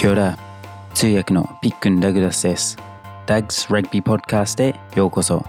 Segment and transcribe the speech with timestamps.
[0.00, 0.38] キョラ
[0.94, 2.78] 通訳のピックン・ダグラスです。
[3.26, 5.44] ダグス・ラグビー・ポッドキャストへようこそ。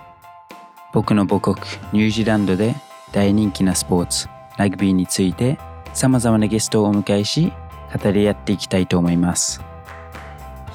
[0.92, 1.56] 僕の母国
[1.94, 2.76] ニュージーランドで
[3.14, 4.28] 大人気なスポーツ、
[4.58, 5.58] ラグビーについて
[5.94, 7.54] 様々なゲストをお迎えし、
[8.04, 9.62] 語り合っていきたいと思います。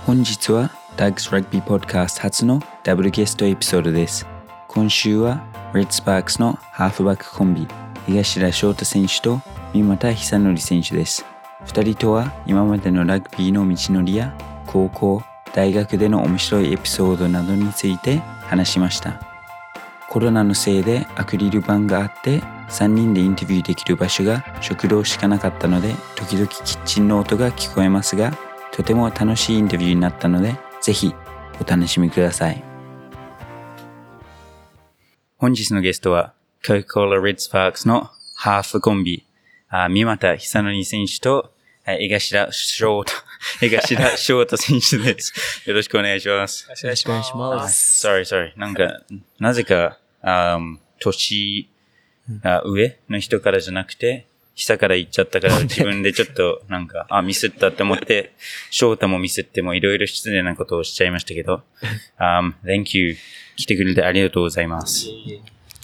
[0.07, 4.27] 本日はダグス・ラグビー・ポッドキャスト初のダブルゲストエピソードです。
[4.69, 7.69] 今週はレッドスパークスのハーフバックコンビ、
[8.07, 9.43] 東田翔太選手と
[9.75, 11.27] 三股久則選手です。
[11.67, 14.35] 二人とは今までのラグビーの道のりや
[14.67, 15.23] 高校、
[15.55, 19.21] 大学での面白いエピソードなどについて話しました。
[20.09, 28.33] コロナのせいでアクリル板があって3人でインタビューできる場所が食堂しかなかったので時々キッチンの音が聞こえますが
[28.73, 31.15] とても楽しいインタビューになったのでぜひ
[31.61, 32.63] お楽しみください。
[35.39, 36.33] 本日のゲストは
[36.65, 39.27] Coca-Cola Red Sparks のハーフコンビ、
[39.71, 41.53] 三股久則選手と
[41.89, 43.13] あ江頭翔太、
[43.63, 45.33] 江頭翔太選手です。
[45.71, 46.65] よろしくお願いします。
[46.65, 48.07] よろしくお願いします。
[48.07, 48.59] sorry, sorry.
[48.59, 49.03] なんか、
[49.39, 51.71] なぜか、あー年、
[52.43, 58.35] あ上の人からじゃなくて、下から行っちゃったから自分でちょっとなんか、あ、ミスったって思って、
[58.71, 61.63] 翔太もミスってもいろいろ失礼なことをしちゃいましたけど、
[62.19, 63.17] um, thank you.
[63.55, 65.09] 来てくれてありがとうございます。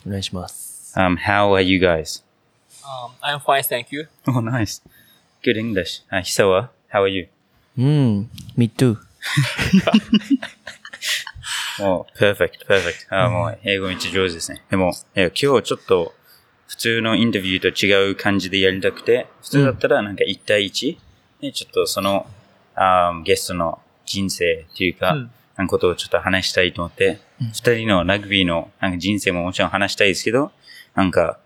[0.04, 0.94] お願いします。
[0.96, 2.24] Um, how are you guys?
[2.82, 4.08] Um, I'm fine, thank you.
[4.26, 4.82] Oh, nice.
[5.42, 6.04] Good English.
[6.08, 7.28] あ、久は How are you?
[7.76, 8.96] うん、me too.
[11.80, 13.06] もう、perfect, perfect.
[13.10, 14.62] あもう、英語めっちゃ上手ですね。
[14.70, 16.14] でも、今日ちょっと、
[16.68, 20.96] 普通のインタビューと違う感じでやりたくて、普通だったらなんか1対1
[21.40, 22.26] で、ちょっとその、
[22.74, 30.50] あーゲストの人生っていうか、うんなんかことをちょっと話したいと思って、二、人のラグビーのなんか人生ももちろん話したいですけど、
[30.94, 31.38] なんか、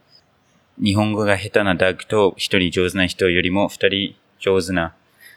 [0.79, 4.95] 日本語が下手なダッグと一人上手な人よりも二人上手な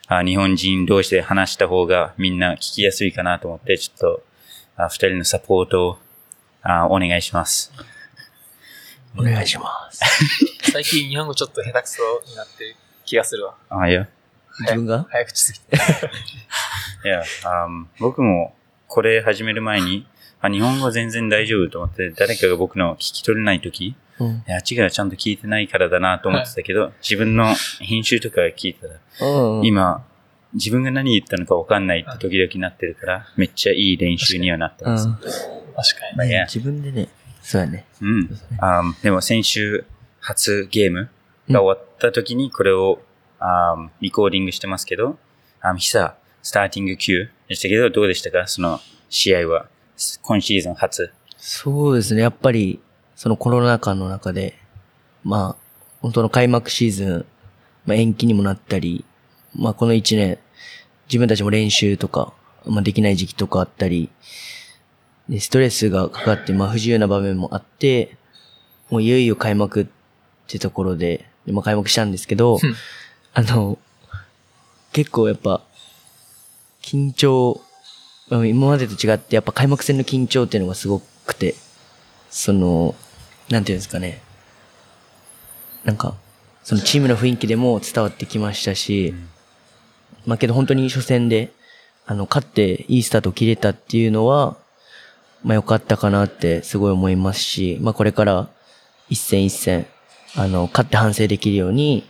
[0.08, 4.24] あ日本人同士で話した方がみんな聞きやすいかなと思って、ちょっと
[4.76, 5.98] あ二人のサポートを
[6.62, 7.72] あお願いします。
[9.18, 10.02] お願いします。
[10.72, 13.56] 最近日本語ちょっと下手くそになってる気がするわ。
[13.70, 14.08] あ、いや、
[14.62, 15.06] 自分が？
[15.10, 15.78] 早口すぎて。
[17.06, 17.68] いや、あ
[18.00, 18.56] 僕も
[18.88, 20.06] これ始める前に、
[20.42, 24.44] あ日本語全然大丈夫と思って、誰かが僕の聞き取れないとき、いうん。
[24.48, 29.66] や、違う、ちゃんと聞いてないからだなと思ってたけど、自分の編集とか聞いたら、うん。
[29.66, 30.06] 今、
[30.54, 35.08] 自分が何言ったのか分かんないって時々なってるから、めっちゃいい練習にはなってます。
[35.08, 35.14] うん。
[35.16, 35.34] 確か
[36.12, 36.18] に。
[36.18, 37.08] まあ自分でね、
[37.42, 37.86] そうやね。
[38.02, 38.30] うん。
[38.60, 39.86] あーでも先週、
[40.20, 41.10] 初ゲーム
[41.50, 43.00] が終わった時にこれを、
[43.40, 45.18] あーリコーディングしてますけど、
[45.62, 48.48] あ久、スターティング級でしたけど、どうでしたか？
[48.48, 49.68] その試合は。
[50.22, 51.12] 今シーズン初。
[51.38, 52.80] そうですね、やっぱり、
[53.20, 54.56] そのコロナ禍の中で、
[55.26, 55.64] まあ、
[56.00, 57.26] 本当の開幕シーズン、
[57.86, 59.04] まあ延期にもなったり、
[59.54, 60.40] まあこの一年、
[61.10, 62.32] 自分たちも練習とか、
[62.66, 64.10] まあできない時期とかあったり、
[65.28, 68.16] で、ストレスがかかって、まあ不自由な場面もあって、
[68.90, 69.88] もういよいよ開幕っ
[70.48, 72.76] てところで、でまあ開幕したんですけどうん、
[73.34, 73.78] あの、
[74.94, 75.62] 結構やっぱ、
[76.82, 77.60] 緊張、
[78.30, 81.56] まあ今までと違ってやっぱ開幕戦の緊張っていうのがすごくて、
[82.30, 82.96] その、
[83.50, 84.22] なんていうんですかね。
[85.84, 86.16] なんか、
[86.64, 89.16] そのチームの雰囲気でも伝わってきましたし、
[90.26, 91.52] まあけど本当に初戦で、
[92.06, 94.58] あの、勝っていいスタートを切れたっていうのは、
[95.44, 98.50] まあ良かったかなってすごい思いますし、まあこれから
[99.10, 99.88] 一戦一戦、
[100.36, 102.04] あの、勝って反省できるように、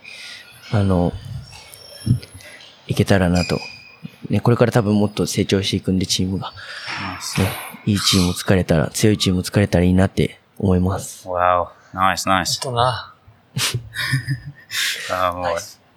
[0.71, 1.13] あの、
[2.87, 3.59] いけたらなと。
[4.29, 6.53] ね、これから多分もっと成長していくんで、チームが。
[7.37, 7.49] ね、
[7.85, 11.27] いいチームを作れたら、強いチームを作れたらいいなって思います。
[11.27, 12.59] わお、ナイスナイス。
[12.59, 13.13] とな。
[15.11, 15.45] あーもう、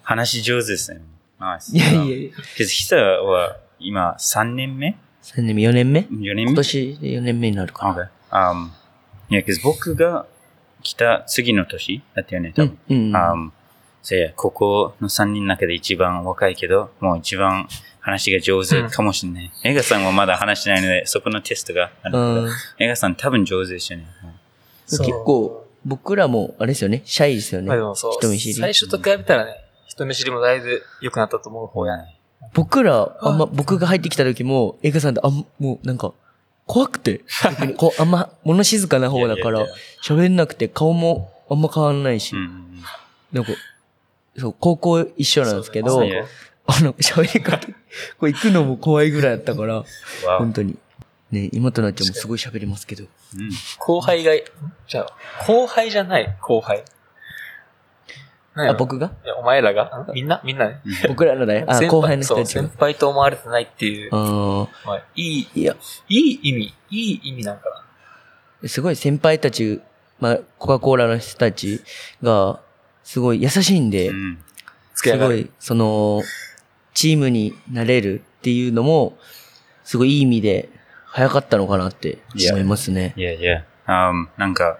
[0.03, 1.01] 話上手ですね。
[1.39, 1.75] ナイス。
[1.75, 2.31] いやいやいや。
[2.55, 6.43] けど、久は今3年目3年目、4年目 ?4 年目？
[6.43, 8.09] 今年で4年目になるかな。
[8.31, 8.51] Okay.
[8.51, 8.69] Um,
[9.29, 10.25] いや、けど僕が
[10.81, 12.77] 来た次の年だったよね、多分。
[12.89, 12.97] うん。
[13.07, 13.15] うん。
[13.15, 13.51] um,
[14.01, 17.67] そうや、ここの3人の中で一番若いけど、もう一番
[18.01, 19.51] 話が上手かもしれない。
[19.63, 22.49] エガさんはまだ話してないので、そこのテストがあるうん
[22.79, 24.07] エガさん多分上手ですよね。
[24.89, 27.67] 結構、僕らも、あれですよね、シャイですよね。
[27.67, 28.13] まあでもそう。
[28.13, 28.53] 人見知り。
[28.55, 32.19] 最初と比べたらね、人見知りもだいぶ良くなったと思う方やね。
[32.53, 36.13] 僕ら、あんま、僕が入ってきた時も、エガさんってあん、もうなんか、
[36.65, 37.21] 怖くて、
[37.77, 39.67] こう、あんま、物静かな方だから
[40.03, 42.35] 喋んなくて顔もあんま変わんないし。
[43.31, 43.51] なんか、
[44.37, 46.01] そう、高校一緒なんですけど
[46.65, 47.73] あの、喋り方、こ
[48.21, 49.83] う行くのも怖いぐらいだったから、
[50.39, 50.77] 本当に。
[51.33, 53.03] ね、今となっちゃもすごい喋りますけど。
[53.03, 53.49] うん。
[53.79, 54.31] 後輩が、
[54.87, 56.37] じゃあ、後輩じゃない？
[56.41, 56.85] 後輩。
[58.55, 59.11] あ、僕が？
[59.25, 60.05] いやお前らが？
[60.13, 60.39] みんな？
[60.45, 60.81] みんなね。
[61.07, 62.71] 僕らのね、あ、後輩の人たち先。
[62.77, 65.75] 輩と思われてないっていう、あまあ、いい、ーいや、
[66.07, 67.63] いい意味、いい意味なんか
[68.61, 68.69] な。
[68.69, 69.81] すごい先輩たち、
[70.19, 71.81] まあ、コカ・コーラの人たち
[72.21, 72.61] が、
[73.03, 74.37] すごい優しいんで、うん。
[74.93, 76.21] すごい、その、
[76.93, 79.17] チームになれるっていうのも、
[79.83, 80.69] すごいいい意味で、
[81.13, 82.17] 早かったのかなって
[82.49, 83.13] 思いますね。
[83.15, 84.79] いやいや、um, なんか、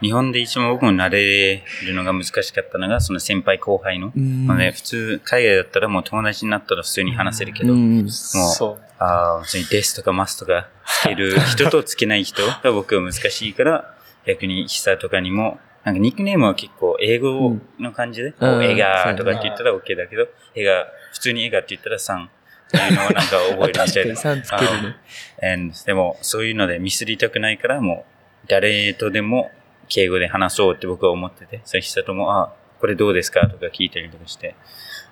[0.00, 4.12] 日本で一番僕も慣れるのが難しかったのが、その先輩後輩の。
[4.16, 8.02] うんまあね、普通、海外だったらもう友達になったら普通に話せるけど、うん。
[8.02, 8.80] もう、そう。
[9.00, 13.92] ああ、普通にデスとかマスとかつける人とつけない人が 僕は難しいから、
[14.24, 22.41] 逆に久とかにも、なんかニックネームは結構英語の感じで、こうんうエガーとかって言ったら OK だけど、エガー、普通にエガーって言ったら3って
[22.76, 24.14] いうのはなんか覚えるみたい確かにな。
[24.14, 24.96] 3つけるね。
[25.42, 28.04] And でも、そういうのでミスりたくないから、も
[28.44, 29.50] う、誰とでも
[29.88, 34.54] 敬語で話そうって僕は思ってて、それ久とも、あ、これどうですかとか聞いたりとかして、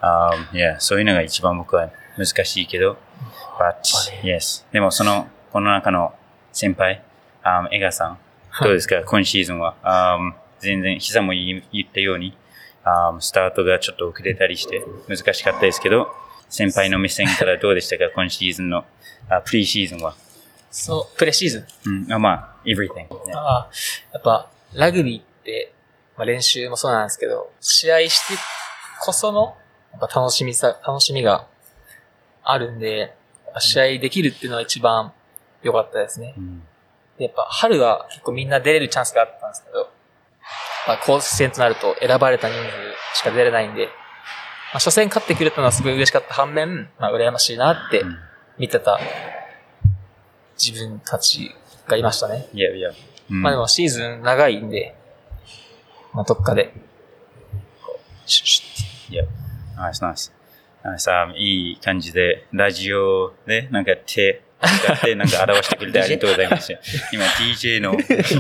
[0.00, 2.96] あいや、そういうのが一番僕は難しいけど、
[3.58, 3.74] but,
[4.22, 4.64] yes.
[4.72, 6.14] でもその、この中の
[6.52, 7.02] 先輩、
[7.42, 8.18] あエガさん、
[8.62, 9.76] どうですか、今シーズンは。
[9.82, 10.18] あ
[10.58, 12.36] 全然、膝も言ったように、
[12.84, 16.12] あスタートがちょっと遅れたりして難しかったですけど、
[16.50, 18.84] 先輩の目線からどうでしたか、今シーズンの、
[19.30, 20.14] あプリシーズンは。
[20.70, 22.04] そう、プレシーズン？
[22.04, 23.32] うん、あまあ、everything、ね。
[23.34, 23.70] ああ、
[24.12, 25.72] やっぱ、ラグビーって、
[26.16, 28.34] まあ、練習もそうなんですけど、試合して
[29.00, 29.56] こその、
[29.92, 31.46] やっぱ楽しみさ、楽しみが
[32.42, 33.14] あるんで、
[33.58, 35.12] 試合できるっていうのは一番
[35.62, 36.34] 良かったですね。
[36.36, 36.62] うん
[37.18, 39.90] で、やっぱ春は結構みんな出れるチャンスがあったんですけど、
[40.88, 43.90] まあ、公式戦となると選ばれた人数しか出れないんで、
[44.72, 48.16] まあ、初戦勝ってくれたのはすごい嬉しかった反面、まあ、羨ましいなってうん
[48.60, 49.00] 見てた
[50.62, 51.50] 自分たち
[51.88, 52.46] がいましたね。
[52.52, 52.90] いやいや。
[53.30, 54.94] うんまあでもシーズン長いんで、
[56.12, 56.74] まあどっかで、
[57.82, 59.24] こうシュッシュッいや、
[59.76, 60.32] ナイスナイス。
[60.82, 66.72] ナイスあいい感じで、ラジオでなんか手使ってなんか表してくれてありがとうございます。
[67.12, 67.96] 今 DJ の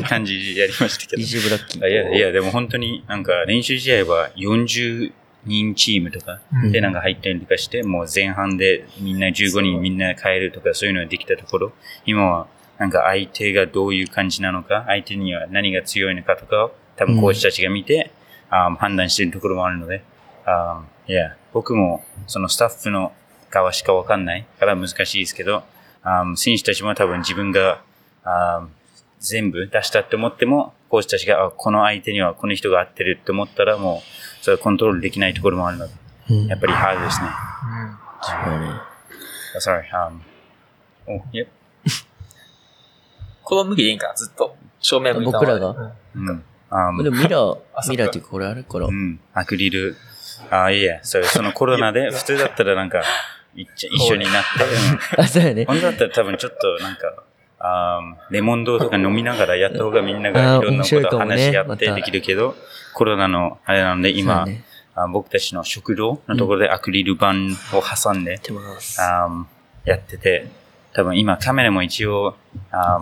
[0.06, 1.22] 感じやりましたけど。
[1.22, 1.84] DJ ブラッキー。
[1.84, 5.12] あいや、いや、でも本当になんか練習試合は40
[5.44, 6.72] 人チームとかうん。
[6.72, 11.72] でなんか入ったりとかして、もう前半でみんな15人みんな変えるとかそういうのができたところ、
[12.06, 12.46] 今は
[12.78, 18.10] なんか相手がどういう感じなのか、相手には何が強いのかとかを多分コーチたちが見て、
[18.50, 20.02] あ判断しているところもあるので、
[20.46, 23.12] あいや、僕もそのスタッフの
[23.50, 24.46] 側しかわかんない。
[24.58, 25.62] から難しいですけど、
[26.02, 27.82] あ選手たちも多分自分が
[28.24, 28.66] あ
[29.18, 34.00] 全部出したって思っても、コーチたちが、あこの相手にはこの人が合ってるって思ったらもう、
[34.40, 35.94] それはコントロールできないところもあるので、
[36.30, 36.46] うん。
[36.46, 37.28] やっぱりハードですね。
[38.22, 38.34] そう。
[38.50, 38.80] だね
[39.58, 40.20] Sorry, um,
[41.06, 41.44] お、いや、
[43.42, 44.08] この向きでいいんか？
[44.08, 44.56] な、ずっと。
[44.80, 45.92] 正面向いで僕らが？
[46.14, 46.28] うん。
[46.28, 46.44] うん。
[46.70, 47.58] あでもミラー
[47.90, 48.86] ミラーっていうかこれあるから。
[48.86, 48.92] う。
[48.92, 49.96] ん、アクリル。
[50.50, 53.02] あ、いいや、それそのコロナで、普通だったらなんか、
[53.54, 54.64] 一緒一緒になって、
[55.18, 55.20] うん。
[55.24, 55.64] あ、そうやね。
[55.66, 57.24] 本当だったら多分ちょっとなんか、
[57.62, 62.54] あーレモンドとか飲みながらやった方がみんながいろんなことを話し合ってできるけど、
[62.94, 64.46] コロナのあれなので今、
[64.94, 67.32] あ僕たちの食堂のところでアクリル板
[67.76, 69.00] を挟んで、やってます。
[69.00, 69.44] あー
[69.88, 70.48] やってて、
[70.94, 72.34] 多分今カメラも一応、
[72.70, 72.98] あ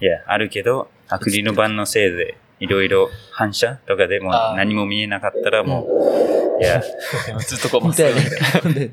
[0.00, 6.82] ーいや、あるけど、アクリル板のせいで、いろいろ反射とかでも何も見えなかったらもう、いや、
[7.46, 8.92] ずっとこう、本当やね。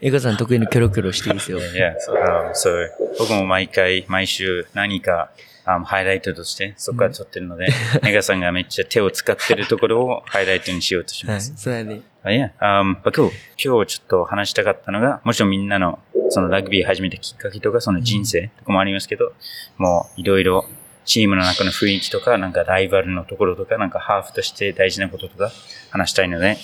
[0.00, 1.58] エガさん得意にキョロキョロしていいですよ。
[1.58, 5.30] いや、あそう、僕も毎回、毎週何か、
[5.64, 7.68] あハイライトとしてそこから撮ってるので、
[8.02, 11.52] ネガさんがめっちゃ手を使ってるところをハイライトにしようとしはい、ます。
[11.56, 12.00] そうやね。
[12.22, 15.98] あいや、あ今日、今日ちょっと話したかったのが、もちろんみんなの
[16.30, 19.32] そのラグビー始めたきっかけとか、その人生とかもありますけど、
[19.76, 20.64] もういろいろ
[21.04, 25.52] チームの中の雰囲気とか、なんかライバルのところとか、なんかハーフとして大事なこととか
[25.90, 26.56] 話したいので、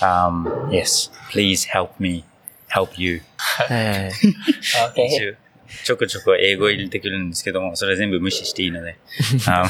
[0.00, 2.24] um, yes, please help me
[2.68, 3.20] help you.
[5.84, 8.96] ちょこちょこ英語入れてくるんですけども、それ全部無視していいので。
[9.46, 9.64] あ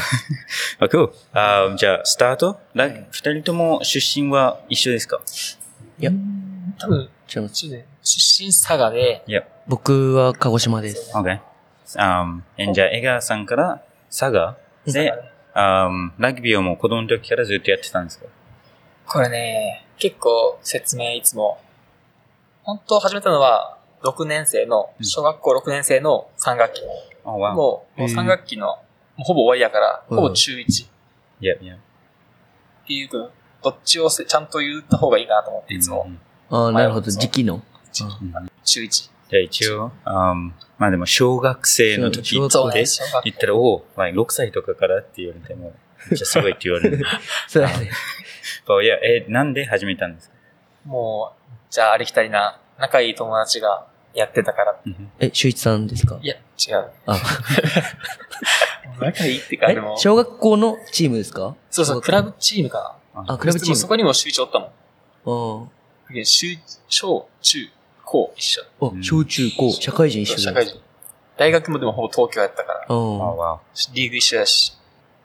[0.79, 1.11] あ、cool.
[1.33, 2.61] あじゃあ、スタート？
[2.75, 5.21] ラ二人とも出身は一緒ですか？
[5.99, 6.13] いや、
[6.79, 11.11] 多分、ちょっとうちで出身佐賀で、いや、僕は鹿児島です。
[11.17, 11.41] OK。
[11.97, 14.57] Um, えじゃあ、江川さんから佐賀
[14.87, 15.13] で、
[15.57, 18.27] um, ラグビーをもう子供の時からずっとやってたんですか？
[19.11, 21.59] これね、結構説明いつも、
[22.63, 26.83] 本当始めたのは、6年生の、小学校6年生の3学期。
[27.25, 28.79] もう、もう3学期の、
[29.17, 30.89] ほぼ終わりやから、うんほぼ中1っ
[31.41, 31.77] いや、いや。
[32.87, 33.31] ていうか、
[33.63, 36.21] どっちをせちゃんと言った方がいいかなと思って、いつもうん。
[36.55, 37.11] ああ、なるほど。
[37.11, 37.63] 時期の？
[37.93, 38.89] 中1。
[38.89, 45.75] じゃあ一応、um, まあでも小学生の時小そうね、って小学言ったら、おお、まあ、6歳とかからって言われても、
[46.11, 47.05] めっちゃすごいって言われる。
[47.49, 47.91] そうやね。
[48.69, 50.35] そういや、え、なんで始めたんですか？
[50.85, 54.77] もう、じゃあありきたりな、仲いい友達がやってたから。
[55.19, 56.19] え、修一さんですか？
[56.23, 56.91] いや、違う。
[57.07, 57.17] あ、
[59.01, 61.57] 仲いいってか、 えでも、小学校のチームですか？
[61.71, 63.39] そうそう、クラブチームかあ、な。
[63.39, 65.71] クラブチでもそーこにも集長おったもん。
[66.11, 66.15] ム。
[66.15, 66.57] で集
[66.89, 67.59] 小、中、
[68.05, 68.63] 高一緒。
[68.83, 70.79] あ、あ、小中高、社会人一緒社会人。
[71.37, 73.19] 大学もでもほぼ東京やったから、うん。
[73.95, 74.75] リーグ一緒やし。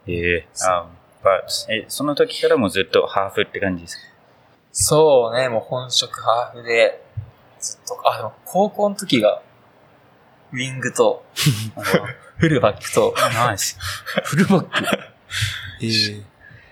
[0.07, 0.85] ええあ、
[1.23, 4.03] but え、その時からもうずっとハーフって感じですか？
[4.71, 7.03] そうね、もう本職ハーフで、
[7.59, 9.41] ずっと、あ、でも高校の時が、
[10.51, 11.23] ウィングと、
[11.75, 11.85] あの
[12.37, 13.77] フルバックと、ナイス。
[14.25, 14.69] フルバック。
[15.81, 15.89] ええ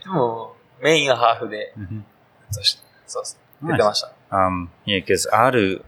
[0.04, 1.74] でも、メインはハーフで、
[2.50, 4.12] そしてそうそう、出てました。
[4.32, 5.84] Um, yeah, because R、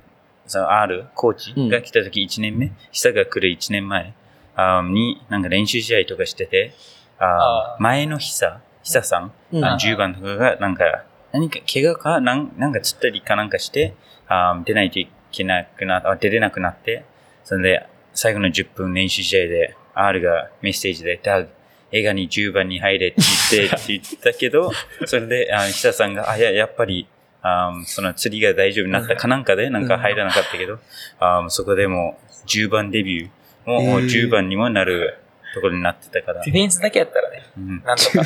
[0.45, 4.13] その R、コーチが来た時1年目、久が来る1年前、
[4.55, 6.73] um, になんか練習試合とかしてて、
[7.25, 9.65] あ前の久、久さん、うん。
[9.65, 13.93] あの10番とかがなんか、何か怪我かなんなんかつったりかなんかして、
[14.27, 17.05] あー出ないといけなくなあ出れなくなって、
[17.43, 21.49] それで最後の10分練習試合で R がメッセージで、ダグ、
[21.91, 23.21] 映画に10番に入れって
[23.57, 24.71] 言って って言ったけど、
[25.05, 27.07] それで、あ久さんが、あ、いや、やっぱり、
[27.41, 30.79] あーその釣りが大丈夫になったかなんかで、なんか入らなかったけど、
[31.19, 34.07] あーそこでもう10番デビューも、もうえー。
[34.07, 35.17] 10番にもなる
[35.53, 36.53] ところになってたからディ。
[36.53, 38.21] フェンスだけやったらね、うんなんとか。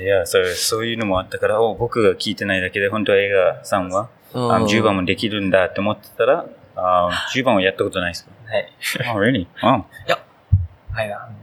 [0.00, 8.30] いや、それ、そういうのもあったから、お僕が聞いてないだけで、本当は映画さんは、あうん10番もできるんだって思ってたら、あ10番はやったことないですか？
[8.46, 8.72] はい。
[9.08, 9.46] あ、really?
[9.60, 9.84] あ、
[10.92, 11.16] はいな。
[11.16, 11.34] はい。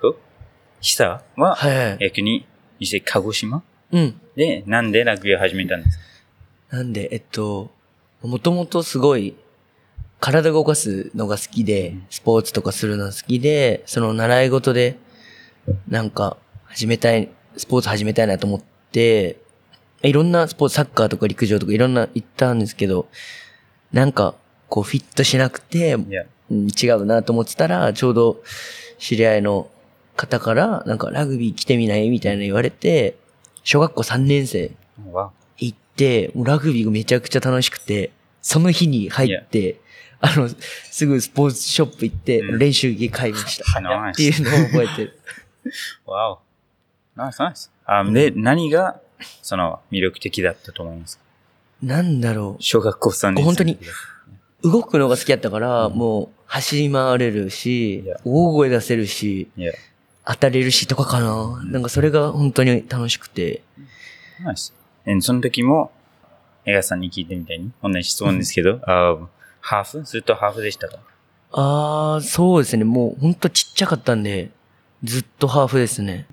[0.00, 0.16] こう？
[0.80, 1.98] 久は、はいはい。
[1.98, 2.46] 逆に、
[2.80, 3.62] 伊勢鹿児島？
[3.92, 4.20] うん。
[4.36, 5.98] で、なんでラグビーを始めたんです
[6.70, 6.76] か？
[6.78, 7.70] なんで、えっと、
[8.22, 9.36] もともとすごい、
[10.22, 14.96] 体動かすのが好きで、スポーツとかするのが好きで、その習い事で、
[15.88, 16.36] なんか、
[16.66, 18.62] 始めたい、スポーツ始めたいなと思っ
[18.92, 19.38] て、
[20.02, 23.08] いろんなスポーツ、サッカーとか陸上とかいろんな行ったんですけど、
[23.92, 24.36] なんか、
[24.68, 25.98] こうフィットしなくて、
[26.48, 28.42] 違うなと思ってたら、ちょうど
[28.98, 29.68] 知り合いの
[30.16, 32.10] 方から、なんかラグビー来てみない？
[32.10, 33.16] みたいな言われて、
[33.64, 34.70] 小学校3年生
[35.10, 39.80] わ、行って、もうラグビーがめちゃくちゃ楽しくて、その日に入って、
[40.24, 40.48] あの、
[40.90, 43.64] すぐスポーツショップ行って、うん練習着買いました。
[44.10, 44.42] っていうス。
[44.42, 45.20] のを覚えてる。
[46.06, 46.38] わお。
[47.16, 47.70] ナイス、ナイス。
[47.84, 49.00] あで、何が、
[49.42, 51.22] その、魅力的だったと思いますか？
[51.82, 53.44] なんだろ小学校3年生。
[53.44, 53.78] 本当に
[54.62, 54.70] う。
[54.70, 59.48] 動くのが好きやったから、もう走り回れるし大声出せるし、
[60.24, 61.60] 当たれるしとかかな。
[61.64, 63.62] なんかそれが本当に楽しくて。
[64.44, 64.72] ナイス。
[65.04, 65.90] えその時も、
[66.64, 69.16] 映画さんに聞いてみたいに、同じ質問ですけど、あ
[69.62, 70.02] ハーフ？
[70.04, 70.98] ずっとハーフでしたか？
[71.52, 72.84] あー、そうですね。
[72.84, 74.50] もうほんとちっちゃかったんで、
[75.04, 76.26] ずっとハーフですね。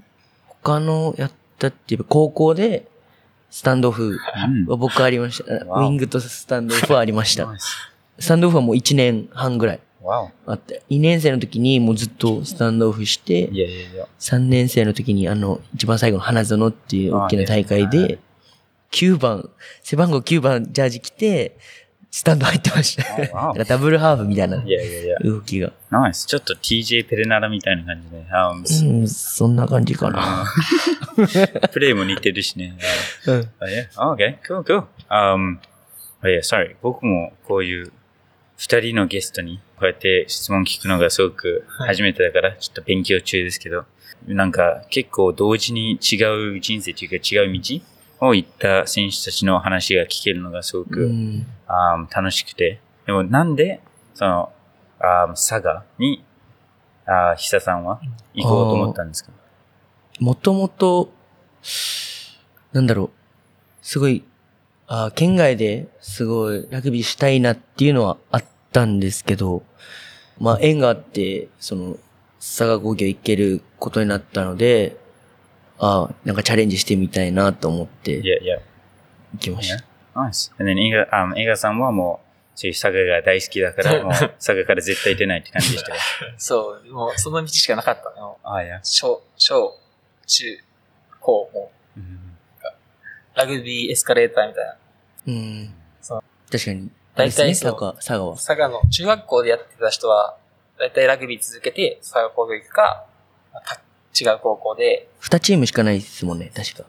[0.47, 2.87] 他のやったって言えば高校で、
[3.49, 5.53] スタンドオフうんは僕ありました。
[5.53, 7.91] ウィングとスタンドオフはありました ス。
[8.19, 9.79] スタンドオフはもう1年半ぐらい。
[10.45, 14.07] あって、2年生の時にもうずっとスタンドオフしてい、やいやいや。
[14.19, 18.17] 3年生の時にあの、一番最後の花園っていう大きな大会で、
[18.91, 19.49] 9番、
[19.83, 21.57] 背番号9番ジャージ着て、
[22.11, 23.63] スタンド入ってました。
[23.65, 24.63] ダブルハーフみたいな。
[25.23, 25.71] 動きが。
[25.91, 26.25] ナイス。
[26.25, 28.25] ちょっと TJ ペレナラみたいな感じで。
[28.31, 30.45] あうん、そんな感じかな。
[31.71, 32.77] プレイも似てるしね。
[33.27, 33.49] うん。
[33.59, 33.87] あ、yeah.
[33.97, 34.37] Oh, okay.
[34.41, 34.83] Cool, cool.
[35.09, 35.59] Um,
[36.23, 36.75] oh, yeah, sorry.
[36.81, 37.91] 僕もこういう
[38.57, 43.85] 二人のゲストにこうやって質問聞くのがすごく初めてだから、ちょっと勉強中ですけど、
[44.25, 47.81] なんか結構同時に違う人生というか違う道
[48.21, 51.47] を行った選手たちの話が聞けるのがすごく、うん。
[51.67, 52.79] あー楽しくて。
[53.05, 53.81] でもなんで、
[54.13, 54.51] その、
[54.99, 56.23] あー佐賀に、
[57.05, 58.01] あー久さんは
[58.33, 59.31] 行こうと思ったんですか？
[60.19, 61.11] もともと、
[62.73, 63.09] なんだろう、
[63.81, 64.23] すごい、
[64.87, 69.63] あー県外ですごいラグビーしたいなっていうのはあったんですけど、
[70.39, 71.97] まあ縁があって、その、
[72.39, 74.97] 佐賀工業行けることになったので、
[75.79, 78.59] ああ、なんかチャレンジしてみたいなと思っていやいや、
[79.33, 79.83] 行きました。
[80.13, 80.51] Nice.
[80.59, 85.99] And then 映画、あ映画さんはもう、そういう佐賀が大好きだから、 もう佐賀から絶対出ないって感じでしたよ。
[86.37, 88.37] そう、もうその道しかなかったの。
[88.43, 88.81] ああ、いや。
[88.83, 89.79] 小、小、
[90.27, 90.59] 中、
[91.21, 91.71] 高も、
[93.35, 94.75] ラグビーエスカレーターみたいな。
[95.27, 95.73] うん。
[96.01, 96.91] そう確かに。
[97.15, 98.35] 大体ね佐賀、佐賀は。
[98.35, 100.35] 佐賀の中学校でやってた人は、
[100.77, 103.05] だいたいラグビー続けて佐賀工業行くか、
[104.19, 106.85] 違う高校で二チームしかないですもんね、確か。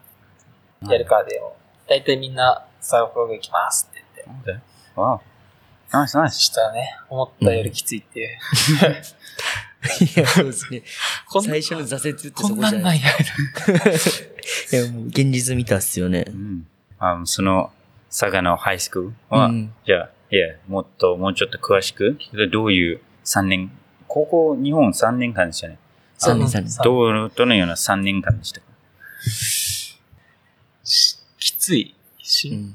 [0.89, 1.57] やるかでも、
[1.89, 4.53] だいたいみんな佐賀工業行きますって言って。
[4.53, 4.61] Okay.
[4.97, 5.21] Wow.
[5.93, 6.31] Nice.
[6.31, 8.29] したらね、思ったよりきついっていう。
[8.29, 10.83] いや、そうですね。
[11.29, 12.85] こん最初の挫折ってそこんなんこじゃな。
[12.85, 13.13] ないんや、い
[14.73, 14.83] な。
[14.83, 16.31] いや、もう現実見たっすよねう。
[16.31, 16.67] ん。
[16.99, 17.73] あその、
[18.09, 22.19] 佐賀のハイスクールは、うんじゃあ、いや、もっと、もうちょっと詳しく、
[22.53, 23.73] どういう3年、
[24.07, 25.79] 高校、日本3年間ですよね。
[26.21, 26.79] 3年あ3年。
[26.85, 28.67] どう、どのような3年間でしたか
[30.85, 32.75] しきついし、うん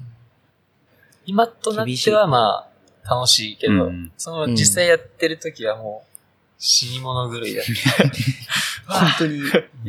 [1.28, 2.68] 今となってはま
[3.04, 6.16] あ、楽しいけど、うんその実際やってる時はもう、
[6.60, 7.64] 死に物狂いだ。
[8.88, 9.42] 本当に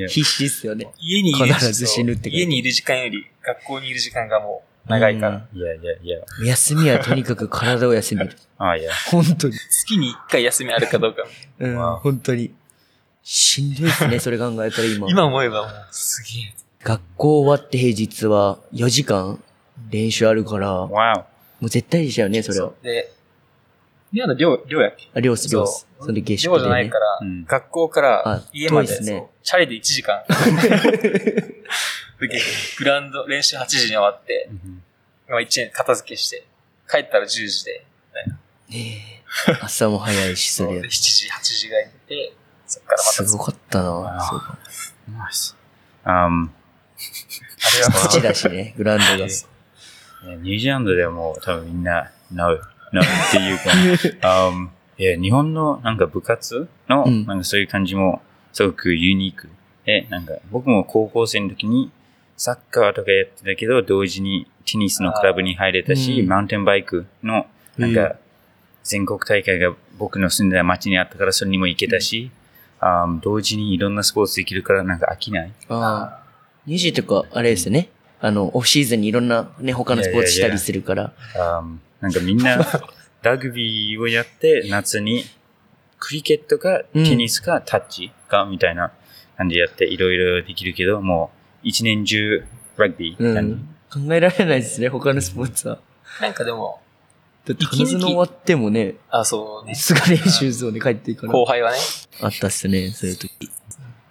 [0.09, 0.89] 必死っすよね。
[0.99, 5.47] 家にいる必ず死ぬって家にいる時間より、学校にいる時間がもう、長いから。
[5.53, 8.37] うんいやいやいや、休みはとにかく体を休める。
[8.59, 9.55] あいや、本当に。
[9.55, 11.25] 月に1回休みあるかどうか。
[11.61, 12.55] うん本当に。
[13.29, 15.11] しんどいですね、 それ考えたら今。
[15.11, 16.55] 今思えばもう、すげえ。
[16.85, 19.43] 学校終わって平日は4時間
[19.91, 21.27] 練習あるから、もわ
[21.61, 22.71] う絶対でしたよね、それは。
[22.85, 23.13] で、
[24.13, 25.09] 今の寮、寮やっけ？
[25.13, 25.89] あ、寮っす、寮っす。
[25.99, 26.99] そそれで下宿でね寮じゃないか。
[27.01, 30.23] ら、うん学校からあ家まで遠いっすねチャリで1時間。
[32.21, 32.41] で
[32.79, 34.49] グラウンド、練習8時に終わって
[35.29, 36.45] まあ1年片付けして、
[36.89, 37.85] 帰ったら10時で、
[38.69, 40.91] ねえ朝も早いし、それそうで7。
[40.91, 41.91] 時、8時ぐらいに
[42.81, 43.25] からまた。
[43.25, 44.17] すごかったな。
[44.19, 44.41] あそう
[45.17, 45.57] ナイス。
[46.05, 46.29] Um, あ
[47.77, 48.09] れは。
[48.09, 49.31] 土だしね、 グラウンドが。
[50.43, 52.59] ニュージーランドではもう多分みんな、No,
[52.93, 53.59] No っていう
[54.21, 54.69] か、um,
[54.99, 57.27] いや日本のなんか部活の、うん。
[57.27, 59.49] なんかそういう感じもすごくユニーク。
[59.85, 61.91] で、なんか僕も高校生の時に
[62.37, 66.29] サッカーとかやってたけど、同時にテニスのクラブに入れたし、うん。
[66.29, 67.95] マウンテンバイクのなんうん。
[67.95, 68.17] か
[68.83, 72.31] 全国大会が僕の住んでた町にあったからそれにも行けたし、
[72.81, 75.53] um, 同時にいろんなスポーツできるからなんか飽きない。
[75.69, 76.27] ああ。
[76.67, 77.91] ニュージーとか、あれですよね。
[78.21, 81.13] あの、オフシーズンにいろんなね、他のスポーツしたりするから。
[81.35, 82.59] um, なんかみんな
[83.23, 85.25] ラグビーをやって夏に
[85.99, 88.93] クリケットかうんテニスかタッチかみたいな
[89.37, 91.31] 感じでやっていろいろできるけど、も
[91.65, 92.45] う一年中
[92.77, 93.43] ラグビーう。
[93.43, 93.77] ん。
[93.93, 95.79] 考えられないですね、他のスポーツは。
[96.21, 96.81] なんかでも、
[97.47, 101.33] だって、花園終わってもね、あ、そうね、すぐ練習ゾーンで帰っていくから。
[101.33, 101.79] 後輩はね、
[102.21, 103.31] あったっすね、そういう時。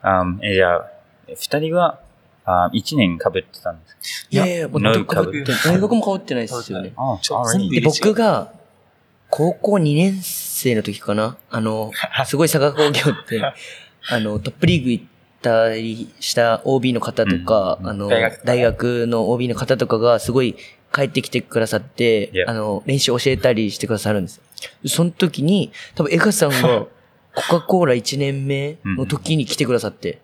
[0.03, 0.89] Um, えじゃあ、
[1.35, 1.99] 二人は
[2.45, 4.27] あ一年被ってたんです。
[4.29, 5.61] いやいや、もうな全く被ってない。
[5.65, 6.93] 大学も被ってないですよね。
[6.95, 7.17] あ
[7.71, 8.53] で、僕が、
[9.29, 11.37] 高校2年生の時かな。
[11.49, 11.91] あの、
[12.25, 13.41] すごい佐賀工業って、
[14.09, 15.05] あの、トップリーグ行っ
[15.41, 17.89] たりした OB の方とか、うん。
[17.89, 18.09] あの、
[18.45, 20.55] 大学の OB の方とかがすごい
[20.95, 24.41] 帰ってきてくださって.あの、練習教えたりしてくださるんです。
[24.87, 26.85] その時に、多分エガさんが、
[27.35, 30.19] コカ・コーラ1年目の時に来てくださって、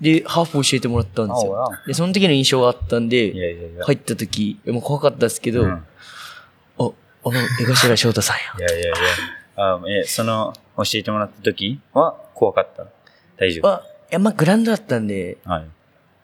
[0.00, 1.52] で、ハーフ教えてもらったんですよ。
[1.52, 1.86] Oh.
[1.86, 3.74] で、その時の印象があったんで。
[3.82, 5.80] 入った時、もう怖かったですけど、うんあ、
[6.78, 8.66] あの、江頭翔太さんや。
[8.68, 8.94] いやいやいや。
[9.56, 12.86] あえ、その、教えてもらった時は怖かった？
[13.36, 13.68] 大丈夫？
[13.68, 15.66] あ、いや、まあ、グラウンドだったんで、はい。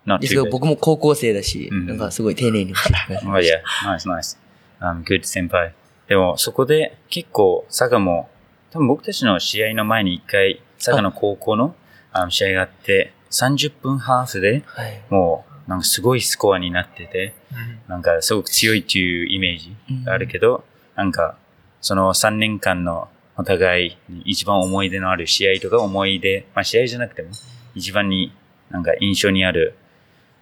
[0.07, 0.51] Not です too けど bad.
[0.51, 3.27] 僕も高校生だし、うんなんかすごい丁寧に教えてくれた。
[3.29, 4.39] Oh yeah, nice, nice.
[4.81, 5.75] Um, good 先輩。
[6.09, 8.29] でも、そこで結構、佐賀も、
[8.71, 11.75] 多分僕たちの試合の前に一回、佐賀の高校の
[12.13, 15.03] あの試合があって、30分ハーフではい。
[15.09, 20.65] もう、なんかすごいスコアになってて、うんなんかすごく強いっていうイメージがあるけど、
[20.97, 21.37] なんか、
[21.81, 27.31] その3年間のお互いに一番思い出のある試合とか思い出、まあ試合じゃなくても、
[27.75, 28.33] 一番に
[28.71, 29.75] なんか印象にある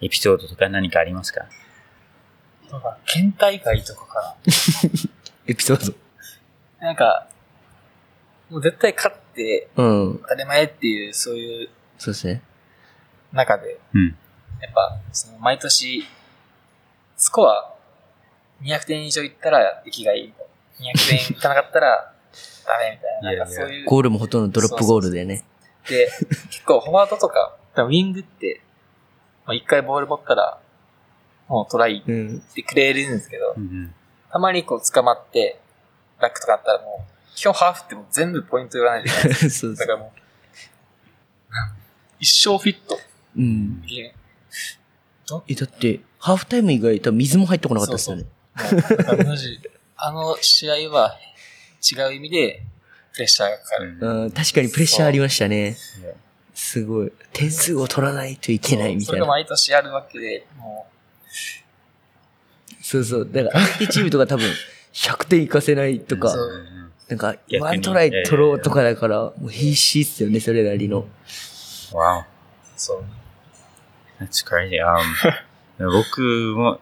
[0.03, 1.47] エピソードとか何かありますか？
[2.71, 4.37] なんか県大会とかか
[5.47, 5.95] エピソーな。
[6.81, 7.29] なんか、
[8.51, 9.83] もう絶対勝ってド。
[9.83, 9.83] う
[10.15, 10.19] ん。
[10.23, 12.43] 当たり前っていう、そういうそうですね。
[13.33, 14.09] 中で、うん。
[14.61, 16.05] やっぱ、その毎年、
[17.17, 17.75] スコア
[18.63, 20.35] 200点以上いったら出来がいい。
[20.81, 22.13] 200点いかなかったら
[22.67, 23.45] ダメみたいな。
[23.45, 23.87] なんかそういう。
[23.87, 25.45] ゴールもほとんどドロップゴールでね。
[25.89, 26.11] で、
[26.51, 28.61] 結構フォワードとか、ウィングって、
[29.47, 30.59] まあ、一回ボール持ったら、
[31.49, 32.43] もうトライうん。
[32.51, 33.95] してくれるんですけどう、ん
[34.31, 35.61] たまにこう捕まって、
[36.21, 40.21] ラックとかあったらもう、基本ハーフってもう全部ポイント言わないといです だからもう、
[42.19, 42.99] 一生フィットう。
[43.41, 43.85] うん。
[45.49, 48.25] え、だって、ハーフタイム以外多分水も入ってこなかったですよね。
[49.97, 51.17] あの試合は
[51.81, 52.63] 違う意味で
[53.13, 53.99] プレッシャーがかかる。
[54.01, 55.77] うん、確かにプレッシャーありましたね。
[56.55, 57.13] すごい。
[57.33, 59.33] 点数を取らないといけないみそれがたいな。
[59.43, 60.87] 毎年あるわけで、も
[62.83, 63.29] そうそう。
[63.31, 64.47] だから相手チームとか多分
[64.93, 71.07] 100点いかせないとかそ、ううんなんか、ワントライ取ろうとかだから、もう必死っすよね、それなりの。
[71.93, 72.25] Wow.
[72.77, 73.05] そう。
[74.19, 74.79] That's crazy.
[74.83, 75.03] Um,
[75.79, 76.81] 僕も、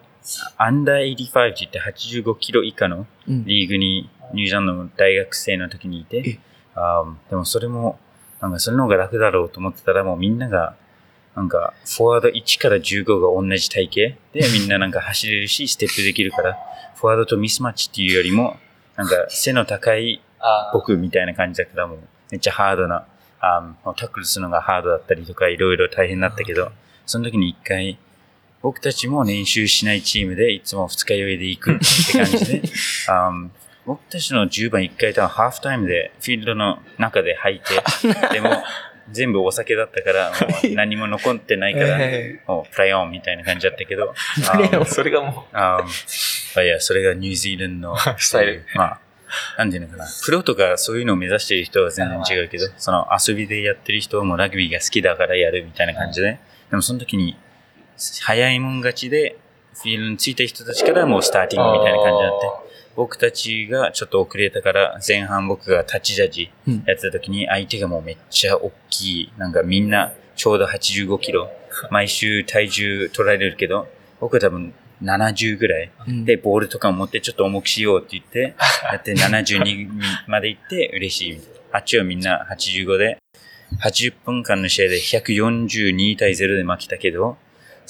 [0.57, 3.45] アンダー85って言って85キロ以下のうん。
[3.45, 6.39] リーグにニュージーランドの大学生の時にいて、
[6.77, 7.99] um, でもそれも、
[8.41, 10.75] なんかそれの方が楽だろうと思ってたらもうみんなが、
[11.37, 14.17] なんか、フォワード1から15が同じ体型。
[14.33, 16.59] で、 みんななんか走れるし、ステップできるから、
[16.97, 18.59] フォワードとミスマッチっていうよりも、
[18.97, 20.21] なんか背の高い
[20.73, 21.99] 僕みたいな感じだからもう、
[22.31, 23.07] めっちゃハードな、
[23.41, 26.73] あータックルするのがハードだったりとか、いろいろ大変だったけど、
[27.07, 27.99] その時に一回、
[28.63, 32.63] 僕たちも練習しないチームで、いつも二日酔いで行くって感じで、
[33.91, 37.65] 僕たちの10番一回多分ハーフタイムでフィールドの中で吐いて、
[38.33, 38.63] でも
[39.11, 40.33] 全部お酒だったから、
[40.77, 41.99] 何も残ってないから、
[42.47, 44.15] もうプライオンみたいな感じだったけど、
[44.49, 44.85] あー。
[44.85, 45.81] それがもあ
[46.55, 48.65] あ、いや、それがニュージーランドのスタイル。
[48.77, 49.01] まあ、
[49.59, 50.07] なんていうのかな。
[50.25, 56.39] プロとかそういうのを目指している人は全然違うけど、その遊びでやってる人はもうラグビーが好きだからやるみたいな感じで、
[56.71, 57.37] でもその時に、
[58.23, 59.37] 早いもん勝ちで、
[59.75, 71.51] フィールドについた人たちからもうスターティングみたいな感じになって、僕たちがちょっと遅れたから、前半僕がタッチジャッジうんやってた時に、相手がもうめっちゃ大きい、なんかみんなちょうど85キロ、
[71.91, 73.89] 毎週体重取られるけど、
[74.21, 75.91] 僕は多分70ぐらい。
[76.09, 78.55] うんで、ボールとかを持ってちょっと重くしようって言って、
[78.91, 79.89] やって72
[80.27, 81.61] まで行って嬉しいみたいな。
[81.73, 83.19] あっちはみんな85で、
[83.83, 87.39] 80分間の試合で142対0で負けたけど、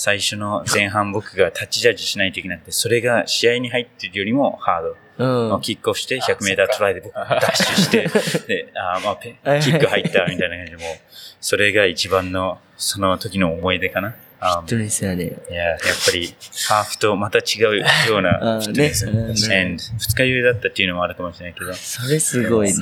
[0.00, 4.82] 最初の前半僕がタッチジャッジしないといけなくて、それが試合に入ってるよりもハー
[5.18, 5.52] ド。
[5.52, 5.60] うん。
[5.60, 8.08] キックオフして100メータートライで僕ダッシュして、
[8.48, 10.96] で、あーまあペキック入ったみたいな感じで、もう、
[11.42, 14.16] それが一番の、その時の思い出かな。
[14.40, 15.24] あー本当ですよね。
[15.24, 16.34] いや、やっぱり、
[16.66, 17.76] ハーフとまた違う
[18.08, 19.04] ようなフィットネス。
[19.04, 19.12] ね
[19.60, 22.72] And 二日酔いだったっていうのもあるかもしれないけど、それすごい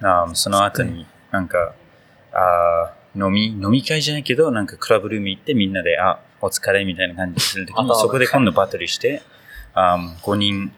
[0.00, 0.22] な。
[0.24, 1.74] あーその後になんか、
[2.32, 9.22] あー飲み、飲み会じゃないけど、なんかクラブルーム行ってみんなで、あ、お疲れみたいな感じするときに、そこで今度バトルして、
[9.74, 10.72] あー5人、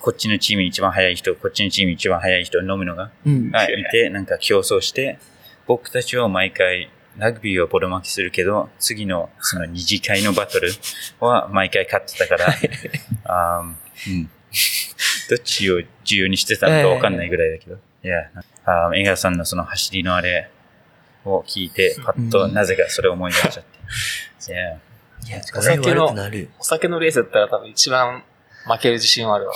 [0.00, 3.50] こっちのチーム一番早い人、こっちのチーム一番早い人飲むのが、うん。
[3.50, 5.18] がいて、なんか競争して、
[5.66, 10.70] 僕たちは毎回、ラグビーはボロ負けするけど、次のその二次会のバトル
[11.18, 12.46] は毎回勝ってたから、
[13.24, 14.24] あーうん、
[15.28, 18.30] どっちを重要にしてたのかわかんないぐらいだけど、いや、
[18.64, 20.50] あー江川さんのその走りのあれ
[21.24, 23.78] を聞いて、パッとなぜかそれを思い出しちゃって。
[24.48, 26.06] いや、いや、お酒の。
[26.58, 28.22] お酒のレースだったら多分一番
[28.66, 29.52] 負ける自信はあるわ。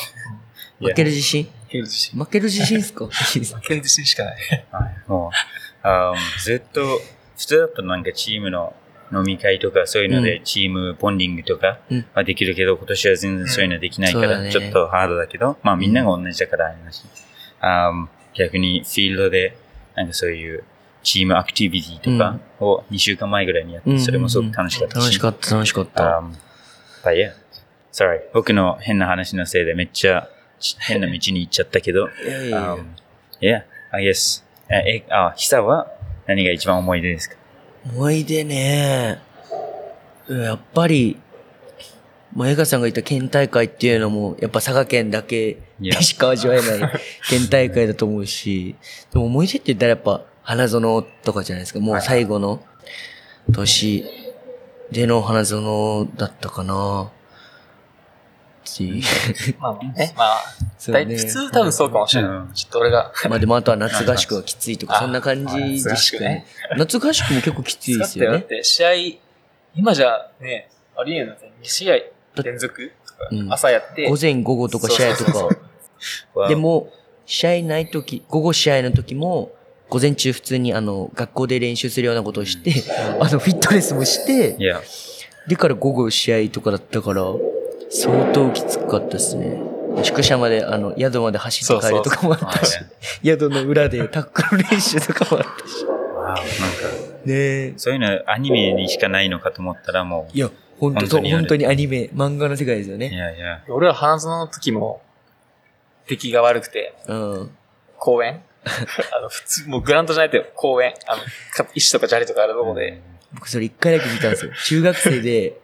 [0.81, 1.45] 負ける自信？
[1.45, 2.19] 負ける自信。
[2.19, 3.07] 負ける自信っすか？
[3.09, 4.37] 負ける自信しかない。
[4.71, 4.95] はい。
[5.09, 7.01] もう、ずっと、
[7.37, 8.75] 普通だとなんかチームの
[9.13, 12.07] 飲み会とかそういうのでうチームボンディングとかうん。
[12.15, 17.03] はできるけど、今年は全然そういうのできないから、ちょっとハードだけど、まあみんなが同じだからあれだし、
[17.61, 19.57] あー逆にフィールドで
[19.95, 20.65] なんかそういう
[21.05, 25.03] チームアクティビティとかを2週間前ぐらいにやって、それもすごく楽しかったし。
[25.03, 26.03] 楽しかった、楽しかった。
[26.21, 26.33] Um,
[27.05, 27.33] but yeah,
[27.93, 28.21] sorry.
[28.33, 30.29] 僕の変な話のせいでめっちゃ
[30.81, 32.85] 変な道に行っちゃったけど、いやいやいや Um,
[33.41, 33.63] yeah,
[33.93, 34.43] I guess.
[34.71, 35.87] え、あ、久は
[36.27, 37.37] 何が一番思い出ですか？
[37.95, 39.21] 思い出ね。
[40.29, 41.19] やっぱり、
[42.35, 46.93] まあ、江川さんが言った県大会っていうのも、やっぱ佐賀県だけでしか味わえない
[47.29, 48.75] 県大会だと思うし、
[49.13, 51.81] でも思い出って言ったらやっぱ花園とかじゃないですか。
[51.81, 52.63] もう最後の
[53.53, 54.05] 年
[54.93, 57.11] での花園だったかな。
[58.71, 59.03] っていう。
[59.61, 61.17] まあ ね、まあ、ね。
[61.17, 62.31] 普通多分そうかもしれない。
[62.31, 62.53] うん。
[62.53, 66.47] ちょっと俺が、まあでもあとは夏合宿がきついとか、あそんな感じでしかね。
[66.77, 68.39] 夏合宿も結構きついですよね。
[68.39, 68.93] だって試合、
[69.75, 71.97] 今じゃね、ありえんの2試合
[72.43, 72.93] 連続
[73.49, 75.49] 朝やって、午前午後とか試合とか。
[76.49, 76.93] でも、
[77.27, 79.53] 試合ない時、午後試合の時も、
[79.95, 82.73] 午前中普通にあの、学校で練習するようなことをして、
[83.21, 84.81] あの、フィットネスもして、いや、
[85.47, 87.23] でから午後試合とかだったから、
[87.91, 89.57] 相当きつかったですね。
[90.03, 92.77] 宿舎まで、あの、宿まで走って帰るとかもあったし、
[93.25, 95.85] 宿の裏でタックル練習とかもあったし。
[95.85, 96.49] わあなんか、
[97.25, 97.75] ねえ。
[97.77, 103.17] そういうのアニメにしかないのかと思ったらもいや、本当本当に本当にアニメ、漫画の世界ですよう、いね。
[103.17, 105.03] やいや、俺は花園の時も、
[106.09, 107.51] 出来が悪くて、うん。
[107.97, 108.41] 公園
[109.17, 110.95] あの、普通、もうグラウンドじゃないと公園。
[111.07, 113.01] あの、か石とか砂利とかあるとこで、
[113.35, 114.53] 僕それ一回だけ見たんですよ。
[114.65, 115.55] 中学生で、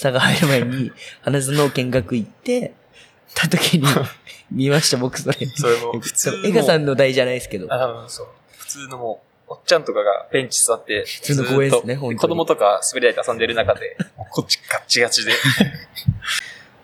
[0.00, 2.72] 佐賀入る前に、花園見学行って、
[3.34, 3.86] た時に
[4.50, 5.34] 見ました、僕それ。
[5.54, 7.72] それも普通のエガさんの代じゃないですけど。
[7.72, 8.28] あの、そう。
[8.56, 13.96] 普通のもう、おっちゃんとかがベンチ座って、普通の公園ですね本当に子供とか滑り台で遊んでる中で、
[14.30, 15.32] こっちガッチガチで、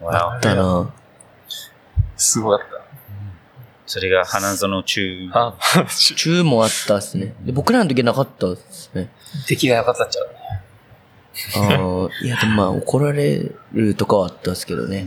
[0.00, 0.94] わあだな
[2.16, 2.68] すごかっ
[3.86, 5.30] それが花園中。
[5.30, 5.46] た。
[5.48, 5.54] あ、
[6.16, 7.34] 中もあったっすね。
[7.42, 9.10] で僕らの時はなかったっすね。
[9.48, 10.28] 出来が良かったっちゃう？
[11.68, 11.74] ね。
[11.74, 15.06] ああ、いやでもまあ怒られるとかはあったっすけどね。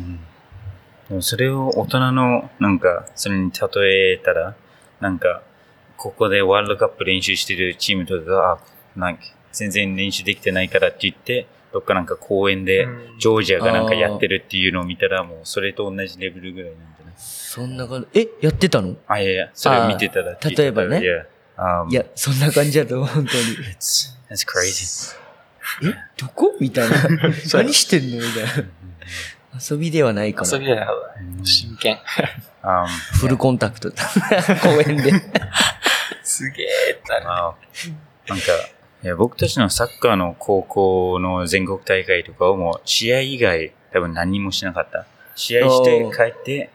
[1.10, 4.56] でもそれを大人の、なんか、それに例えたら、
[5.00, 5.42] なんか、
[5.96, 8.58] ここでワールドカップ練習してるチームとかが、あ、
[8.96, 17.07] なんか、全然練習できてないからって言って、どっかなんか公園でうんジョージアがなんかやってるっていうのを見たら、もうそれと同じレベルぐらいなんじゃない？
[17.50, 18.20] そんな感じ。
[18.20, 18.98] え、やってたの？
[19.08, 21.02] あ、いやいや、それを見てたらって例えばね.
[21.58, 23.44] Um, いや、そんな感じだと思う、本当に。
[23.74, 25.16] it's, it's crazy.
[25.82, 26.54] え、どこ？
[26.60, 26.96] みたいな。
[27.54, 28.18] 何してんの？
[28.18, 28.70] みたいな。
[29.72, 30.52] 遊びではないかな。
[30.52, 30.88] 遊びじゃない。
[31.46, 31.98] 真剣。
[32.64, 32.86] Um,
[33.18, 33.92] フルコンタクト。
[33.92, 33.96] 公
[34.86, 35.14] 園で。
[36.24, 37.56] すげえってな
[38.28, 38.52] なんか、
[39.04, 45.06] いや僕たちのサッカーの高校の全国大会とかをもう試合以外多分何もしなかった。
[45.36, 46.72] 試合して帰って、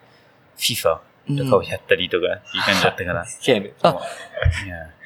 [0.56, 0.98] FIFA
[1.38, 3.26] とかをやったりとかっていう感じだったから。
[3.44, 3.72] ゲーム。
[3.82, 4.00] あ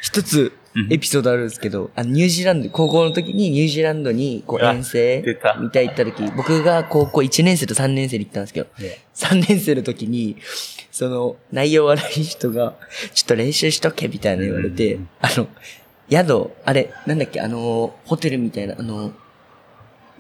[0.00, 0.92] 一つうん。
[0.92, 5.24] エピソードあるんですけど、あニュージーランド、高校の時にニュージーランドにこう遠征
[5.58, 5.80] みた。
[5.80, 10.36] い行った時、僕が高校1年生と3年生で行ったんですけど、ね3年生の時に、
[10.90, 12.74] その内容悪い人が、
[13.14, 15.08] ちょっと練習しとけみたいな言われて、うん。
[15.20, 15.48] あの、
[16.10, 19.12] 宿、あれ、なんだっけ、あの、ホテルみたいな、あの、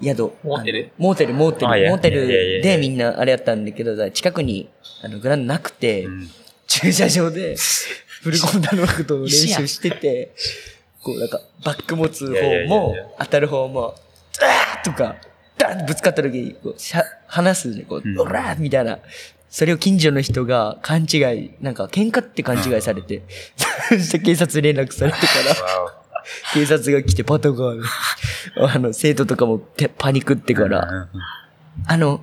[0.02, 0.32] 宿。
[0.42, 0.78] モーテル？
[0.98, 2.26] あのモーテル、モーテル、モーテル
[2.62, 4.68] でみんなあれやったんだけど、近くに、
[5.02, 6.30] あの、グラウンドなくて、うん。
[6.66, 7.56] 駐車場で、
[8.22, 10.32] フルコンタクトの練習してて、
[11.02, 12.32] こうなんか、バック持つ方
[12.66, 13.94] もや、当たる方も、
[14.40, 15.16] ダーとか、
[15.56, 18.18] ダーンぶつかった時に、こう、しゃ、話すね、こうん。
[18.18, 18.98] う、オラーみたいな。
[19.48, 23.22] それを近所の人が勘違い、なんか喧嘩って勘違いされて、
[23.88, 25.94] そして警察に連絡されてから、 わ
[26.54, 27.88] 警察が来てパトカーで、
[28.56, 31.20] あの、生徒とかもてパニックっておから、うん。
[31.86, 32.20] あの、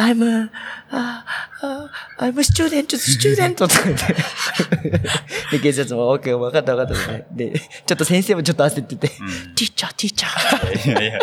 [0.00, 0.50] I'm a,
[0.90, 1.24] a
[2.18, 5.58] I'm a student, student とか言って。
[5.58, 7.12] で、警察も、OK、分かった分かった。
[7.30, 10.90] で、ちょっと先生もちょっと焦ってて、うんティーチャー、ティーチャー。
[10.90, 11.20] いやいや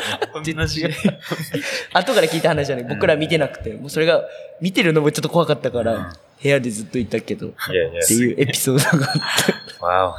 [0.56, 0.86] 同じ。
[1.94, 2.86] 後から聞いた話じゃない。
[2.88, 4.24] 僕ら見てなくて、もうそれが、
[4.62, 6.13] 見てるのもちょっと怖かったかうんら、
[6.44, 10.12] 部屋でずっといたけど、っいやいやていうエピソードがあって、 わお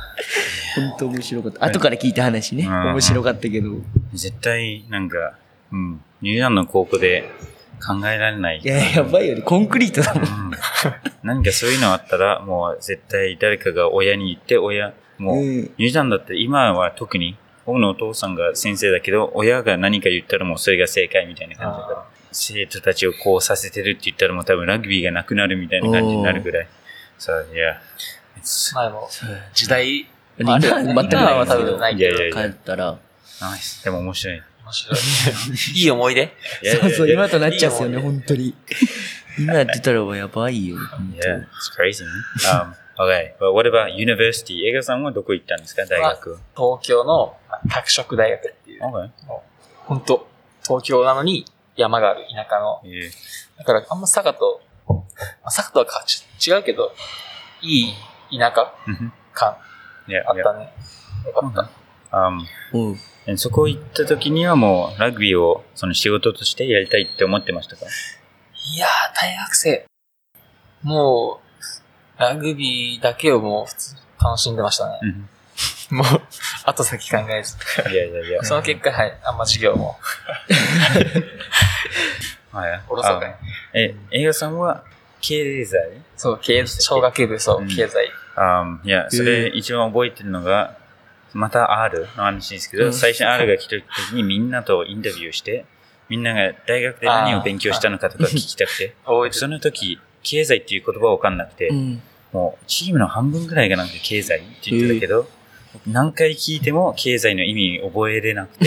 [0.80, 1.64] 本当面白かった。
[1.64, 3.70] 後から聞いた話ね、うん面白かったけど。
[4.14, 5.34] 絶対、なんか、
[5.70, 7.30] うん、ニュージーランドの高校で
[7.78, 8.60] 考えられない。
[8.62, 9.42] いや、やばいよね。
[9.42, 10.24] コンクリートだもん。
[10.24, 10.50] うん
[11.22, 17.36] 何かそういうのあったら、もう絶対誰かが親に言って、親、もう、うんニュージーランドって今は特に、
[17.66, 26.68] 僕のお父さんが先生だけど、親が何か言ったらもうそれが正解みたいな感じだから、生徒たちをこうさせてるって言ったらもう多分ラグビーがなくなるみたいな感じになるぐらい。
[27.18, 27.80] そう、いや、
[28.40, 32.98] it's 前も、そう時代、今あ全くない今は多分ないけどいやいやいや帰ったら、
[33.40, 34.42] nice でも面白い。
[34.68, 35.80] 面白い。
[35.80, 36.32] いい思い出？
[36.80, 38.54] そうそう、今となっちゃうんですよね、本当に。
[39.38, 40.76] 今やってたらもうやばいよ。
[40.76, 42.04] Yeah, it's crazy.
[42.50, 44.66] Um, okay, but what about university?
[44.68, 46.32] 映画さんはどこ行ったんですか大学？
[46.32, 46.38] は。
[46.56, 47.36] 東京の
[47.70, 49.10] 拓殖大学っていう、Okay.
[49.86, 50.28] 本当
[50.64, 51.44] 東京なのに
[51.76, 53.10] 山がある田舎の、Yeah.
[53.58, 54.96] だからあんま佐賀と、ま
[55.44, 56.04] あ佐賀とは
[56.46, 56.92] 違うけど、
[57.62, 57.88] い
[58.32, 59.10] い田舎 Mhm.
[59.32, 60.72] 感あっ.たね。
[61.26, 61.70] よかった。
[62.10, 62.40] Um,
[63.36, 67.84] そこ行った時にはもうラグビーをその仕事としてやりたいって思ってましたか？
[67.84, 69.84] いやー、大学生。
[70.82, 71.40] も
[72.16, 74.98] う、ラグビーだけをもう普通に楽しんでましたね。
[75.02, 75.96] うん。
[75.96, 76.06] もう、
[76.64, 77.56] 後先考えず。
[77.90, 78.42] いやいやいや。
[78.44, 79.96] その結果、はい、あんま授業も。
[82.52, 82.82] はい。
[82.88, 83.38] おろそかにあ
[83.74, 84.84] え、映画さんは
[85.20, 85.76] 経済？
[86.16, 88.10] そう、経小学部、そうう、ん経済。
[88.36, 90.77] あいや、それ一番覚えてるのが、
[91.32, 95.64] また R の話ですけど、うん最初 R が来た時にみんなとインタビューして、
[96.08, 98.94] みんなが大学で何を勉強したのかとか聞きたくて。
[99.32, 102.02] その時、経済っていう言葉わかんなくて、うん。
[102.32, 105.28] もうチームの半分ぐらいがなんか経済って言ってたけど、
[105.86, 108.66] 何回聞いても経済の意味覚えれなくて、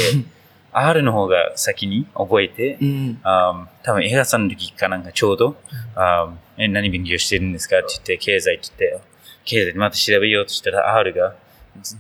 [0.72, 3.20] R の方が先に覚えて、うん。
[3.24, 5.56] あ多分映画さんの時かなんかちょうど、
[5.96, 9.02] あえ何勉強してるんですかって言って、経済って言って、
[9.46, 11.36] 経済でまた調べようとしたら R が、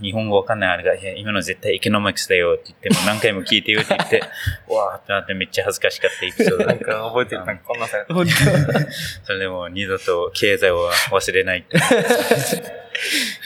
[0.02, 4.22] 日本語わかんない R が、いや、今の絶対エコノミクスだよって言って、もう何回も聞いてよって言って、
[4.72, 7.46] わーってなってめっちゃ恥ずかしかったエピソードなんか覚えてる。
[7.46, 7.98] なんかこんなさ
[9.24, 11.78] それでもう二度と経済は忘れないって。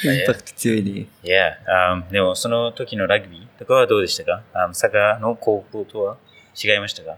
[0.03, 1.05] 当 インパクト強いね。
[1.23, 4.41] いや、あでもその時のラグビーとかはどうでしたか？
[4.53, 6.17] あ佐賀の高校とは？
[6.61, 7.17] 違いましたか？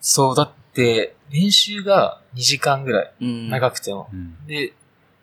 [0.00, 3.12] そう、だって、練習が2時間ぐらい。
[3.20, 3.48] うん。
[3.50, 4.08] 長くても。
[4.12, 4.46] うん。
[4.46, 4.72] で、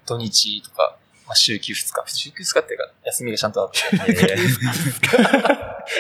[0.06, 2.16] 土日とか、まあ、週休2日。
[2.16, 3.78] 週休2日っていうか、休みがちゃんとあって。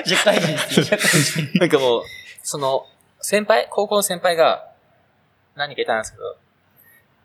[0.06, 1.60] 社会人社会人。
[1.60, 2.04] なんかもう、
[2.44, 2.86] その、
[3.22, 4.68] 先輩、高校の先輩が
[5.56, 6.38] 何人かいたんですけど、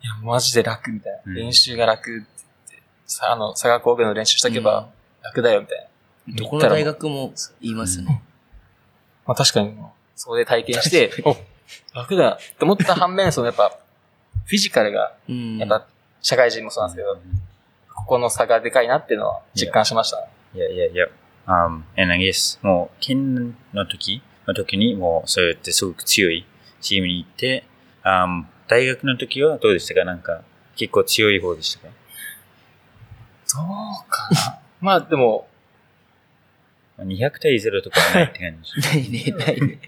[0.03, 1.19] いや、マジで楽みたいな。
[1.27, 2.27] うん練習が楽って
[2.71, 4.89] 言って、さあの、佐賀工業の練習しとけば
[5.23, 5.89] 楽だよみたい
[6.29, 6.37] な。
[6.37, 8.23] どこの大学も言いますね。
[9.27, 9.77] まあ確かに、
[10.17, 11.37] そこで体験して、お、
[11.95, 13.79] 楽だって思った反面、そのやっぱ、
[14.47, 15.59] フィジカルが、うん。
[15.59, 15.87] やっぱ、
[16.23, 17.21] 社会人もそうなんですけど、こ
[18.11, 20.27] この差がでかいなっていうのは実感しました。
[20.53, 21.07] いやいやいや、
[21.46, 26.44] Um, and I guess, もう、県の時の時に、もう、そうやってすごく強い
[26.81, 27.62] チームに行って、
[28.05, 30.05] um, 大学の時はどうでしたか？
[30.05, 30.42] なんか、
[30.75, 31.94] 結構強い方でしたか？
[33.55, 34.59] どうかな。
[34.83, 35.46] まあでも、
[36.99, 38.73] 200対0とかはないって感じ。
[38.90, 39.79] ないね、ないね。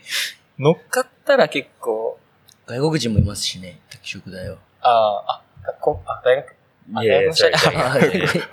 [0.60, 2.20] 乗っかったら結構、
[2.66, 4.58] 外国人もいますしね、拓殖大は。
[4.80, 4.88] あ
[5.26, 6.54] あ、あ、学校、あ、大学、あ
[6.90, 7.98] いやいや、それあ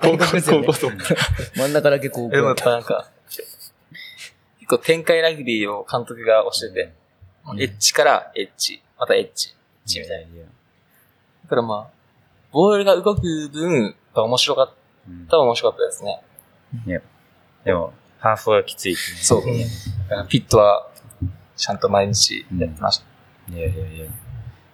[0.00, 0.92] 高校外国ですよね高校そう
[1.56, 6.92] 真ん中だけ高校でもやっぱなんか、結構展開ラグビーを監督が教えて、
[7.50, 7.60] うん。
[7.60, 9.54] エッジからエッジ、またエッジ、エッ
[9.88, 10.26] ジみたいな。
[11.44, 11.86] だからまあ、
[12.52, 14.74] ボールが動く分、面白かっ
[15.08, 15.26] うん。
[15.26, 16.22] たは面白かったですね。
[17.64, 18.94] でも、ハーフはきつい。
[18.94, 19.42] そう。
[20.28, 20.88] ピットは、
[21.56, 23.52] ちゃんと毎日やってました。
[23.52, 24.06] いやいやいや。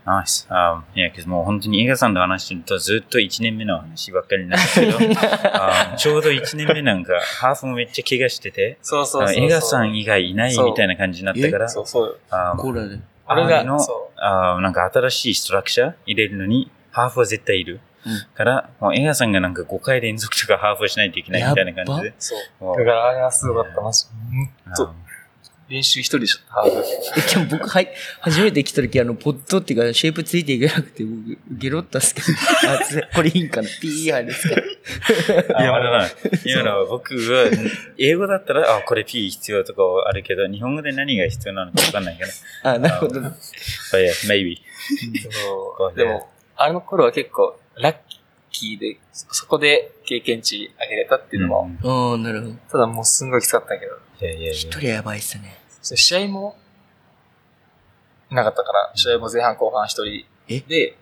[0.06, 0.46] ナイス。
[0.48, 4.98] あいや、けどもう本当に映画さんと話してるとずっと1年目の話ばっかりなんですけど、
[5.52, 9.44] あちょうど1年目なんか、ハーフもめっちゃ怪我してて、そうそうそうそう。
[9.44, 12.20] 映画さん以外いないみたいな感じになったから、そうそう。
[12.30, 12.98] あコーラで。
[13.26, 17.80] あれがあのそあなんか新しいストラクチャー入れるのに、ハーフは絶対いる。
[18.06, 22.14] うんから、もう映画さんがなんか5回連続とかハーフをしないといけないみたいな感じで。
[22.20, 22.78] そう。
[22.78, 23.80] だからあれはすごかった。
[23.80, 24.06] マジ。
[24.76, 25.05] ほん
[25.68, 26.84] 練習一人でしょ、ハーフ。
[27.16, 27.88] え、でも僕、はい、
[28.20, 32.26] 初めて来た時、あの、ポットっていうか、シェイプついていけなくて、僕、ゲロったっすけど。
[32.72, 36.08] あ、つこれいいんかなピー入るっすかいや、あれだ。
[36.44, 37.50] 今のは僕は、
[37.98, 42.32] 英語だったら、あ、これ P 必要とかはあるけど、日本語で何が必要なのかわかんないから。
[42.74, 43.20] あ、なるほど。
[43.20, 43.32] But
[43.92, 44.58] yeah, maybe.
[45.30, 45.98] そう。
[45.98, 47.96] でも、あの頃は結構、ラッ
[48.58, 52.54] キーで、そそこで経験値上げれたっていうのも、うんああ、なるほど。
[52.72, 55.58] ただもうすんごいきつかったけど、いやいやいや一人やばいっすね。
[55.82, 56.56] それ試合も、
[58.30, 60.60] なかったから、試合も前半後半一人え？
[60.60, 60.96] で、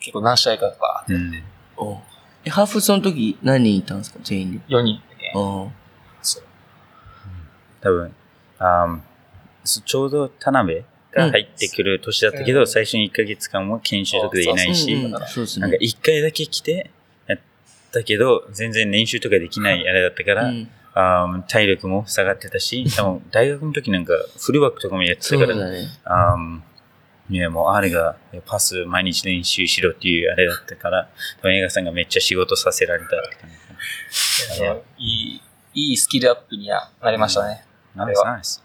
[0.00, 1.42] 結構何試合かバーうん。
[1.76, 2.00] お
[2.44, 4.20] え、ハーフその時何人いたんですか？
[4.22, 4.58] 全員で。
[4.68, 5.32] 4人でね。
[5.34, 5.68] あ
[6.22, 6.42] そう。
[7.80, 8.14] 多分、
[8.58, 8.98] あ
[9.64, 10.84] そちょうど田辺
[11.16, 14.64] が入ってくる年だったけど、うん最初に1ヶ月間も研修とかでいなあ。
[14.64, 15.78] いし、なんかね。
[15.80, 16.90] 1回だけ来て、
[17.26, 17.38] やっ
[17.92, 25.58] たけど、全然練習とかできないあれだったから、うん、あー体力も下がってたし、多分大学の時なんかフルバックとかもやってそたから。
[26.04, 26.60] あー
[27.28, 33.50] いや、もうあれがパス毎日練習しろっていうあれだったから、多分映画さんがめっちゃ仕事させられたって感
[34.54, 35.04] じ。
[35.04, 35.40] い
[35.74, 37.64] い、いいスキルアップにはなりましたね。
[37.96, 38.62] あナイス、れはナイス。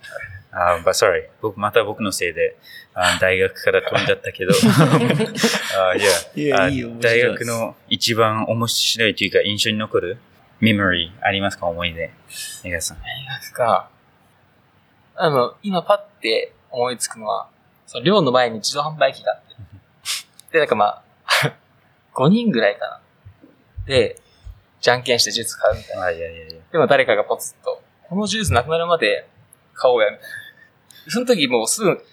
[0.54, 1.30] あー、but sorry.
[1.42, 2.58] 僕、また僕のせいで、
[2.94, 4.52] あー大学から飛んじゃったけど、
[5.78, 5.98] あー
[6.36, 6.58] いいや、
[7.00, 10.18] 大学の一番面白いというか印象に残る
[10.60, 11.68] メモリーありますか？
[11.68, 12.12] 思い出。
[13.02, 13.90] 大学か。
[15.16, 17.48] あの、今パッて思いつくのは、
[17.88, 19.56] その寮の前に自動販売機があって。
[20.54, 21.04] で、なんかまあ、
[22.14, 23.02] 5人ぐらいかな。
[23.86, 24.18] で、
[24.82, 26.04] じゃんけんしてジュース買うみたいな。
[26.06, 26.60] あいやいやいや。
[26.72, 29.28] でも誰かがポツッと、このジュースなくなるまで
[29.74, 30.41] 買おうや、みたいな。
[31.08, 32.04] その時もうすぐ、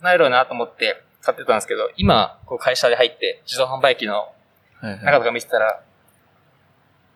[0.00, 4.32] なるよなと思って買ってたんですけど、今、こう会社で入って自動販売機の。
[4.82, 5.82] 中とか見てたら、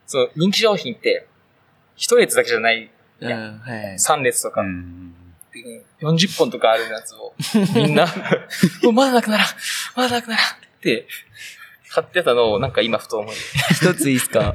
[0.06, 1.26] そう、人気商品って、
[1.96, 3.94] 一列だけじゃない、うん、はい。
[3.94, 5.14] 3列とか、うん。
[6.00, 7.35] 40本とかあるやつを、
[7.74, 8.06] みんな、
[8.83, 9.46] もうまだなくならん
[9.94, 10.48] まだなくならんっ
[10.80, 11.06] て、
[11.92, 13.35] 買ってたのをなんか今ふと思い、
[13.72, 14.55] 一ついいっすか？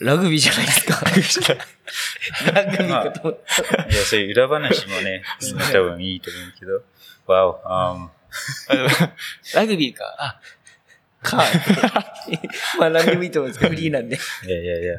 [0.00, 1.04] ラグビーじゃないですか？
[2.52, 3.82] ラグビーかと思った。
[3.84, 5.22] いや、そういう裏話もね、
[5.72, 6.82] 多分いいと思うけど。
[7.32, 8.10] わお、 あ
[9.54, 10.40] ラグビーか、あ、
[11.22, 11.42] か。
[12.78, 14.16] まあ何でもいいと思うんですけど、フリーなんで。
[14.16, 14.96] いやいやいや。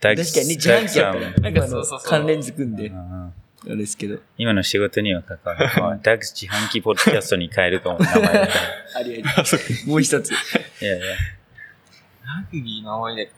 [0.00, 0.16] かに
[0.56, 3.34] 自販機やったら、なんかそうそうそう関連づくんで、うん
[3.66, 4.18] あれですけど。
[4.38, 5.70] 今の仕事には関わる。
[5.80, 8.20] ま あダグ自販機ポッドキャストに変えるかも、名前。
[8.94, 9.86] ありあり。
[9.86, 10.30] もう一つ。
[10.82, 11.06] いやいや。
[11.06, 13.30] ラグビーの思い出。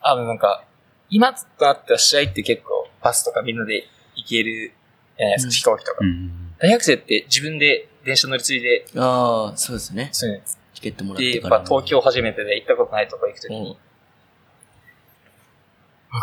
[0.00, 0.64] あのなんか、
[1.10, 4.72] 今となった試合って結構バスとかみんなで行ける
[5.18, 5.98] じゃないですか、うん飛行機とか。
[6.00, 6.54] うん。
[6.58, 10.08] 大学生って自分で電車乗り継いで、ああ、そうですね。
[10.12, 11.56] そういうのチケットもらっで、てから。
[11.56, 13.91] やっぱ東京初めてで行ったことないとこ行くときに、あ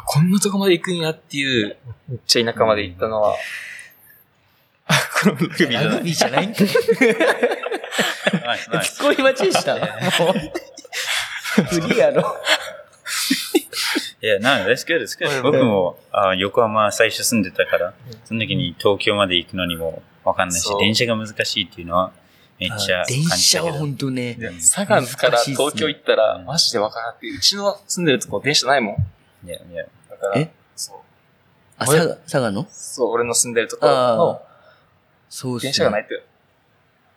[0.06, 1.78] こんなとこまで行くんやっていう、
[2.08, 3.36] めっちゃ田舎まで行ったのは、
[4.88, 6.64] あ、このラグビーじゃないラグビーじゃないんか。
[8.46, 8.94] ナイスナイス。
[8.96, 9.76] ツッコミ待ちでした？
[9.76, 9.86] もう
[11.64, 12.36] フリーやろ。
[14.22, 15.42] いや、な、that's good, that's good.
[15.42, 17.94] 僕もあ横浜最初住んでたから、
[18.26, 22.12] その時に東京まで行くのにもわかんないし電車が難しいっていうのは
[22.60, 23.78] めっちゃ感じ電た車はけど。
[23.80, 24.34] 本当ね。
[24.36, 27.38] で佐賀から東京行ったら、マジでわからんっていう。
[27.38, 28.96] うちの住んでるとこ電車ないもん。
[29.46, 29.84] いやいや。
[30.10, 30.52] だから、え？
[30.76, 30.98] そう。
[31.78, 32.68] あ、佐賀、佐賀の？
[32.70, 34.42] そう、俺の住んでるところの
[35.30, 36.24] そうっすね電車がないって。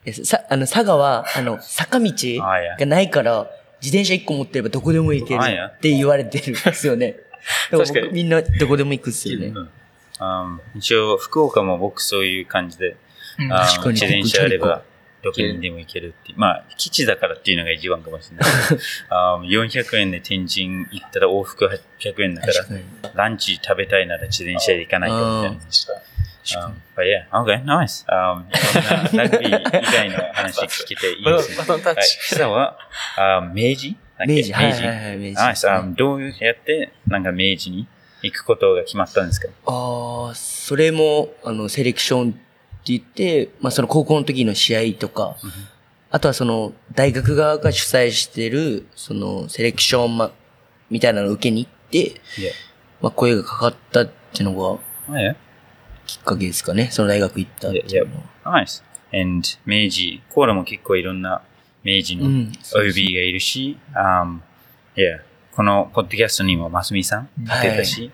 [0.05, 2.11] えさ、あの、佐賀は、あの、坂道
[2.47, 2.77] あいや。
[2.77, 3.51] がないから、
[3.83, 7.17] 自転車1個持ってればどこでも行けるあいやって言われてるんですよね。
[7.71, 9.49] 確かに僕みんなどこでも行くっすよね。
[9.49, 9.71] うん
[10.19, 12.97] あー一応、福岡も僕そういう感じで、
[13.41, 14.83] うんあー確かに自転車あれば、
[15.23, 16.39] どこにでも行けるっていう。
[16.39, 18.51] まあ、基地だからっていうのが一番かもしれない。
[19.11, 21.67] あー400円で天神行ったら往復
[22.01, 22.55] 800円だから。
[23.15, 25.63] ランチ食べたいなら自転車で行かないとみたいな。
[26.45, 28.05] Um, but yeah, okay, nice.
[28.09, 31.57] Um, いろんなラグビー以外の話聞けていいですね。
[31.59, 32.19] バトンタッはい、チ。
[32.35, 32.79] 久は、
[33.17, 33.97] あ明治？
[34.27, 34.83] 明治、はい明治。
[34.83, 35.41] はいはい、明治。
[35.41, 35.71] Nice.
[35.73, 37.87] あどうやって、なんか明治に
[38.23, 39.49] 行くことが決まったんですか？
[39.67, 42.41] ああ、それも、あの、セレクション
[42.87, 45.37] 言って、まあその高校の時の試合とか、
[46.11, 50.31] あとはその、大学側が主催してる、その、セレクション、ま、
[50.91, 52.53] みたいなのを受けに行って、Yeah.
[53.01, 55.35] まあ声がかかったっていうのが Oh, yeah.
[56.07, 56.89] きっかけですかね。
[56.91, 58.63] その大学行ったっていうのは。
[58.63, 58.83] Nice.
[59.13, 61.43] And 明治、コーラも結構いろんな
[61.85, 64.41] 明治のうん OB がいるし、um,
[64.97, 65.21] yeah.
[65.55, 68.11] このポッドキャストにもますみさん出たし、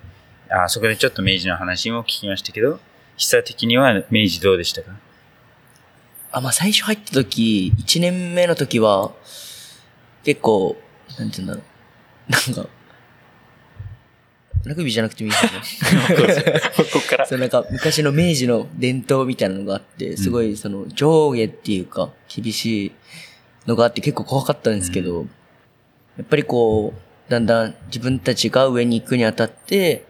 [0.50, 2.80] あそこでちょっと明治の話も聞きましたけど、
[3.18, 4.92] 久的には明治どうでしたか？
[6.32, 9.12] あ、まあ最初入った時、1年目の時は、
[10.24, 10.76] 結構、
[11.18, 11.62] なんて言うんだろ
[12.28, 12.32] う。
[12.32, 12.70] なんか、
[14.64, 15.80] ラグビーじゃなくてもいいです
[16.12, 16.60] よね。
[16.76, 17.26] ここから。
[17.26, 22.92] そうなんか昔の明治の伝統みたいなのがあって、すごいその上下っていうか厳しい
[23.66, 25.26] のがあって結構怖かったんですけど、
[26.18, 30.04] やっぱりこう、だんだん自分たちが上に行くにあたって、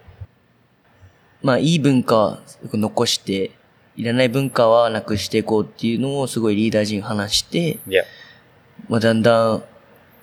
[1.42, 2.38] まあいい文化は
[2.72, 3.52] 残して、
[3.96, 8.04] いらない文化はなくしていこうっていうのをすごいリーダー陣話して、いや、
[8.88, 9.64] まあだんだん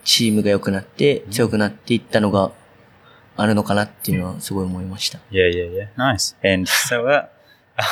[0.04, 2.52] チームが良くなって強くなっていったのが
[3.36, 5.20] あるのかなっていうのはすごい思いました。
[5.32, 6.36] いやいやいや、nice.
[6.54, 7.30] And 久は、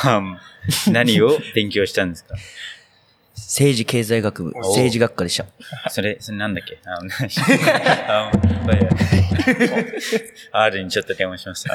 [0.04, 0.36] um,
[0.90, 2.34] 何を勉強したんですか？
[3.34, 4.60] 政治経済学部、お。
[4.60, 5.46] 政治学科でした。
[5.90, 6.78] それ、それなんだっけ？
[6.84, 7.10] あの、
[10.52, 11.66] R にちょっと電話します。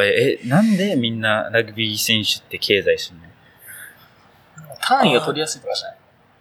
[0.00, 4.76] え、なんでみんなラグビー選手って経済するの？
[4.80, 5.96] 単位が取りやすいとかじゃない？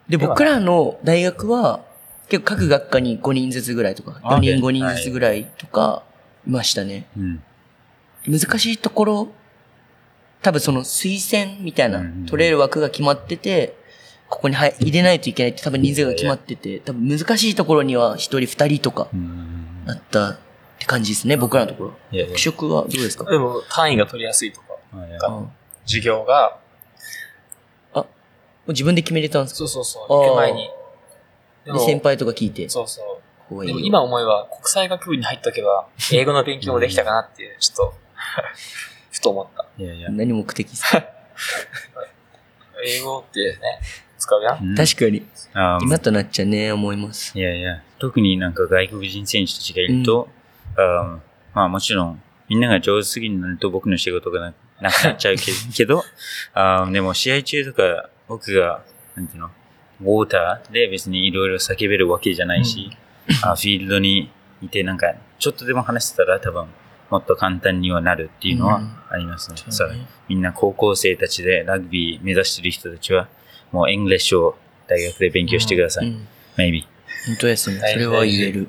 [0.10, 1.82] で、僕らの大学は、
[2.30, 6.04] 結構各学科に5人ずつぐらいとか、あ4人 OK 5人ずつぐらいとか、
[6.45, 7.08] いましたね。
[7.18, 7.43] うん。
[8.28, 9.28] 難しいところ、
[10.41, 13.76] 多分その推薦みたいなうん、取れる枠が決まってて、
[14.30, 19.86] ここに入入れないといけないって多分人数が決まってて、多分難しいところには1人2人とかうん。
[19.86, 20.38] なったっ
[20.80, 21.93] て感じですね、僕らのところ。
[22.11, 23.23] いやいや学食はどうですか？
[23.32, 25.51] でも単位が取りやすいとか、あいやあも
[25.86, 26.57] 授業が、
[27.95, 28.05] う
[28.67, 29.57] 自分で決めれたんですか？
[29.59, 30.69] そうそうそう、行く前に。
[31.65, 32.67] でで先輩とか聞いて。
[32.69, 33.01] そうそ
[33.49, 37.93] うでも今思えば国際学部に入っとけば、英語の勉強もできたかなっていう、ちょっと、
[39.09, 39.65] ふと思った。
[39.78, 40.09] いやいや。
[40.09, 41.01] 何目的ですか？
[42.86, 43.80] 英語ってね、
[44.18, 44.70] 使うやん。
[44.70, 44.76] うん。
[44.76, 45.26] 確かに。
[45.53, 47.38] あ今となっちゃね、思います。
[47.38, 50.30] いやいや、特になんか外国人選手たちがいると、
[50.78, 51.20] あ
[51.53, 56.03] まあもちろん、みんなが上手すぎになると僕の仕事がななくなっちゃうけけど、
[56.53, 58.84] あ でも試合中とか僕が、
[59.15, 59.49] なんていうの、
[60.01, 62.91] ウォーターで別にいろいろ叫べるわけじゃないし、
[63.43, 64.30] あフィールドに
[64.61, 66.68] いてなんか、ちょっとでも話してたら多分、
[67.09, 69.57] もっと簡単にはなるっていうのはありますね。
[69.70, 69.95] さあ
[70.28, 73.28] みんな高校生たちでラグビー目指してる人たちは、
[73.72, 74.57] もう English を
[74.88, 76.07] 大学で勉強してください。
[76.07, 76.28] うん。
[76.57, 76.84] maybe.
[77.28, 77.80] 本当ですね。
[77.80, 78.68] それは言える。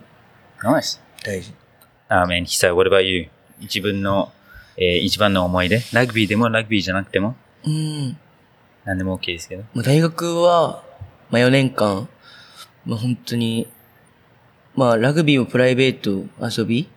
[0.62, 1.00] Nice.
[1.24, 1.52] 大事。
[2.08, 3.28] Ah, man, 久 what about you?
[3.60, 4.32] 自分の、
[4.76, 5.80] えー一番の思い出？
[5.92, 7.36] ラグビーでもラグビーじゃなくても？
[7.64, 8.16] うん。
[8.84, 9.64] 何でも OK ですけど。
[9.74, 10.82] まあ、大学は、
[11.30, 12.08] まあ、4年間、
[12.86, 13.68] まあ、本当に、
[14.74, 16.88] まあ、ラグビーもプライベート遊び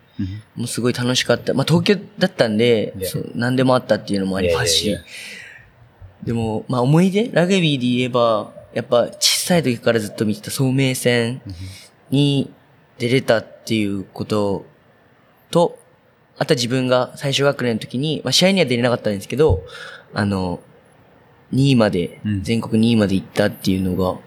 [0.56, 1.52] もうすごい楽しかった。
[1.52, 3.06] まあ、東京だったんで、Yeah.
[3.06, 4.98] そう何でもあったっていうのもありますし yeah, yeah.。
[6.22, 7.30] でも、まあ、思い出？
[7.32, 11.42] ラグビーで言えば、やっぱ小さい時からずっと見てた聡明戦
[12.10, 12.52] に
[12.98, 14.64] 出れたっていうこと
[15.50, 15.78] と、
[16.38, 19.62] あとは自分が最初学年の時に、まあ、試合には出れなかったんですけど、
[20.14, 20.60] あの、
[21.52, 24.18] 2位まで、うん全国2位まで行ったっていうのが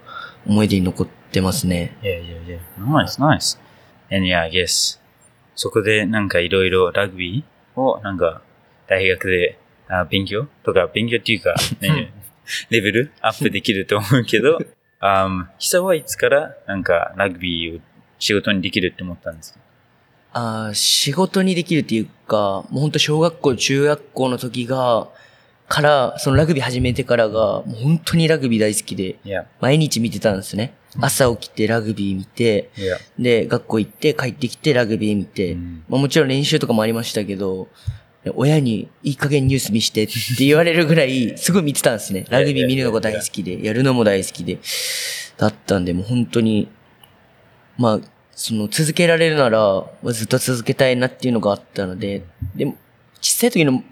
[0.46, 1.98] 思い出に残ってますね。
[2.02, 2.86] Yeah, yeah, yeah.
[2.86, 3.60] Nice, nice.
[4.12, 5.00] And yeah, I guess.
[5.56, 8.42] そこでなんかいろいろラグビーをなんか
[8.88, 9.58] 大学で
[9.88, 10.48] あ勉強？
[10.64, 12.12] とか勉強っていうか、 ね、
[12.70, 13.12] レベル？
[13.22, 14.60] アップできると思うけど、
[15.02, 17.82] um, 久はいつからなんかラグビーを
[18.20, 19.60] 仕事にできるって思ったんですか？
[20.38, 25.08] あー仕事にできるっていうか、もう本当小学校、中学校の時が、
[25.68, 29.16] から、そのラグビー始めてからが、もう本当にラグビー大好きで、
[29.62, 30.74] 毎日見てたんですね。
[31.02, 32.70] 朝起きてラグビー見て.
[33.18, 35.84] で、学校行って帰ってきてラグビー見て、うん。
[35.90, 37.68] まあ、もちろん練習とかもありましたけど、
[38.36, 42.26] 親にいい加減ニュース見してって言われるぐらい、すごい見てたんですね。
[42.30, 44.60] ラグビー見るのが大好きで、やるのも大好きで、
[45.38, 46.68] だったんで、もう本当に、
[47.78, 48.00] まあ、
[48.32, 52.24] その続けられるなら、ずっと続けたいなっていうのがあったので、
[52.56, 52.76] でも、
[53.22, 53.84] 小さい時の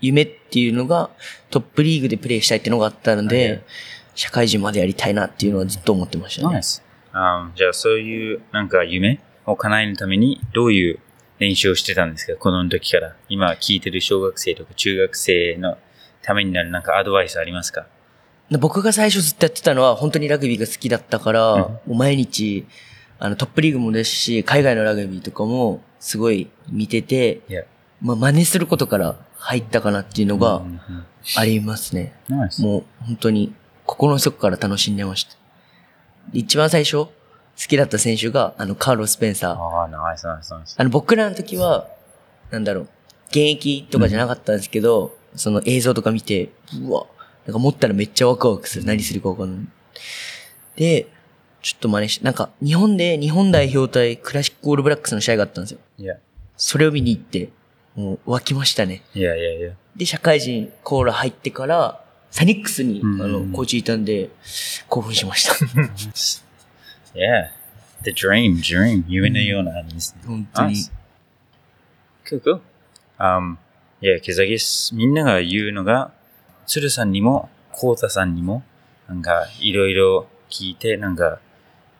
[0.00, 1.10] 夢っていうのが
[1.50, 3.62] トップリーグでプレーしたいっていうのがあったので、
[4.14, 6.56] 社会人までやりたいなっていうのはずっと思ってましたね。
[6.56, 6.82] Nice.
[7.14, 10.98] あじゃあそういうなんか夢を叶えるためにどういう
[11.42, 13.16] 練習をしてたんですか子供の時から。
[13.28, 15.76] 今聞いてる小学生とか中学生の
[16.22, 17.86] ためになるなんかアドバイスありますか？
[18.50, 22.66] で僕が最初ずっとやってたのは本当にラグビーが好きだったから、もう毎日、
[23.18, 27.40] あのトップリーグもですし、海外のラグビーとかもすごい見てて。
[28.00, 31.04] まあ真似することから入ったかなっていうのがうんうん
[31.36, 32.12] ありますね。
[32.58, 33.54] もう本当に
[33.86, 35.34] 心の底から楽しんでました。
[36.32, 37.06] 一番最初
[37.58, 39.56] 好きだった選手があのカーロス・スペンサー。
[39.56, 40.76] ああ、ナイスナイスナイス。
[40.78, 41.88] あの僕らの時は、
[42.50, 42.88] なんだろう、
[43.28, 46.50] 現役とかじゃなかったんですけど、その映像とか見て、
[46.80, 47.06] うわ、
[47.46, 48.84] なんか持ったらめっちゃワクワクする。
[48.84, 49.66] 何するかわかんない。
[50.76, 51.06] で、
[51.62, 55.78] ちょっと真似して、なんか日本で日本代表対クラシックオールブラックスの試合があったんですよ。
[55.98, 56.16] いや、
[56.56, 57.50] それを見に行って、
[57.94, 59.02] もう湧きましたね。
[59.14, 59.72] いやいやいや。
[59.96, 64.30] で、社会人コーラ入ってから、サニックスに、うんあの、コーチいたんで、
[64.88, 65.54] 興奮しました。
[67.14, 67.50] Yeah.
[68.04, 69.04] The dream, dream.
[69.08, 70.22] 夢のようなですね。
[70.26, 70.74] 本当に。
[70.74, 70.92] Nice.
[72.24, 72.60] Cool, cool.
[73.18, 73.58] Um,
[74.00, 76.12] yeah, because I guess みんなが言うのが、
[76.66, 78.62] 鶴さんにも、コウタさんにも、
[79.08, 81.38] なんか、いろいろ聞いて、なんか、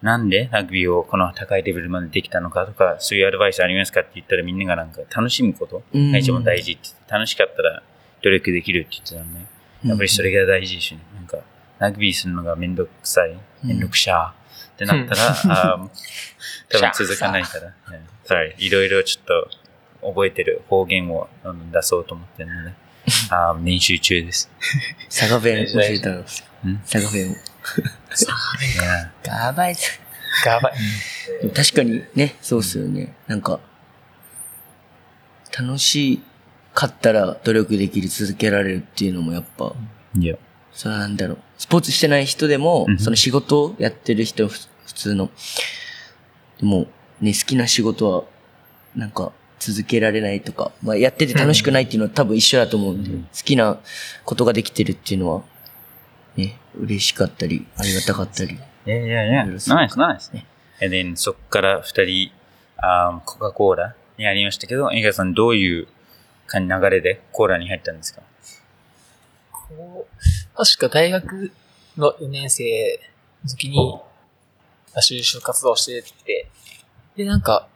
[0.02, 7.82] なんでラグビーをこの高いレベルまでできたのかとか、そういうアドバイスありますかって言ったらみんながなんか楽しむことが一番大事って言って、楽しかったら
[8.22, 9.46] 努力できるって言ってたのね。
[9.84, 11.04] やっぱりそれが大事ですよね。
[11.14, 11.38] なんか、
[11.78, 14.41] ラグビーするのがめんどくさい、めんどくしゃー
[14.84, 15.88] ってなったら、あー
[16.70, 17.74] 多分続かないから。
[17.90, 18.00] Yeah.
[18.24, 18.54] Sorry.
[18.58, 19.24] いろいろちょっ
[20.02, 21.28] と覚えてる方言を
[21.72, 22.72] 出そうと思ってるので、
[23.30, 24.50] あー練習中です。
[25.08, 26.78] 佐賀弁教えたんですよん？
[26.80, 27.34] 佐賀弁を。
[27.34, 29.10] Yeah.
[29.24, 29.82] ガバイズ。
[30.44, 30.72] ガバイ。
[31.42, 33.14] でも確かにね、そうっすよね。
[33.26, 33.60] なんか、
[35.58, 36.22] 楽し
[36.74, 39.74] かったら努力できる、続けられるっていうのもやっぱ、
[40.16, 40.38] Yeah.
[40.72, 41.38] それはなんだろう。
[41.58, 44.58] スポーツしてない人でもうん、その仕事をやってる人、ふ
[44.92, 45.30] 普通の。
[46.60, 46.86] でも、
[47.20, 48.24] ね、好きな仕事は、
[48.94, 53.78] なんか、続けられないとか、まあ、やってて楽しくないっていうのは多分一緒だと思うんで、うん好きな
[54.24, 55.42] ことができてるっていうのは、
[56.36, 58.58] ね、嬉しかったり、ありがたかったり。
[58.84, 59.42] Yeah, yeah.
[59.44, 60.34] いろいろする Nice, nice.
[60.34, 60.46] ね
[60.82, 62.32] And then そっから二人、
[62.76, 65.86] あーコカ・コーラにありましたけど、エガさんどういう
[66.48, 68.20] 感じ流れでコーラに入ったんですか？
[69.52, 71.52] こう、確か大学
[71.96, 72.98] の4年生
[73.44, 73.78] の時に、
[75.00, 76.50] 就職活動してて、
[77.16, 77.68] で、なんか、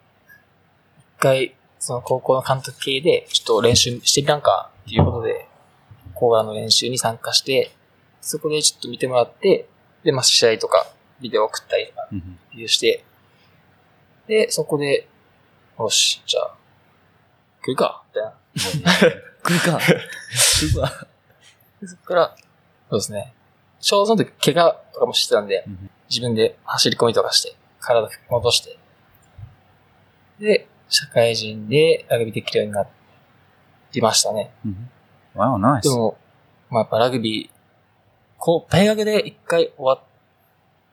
[1.18, 5.46] 一回、その高校の監督系で、ちょっと練習してみたんかっていうことで、
[6.14, 7.72] コーラの練習に参加して、
[8.20, 9.68] そこでちょっと見てもらって、
[10.02, 10.90] で、まあ、試合とか、
[11.20, 13.04] ビデオ送ったりとか、うん理由して、
[14.26, 15.08] で、そこで、
[15.78, 16.56] よし、じゃあ、
[17.62, 19.12] 来るか、みたいな。
[19.42, 19.78] 来るか。
[19.78, 20.90] 来るわ。
[21.80, 22.36] でそこから、
[22.88, 23.34] そうですね。
[23.80, 28.78] ちょうどその時、怪我とかもしてたんで、うん自分で走り込みとかして、体戻して、
[30.38, 32.86] で、社会人でラグビーできるようにな
[33.92, 34.50] りましたね。
[34.64, 34.90] うん
[35.36, 35.82] Wow, nice.
[35.82, 36.16] でも、
[36.70, 37.56] まあ、やっぱラグビー、
[38.38, 40.00] こう、大学で一回終わっ、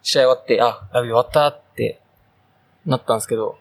[0.01, 2.01] 試合終わって、あ、ラグビー終わったって
[2.85, 3.57] なったんですけど、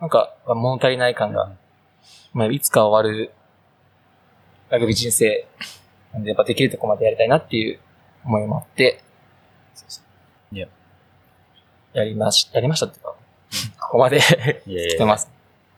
[0.00, 1.52] なんか、まあ物足りない感が、
[2.32, 3.32] まあ、いつか終わる
[4.70, 5.44] ラグビー人生、
[6.12, 7.80] なんで、やっぱできるとこまでやりたいなっていう
[8.24, 9.02] 思いもあって、
[10.52, 10.68] いや
[11.92, 13.14] やりまし、やりましたっていうか、
[13.80, 15.28] ここまで来てます。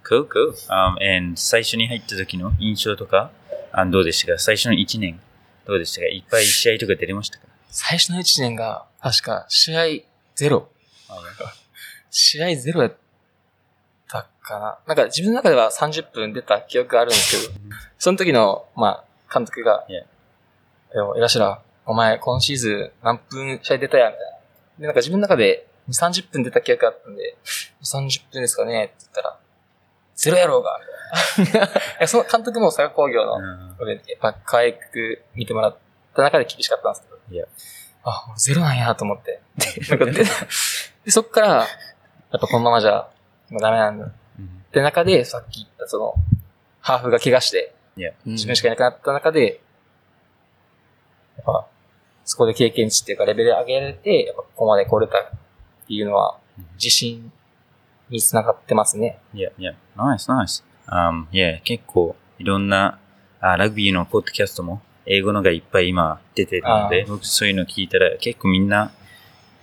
[0.05, 0.53] Cool, cool.
[0.69, 3.31] Um, and 最初に入った時の印象とか、
[3.73, 4.39] あどうでしたか？
[4.39, 5.21] 最初の1年、
[5.67, 6.07] どうでしたか？
[6.07, 7.47] いっぱい試合とか出れましたか？
[7.69, 9.85] 最初の1年が、確か、試合
[10.37, 10.69] ゼロ。
[12.11, 12.97] 試合ゼロやっ
[14.09, 14.79] たかな。
[14.87, 17.61] なんか自分の中では30分出た記憶があるんですけど、
[17.99, 20.03] その時の、まあ、監督が.いや、
[21.17, 24.39] 江頭、お前、今シーズン何分試合出たやみたいな。
[24.79, 27.37] で、なんか自分の中で2、30分出た記憶があったんで、
[27.82, 29.39] 30分ですかねって言ったら、
[30.16, 30.80] ゼロやろうが
[31.39, 31.70] みたい
[32.01, 35.76] や その監督も佐賀工業の、やっぱ可愛く見てもらっ
[36.14, 37.18] た中で厳しかったんですけど。
[37.30, 37.47] いや
[38.05, 39.41] あ、もうゼロなんやと思って。
[41.05, 41.66] でそっから、やっ
[42.32, 43.09] ぱこのままじゃ、
[43.51, 44.05] もうダメなんだ。
[44.05, 44.09] う
[44.43, 46.14] んって中で、さっき言ったその、
[46.80, 47.74] ハーフが怪我して、
[48.26, 49.61] 自分しかいなくなった中で、
[51.37, 51.66] やっぱ、
[52.24, 55.30] そこで経験値っていうかレベル上げられて、やっぱここまで来れた
[55.85, 56.39] っていうのは、
[56.74, 57.30] 自信
[58.11, 59.18] につながってますね。
[59.35, 59.74] Yeah, yeah.
[59.97, 60.64] Nice, nice.
[60.87, 62.99] Um, yeah, 結構いろんな
[63.41, 68.93] あラグビーのポッドキャストも英語のがいっぱい今出てるので、僕そういうの聞いたら結構みんな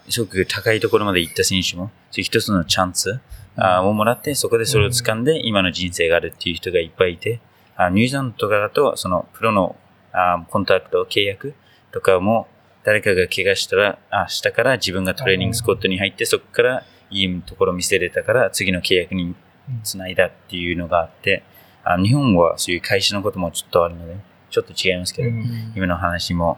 [0.10, 3.20] すごく高いところまで行った選手も、そういう一つのチャンス
[3.56, 7.40] あをもらって、そこでそれを掴んで、今の人生があるっていう人がいっぱいいて、
[7.76, 9.76] あニュージーランドとかだと、そのプロの
[10.12, 11.56] あコンタクト、契約
[11.92, 12.48] とかも、
[12.84, 19.36] 誰かが怪我したら、あ、したから自分がトレーニングスコットに入って、そこからいいところを見せれたから、次の契約に
[19.84, 21.44] つないだっていうのがあって、
[21.84, 24.16] あ日本はそういう会社のこともちょっとあるので、
[24.50, 26.58] ちょっと違いますけど、うん今の話も、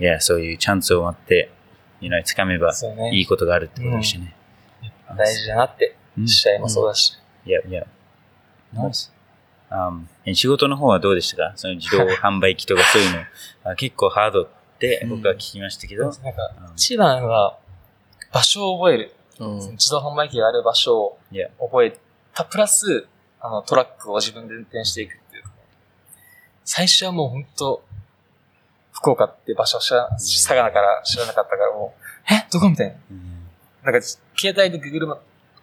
[0.00, 1.50] いや、そういうチャンスを待って、
[2.00, 2.72] you know 掴めば。
[3.12, 4.34] いいことがあるってことでしたね。
[5.16, 7.18] 大事だなって、うん試合もそうだし。
[7.44, 7.84] いや、いや。
[8.74, 9.10] Nice.
[9.70, 9.92] あ
[10.24, 11.52] え仕事の方はどうでしたか？
[11.56, 13.18] その自動販売機とかそういうの。
[13.72, 14.48] あ結構ハード
[14.86, 16.04] って僕は聞きましたけど。
[16.04, 16.20] なんか
[16.68, 17.58] うん、一番は、
[18.32, 19.14] 場所を覚える。
[19.40, 19.58] うん。
[19.72, 21.18] 自動販売機がある場所を
[21.60, 21.98] 覚え
[22.34, 23.06] た、プラス、
[23.40, 25.50] あの、トラックを自分で運転していくっていうか。
[26.64, 27.84] 最初はもう本当
[28.92, 32.46] 福岡って場所を知ら、佐賀だから知らなかったからもう、え？
[32.50, 32.70] どこ？
[32.70, 32.94] みたいな。
[33.10, 33.30] うん
[33.84, 34.00] なんか、
[34.34, 35.16] 携帯で Google マッ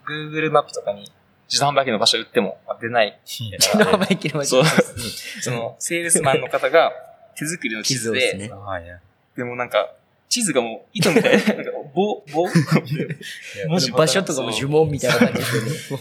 [0.06, 1.12] プ、Google マップとかに
[1.50, 3.20] 自動販売機の場所売ってもまあ出ない。
[3.40, 4.64] いや生意気なそう。
[5.42, 6.92] その、セールスマンの方が
[7.36, 8.38] 手作りの地図で、
[9.36, 9.94] でもなんか、
[10.30, 12.48] 地図がもう糸みたいな、 なんか棒、棒
[13.98, 15.98] 場所とかも呪文みたいな感じで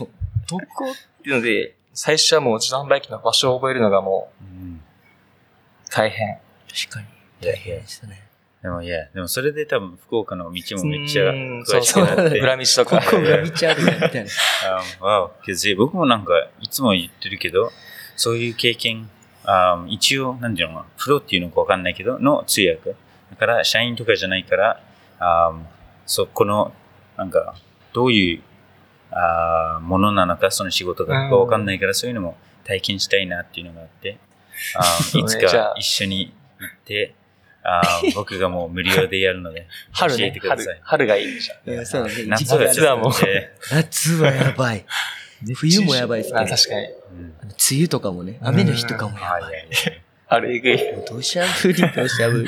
[0.49, 6.39] どこっていうので、最初はもう自動販売機の場所を覚えるのがもう大変。
[6.69, 7.07] 確かに。
[7.43, 8.23] いや大変でしたね。
[8.63, 12.39] でもいや、でもそれで多分福岡の道もめっちゃうん詳しくなって。
[12.39, 13.01] 裏道とか。
[13.01, 14.31] ここ裏道あるみたいな。
[15.01, 17.73] あけど僕もなんかいつも言ってるけど、
[18.17, 19.09] そういう経験、
[19.45, 22.95] あ一応、なんていうのかな、プロっていうのかわかんないけど、の通訳。
[23.41, 24.83] だから、社員とかじゃないから、
[25.19, 25.53] あ
[26.05, 26.73] そこの、
[27.17, 27.55] なんか、
[27.95, 28.43] どういう
[29.13, 34.19] あものなのか、その仕事がうんわかんないから、そういうのも体験したいなっていうのがあって、
[34.77, 37.15] あ いつか一緒に行って、
[37.63, 37.81] あ
[38.15, 40.67] 僕がもう無料でやるので、春教えねてください。
[40.67, 41.71] 春春がいいじゃん。
[41.71, 41.89] いやね
[42.27, 44.85] 夏は夏はもうえ夏はやばい。
[45.55, 46.41] 冬もやばいですね。
[46.41, 46.89] あ確かに。
[46.89, 49.53] 梅雨とかもね、雨の日とかもやばい。
[49.53, 49.93] やいや
[50.27, 50.79] 春えぐい。
[51.07, 52.47] 土砂降り、土砂降り。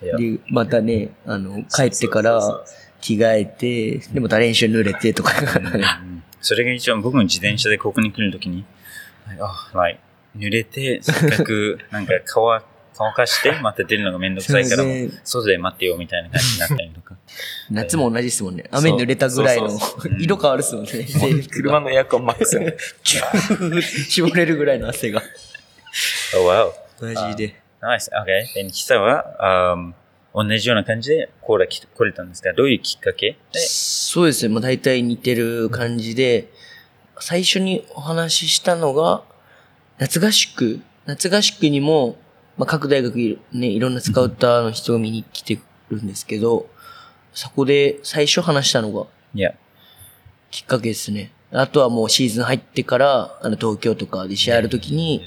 [0.00, 2.40] で、またね、あの、帰ってから
[3.00, 5.32] 着替えて、で、また練習濡れてとか。
[5.58, 8.64] うんそれが一番僕も自転車でここに来るときに、
[9.38, 10.00] あ、like
[10.36, 12.62] 濡れて、せっかく なんか乾
[12.96, 14.84] 乾かして、また出るのがめんどくさいから、
[15.24, 17.16] 外で待ってよみたいな感じになったりとか。
[17.70, 18.64] 夏も同じですもんね。
[18.70, 19.70] 雨に濡れたぐらいの
[20.20, 20.90] 色変わるっすもんね。
[21.50, 22.58] 車のエアコンマックス。
[24.08, 25.22] 絞れるぐらいの汗が。
[26.36, 27.14] oh wow.
[27.14, 27.59] マジで。
[27.82, 28.10] Nice.
[28.12, 28.44] Okay.
[28.54, 29.94] Then キサは、um,
[30.32, 33.36] 同じような感じでコーラ来来れたんですが、どういうきっかけ？
[33.52, 34.54] で、そうですね。
[34.54, 36.52] まあ大体似てる感じで、
[37.18, 39.22] 最初にお話ししたのが、
[39.98, 40.80] 夏合宿。
[41.06, 42.16] 夏合宿にも、
[42.56, 45.58] まあ各大学いるね、いろんなスカウターの人が見に来て
[45.90, 46.68] るんですけど、
[47.32, 49.54] そこで最初話したのがいや、
[50.50, 51.32] きっかけですね。
[51.50, 55.24] あとはもうシーズン入ってから、あの東京とかで試合あるときに、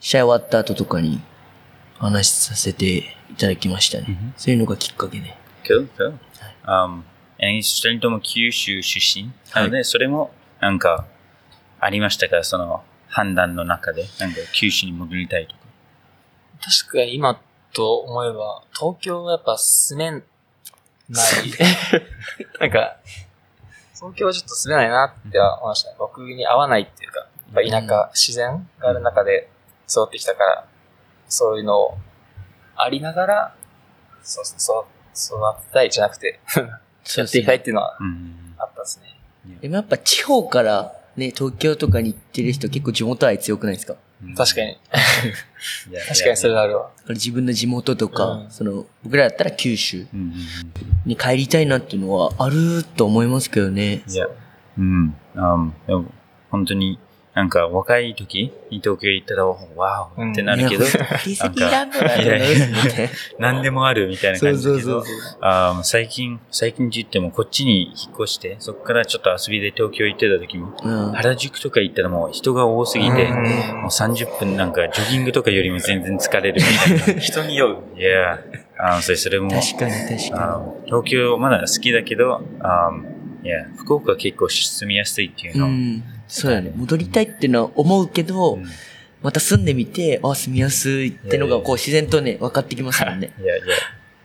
[0.00, 1.20] 試合終わった後とかに
[2.00, 2.98] 話させて
[3.30, 4.34] いただきましたね。
[4.36, 5.36] そういうのがきっかけで。
[5.64, 6.18] cool, cool.
[6.64, 7.02] Um,
[7.38, 10.30] え二人とも九州出身なので、それも
[10.60, 11.06] なんか
[11.78, 12.42] ありましたか？
[12.42, 15.60] その判断の中で、なんか九州に戻りたいとか。
[16.84, 17.40] 確かに今
[17.72, 20.22] と思えば、東京はやっぱ住めない。
[22.60, 22.96] なんか、
[23.94, 25.96] 東京はちょっと住めないなっては思いましたね。
[25.98, 27.26] 僕に合わないっていうか、や
[27.80, 29.48] っぱ田舎、自然がある中で
[29.88, 30.66] 育ってきたから、
[31.30, 31.98] そういうのを
[32.76, 33.54] ありながら、
[34.22, 36.38] そうそう、そう、育てたいじゃなくて、
[37.16, 38.54] やっていきたいっていうのはうん。
[38.58, 39.16] あったですね。
[39.62, 43.94] でもやっぱ地方からね、東京とかに行ってる人結構地元愛強くないですか？
[44.36, 44.76] 確かに。
[46.08, 46.90] 確かにそれはあるわ。
[47.08, 50.34] 自分の地元とか、うんその、僕らだったら九州うんうん
[51.06, 54.02] に帰りたいなっていうのはあると思いますけどね。
[54.06, 54.26] いや、
[54.78, 55.16] うん。
[55.34, 56.04] um, でも
[56.50, 56.98] 本当に
[57.40, 60.92] なんか若い時に東京行ったら、わおってなるけど、いや
[61.24, 62.42] 定石いらんなるん。
[63.38, 65.38] 何でもあるみたいな感じだけどそうそう、そう。
[65.40, 71.12] あー最近、最近って言ってもこっちに引っ越して、そこからちょっと遊びで東京行ってた時も、うん。
[71.12, 73.40] 原宿とか行ったらもう人が多すぎて、うん
[73.80, 77.20] もう30分なんかジョギングとかよりも全然疲れるみたいな。
[77.22, 77.78] 人に酔う。
[77.98, 78.38] いや、
[78.78, 82.90] あのそれそれも、確かに確かあの東京まだ好きだけど、あ
[83.42, 85.60] いや、福岡は結構住みやすいっていうに。
[85.60, 85.66] の。
[85.66, 86.04] うん。
[86.28, 86.72] そうやね。
[86.74, 88.64] 戻りたいっていうのは思うけど、うん
[89.22, 93.34] また住んでみて、あ、住みやすいってのがこう自然とね、分かってきますもんね。
[93.38, 93.44] Yeah,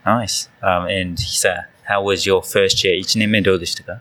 [0.08, 0.20] yeah.
[0.22, 0.50] Nice.
[0.62, 2.98] Um, and さ、how was your first year?
[2.98, 4.00] 1年目どうでしたか？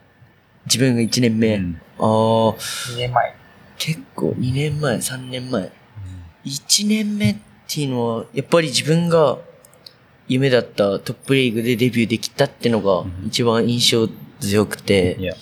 [0.65, 1.55] 自分が1年目。
[1.55, 3.35] うんああ、2年前。
[3.77, 5.69] 結構2年前、3年前。
[6.45, 7.35] 1年目っ
[7.67, 9.39] ていうのは、やっぱり自分が、
[10.29, 14.07] 夢だったトップリーグでデビューできたってのが一番印象
[14.39, 15.33] 強くて、Yeah.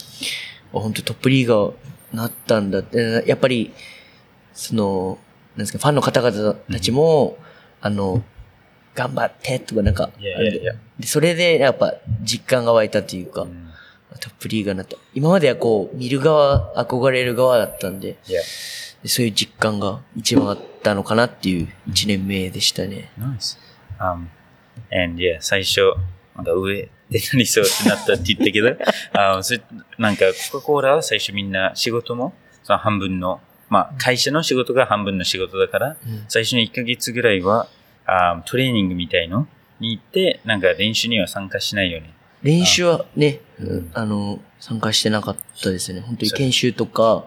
[0.73, 1.73] あ本当トップリーガー
[2.13, 3.71] なったんだって、やっぱり、
[4.53, 5.17] その、
[5.55, 7.37] なんですか、ファンの方々たちも、
[7.81, 8.23] あの、
[8.95, 10.75] 頑張ってとかなんか、Yeah, yeah, で yeah.
[10.99, 13.73] でそれでやっぱ実感が湧いたというか、Mm.
[14.19, 14.95] トップリーガーになった。
[15.13, 18.17] 今まではこう、見る側、憧れる側だったんで、
[19.05, 23.11] そういう実感が一番あったのかなっていう一年目でしたね。
[23.19, 23.57] Nice.
[23.99, 24.27] Um,
[24.91, 25.93] and yeah, 最初、
[26.35, 28.75] なんか上でなりそうってなったって言ったけど、
[29.13, 29.61] あそれ
[29.97, 37.67] なんかコカ・コーラは最初みんな仕事もその半分の、まあ会社の仕事が半分の仕事だから、うん最初の1ヶ月ぐらいは
[38.05, 39.47] あトレーニングみたいの
[39.79, 42.13] に行って、なんか練習には参加しないよね。
[42.41, 46.01] 練習はね、うんあの、参加してなかったですね。
[46.01, 47.25] 本当に研修とか.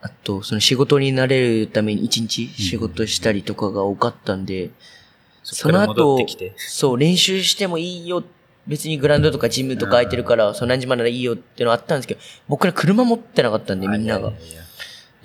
[0.00, 4.70] あと、その仕事になれるために一日仕事したりとかが多かったんで、
[5.54, 6.18] その後
[6.56, 8.22] そう、練習してもいいよ。
[8.66, 14.32] 別にグラウンドとかジムとか空いてるから、その何時までならいいよっていうのあったんですけど、僕ら車持ってなかったんで、みんながい。
[14.32, 14.62] やいやいや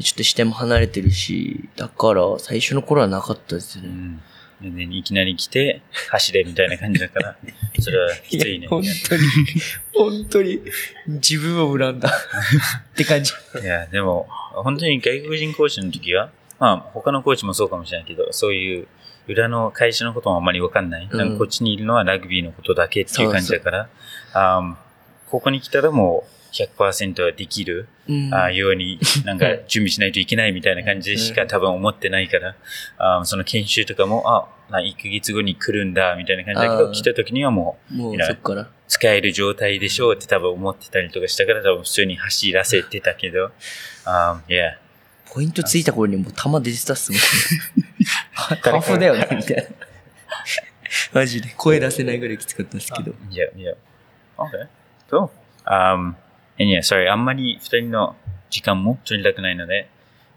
[0.02, 3.88] ちょっと視点も離れてるし、だから、最初の頃はなかったですね。
[3.88, 4.22] うん。
[4.62, 7.38] でね、いきなり来て、走れみたいな感じだから、
[7.80, 8.68] それはきついね。
[8.68, 9.22] 本当に、
[9.94, 10.62] 本当に、
[11.08, 12.10] 自分を恨んだ。
[12.94, 13.34] って感じ。
[13.62, 18.88] いや、でも、本当に外国人コーチの時は、まあ、他のコーチもそうかもしれないけど、そういう
[19.28, 21.08] 裏の会社のこともあんまりわかんない。
[21.10, 21.18] うん。
[21.18, 23.90] なんかこっちにいるのはラグビーのことだけっていう感じだから、
[24.34, 24.76] あー
[25.30, 28.34] ここに来たらもう100%はできる、うん。
[28.34, 32.56] あーように、なんか準備しないといけないみたいな感じでしか多分思ってないから、
[32.98, 38.70] あーその研修とかも、あ、な1ヶ月後に来るんだ、みたいな感じだけど、来た時にはもう、もういやそっから。
[38.88, 43.50] 使える状態でしょうって多分思ってたりとかしたから多分普通に走らせてたけど、
[44.06, 44.78] あーいや、
[45.34, 47.22] ポイントついた頃にもう弾出てたっすもん。
[48.34, 49.64] ハーフだよね、みたいな。
[51.12, 51.50] マジで。
[51.58, 53.12] 声出せないぐらいきつかったんですけど。
[53.32, 53.76] Yeah, yeah.
[54.38, 54.68] Okay.
[55.10, 55.30] Cool.
[55.66, 56.16] Um,
[56.60, 58.16] and yeah, sorry, あんまり二人の
[58.52, 59.90] 時間も取りたくないので、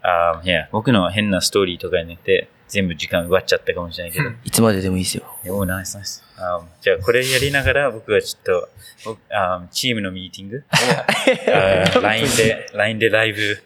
[0.03, 4.29] um, yeah, 僕の変なストーリーとかにねて全部時間奪っちゃったかもしれないけど。
[4.43, 5.23] いつまででもいいですよ。
[5.45, 6.23] おー、ナイスナイス。
[6.37, 8.69] Um, じゃあこれやりながら僕はちょっと、
[9.05, 10.61] 僕 um, チームのミーティングを、
[11.93, 13.63] uh, LINE で、LINE でライブ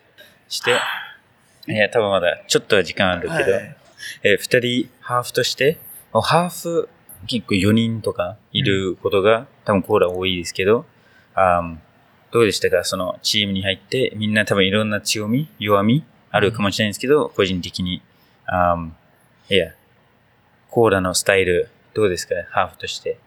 [0.49, 0.75] して、
[1.67, 3.75] いや、多分まだちょっとは時間あるけど、はい。
[4.23, 5.77] えー二人ハーフとして、
[6.11, 6.89] ハーフ
[7.27, 10.85] 結構4人とかいることが、多分コーラ多いですけど、
[11.35, 11.77] あー
[12.31, 12.83] どうでしたか？
[12.83, 18.01] そのチームに入って、みんな多分いろんな強み、弱みあるかもしれないんですけど、個人的に、
[18.47, 19.73] あーいや、
[20.69, 22.35] コーラのスタイル、どうですか？
[22.49, 23.17] ハーフとして。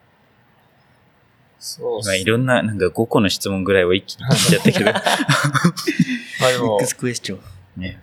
[1.59, 4.91] そう今いろんな、なんか5個の質問ぐらいを一気に聞いちゃったけど。
[4.91, 4.97] ま
[6.47, 6.77] あでも。
[6.97, 7.41] クエスチョン。
[7.81, 7.99] ね、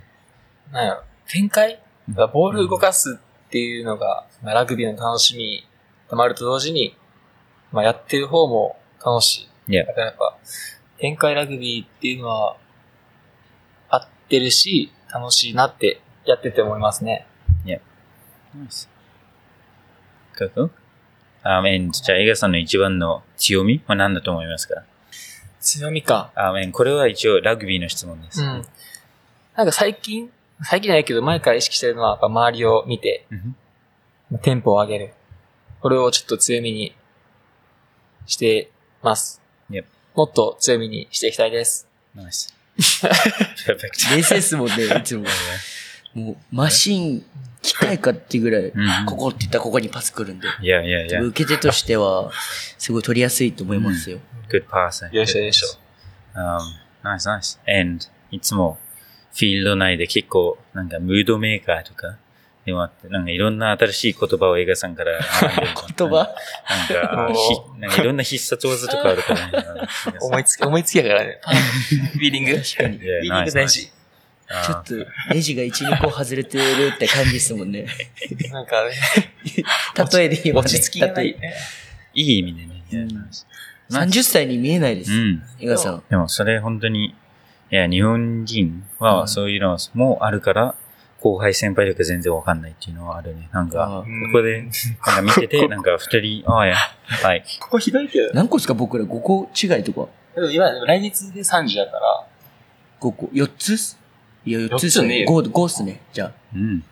[0.72, 1.80] なんやろ、展開？
[2.32, 5.64] ボール動かすっていうのが、まあ、ラグビーの楽しみ
[6.08, 6.96] でもあると同時に、
[7.70, 9.76] まあ、やってる方も楽しい。
[9.76, 10.36] だからやっぱ、
[10.98, 12.56] 展開ラグビーっていうのは、
[13.90, 17.26] 合ってるし、楽しいなってやってて思いますね。
[18.54, 18.88] Nice.
[20.36, 20.70] Cool.
[21.44, 23.82] Um, and じゃあ、エガさんの一番の強み？
[23.86, 24.82] は何だと思いますか？
[25.60, 26.32] 強みか。
[26.36, 28.42] um, and これは一応ラグビーの質問です。
[28.42, 28.66] うん。
[29.56, 30.30] なんか最近、
[30.64, 33.56] 最近じゃないけど前から意識してるのは、やっぱ周りを見て、うん
[34.42, 35.14] テンポを上げる。
[35.82, 36.96] これをちょっと強みに
[38.24, 38.70] して
[39.02, 39.42] ます。
[39.70, 39.84] Yep.
[40.14, 41.86] もっと強みにしていきたいです。
[42.16, 42.54] Nice.
[42.78, 44.16] Perfect.
[44.16, 45.26] 冷静っすもんね、いつも。
[46.14, 47.26] もう、マシン、
[47.60, 50.48] 機械かっていうぐらい、うんここって言ったらここにパス来るんで。
[50.62, 51.20] いやいやいや。
[51.22, 52.30] 受け手としては、
[52.78, 54.18] すごい取りやすいと思いますよ。
[54.48, 55.14] Good pass.
[55.14, 55.78] よいしょよいしょ。
[56.34, 56.58] Um,
[57.02, 57.58] nice, nice.
[57.80, 58.78] And いつも
[59.34, 62.18] フィールド内で結構なんかムードメーカーとか
[62.64, 65.68] でもあって、なんかいろんな新しい言葉を映画さんから学んでる
[65.98, 66.14] 言葉？
[66.14, 69.88] なんか、 ひなんかいろんな必殺技とかあるからね。
[70.20, 71.40] 思いつき、思いつきやからね。
[72.12, 72.56] フィーリング。
[72.56, 72.98] 確かに。
[72.98, 73.90] フィーリング大事。
[74.64, 74.94] ちょっと、
[75.34, 77.86] ネジが1、2個外れてるって感じですもんね。
[78.50, 78.90] なんかね、
[80.12, 81.54] 例えで言えば、ね、落ち着きがないね。
[82.12, 82.82] いい意味でね。
[82.92, 83.30] うん
[83.90, 85.12] 30歳に見えないです。
[85.12, 85.42] うん。
[85.60, 86.02] 江川さん。
[86.08, 87.14] でもそれ本当に、
[87.72, 90.74] いや、日本人はそういうのもあるから、
[91.20, 93.48] 後輩先輩とか全然わかんないっていうのはあるね。
[93.50, 94.70] なんか、あここで、なん
[95.16, 97.42] か見てて、なんか二人、ああや、はい。
[97.60, 98.34] ここひどいけど。
[98.34, 100.06] 何個ですか僕ら？5個違いとか。
[100.34, 102.26] でも今、来月で30だから、
[103.00, 103.26] 5個。
[103.32, 103.98] 4つっす？
[104.44, 105.20] いや、4つっすね。
[105.20, 106.02] 四つね 5, 5っすね。
[106.12, 106.84] じゃうん。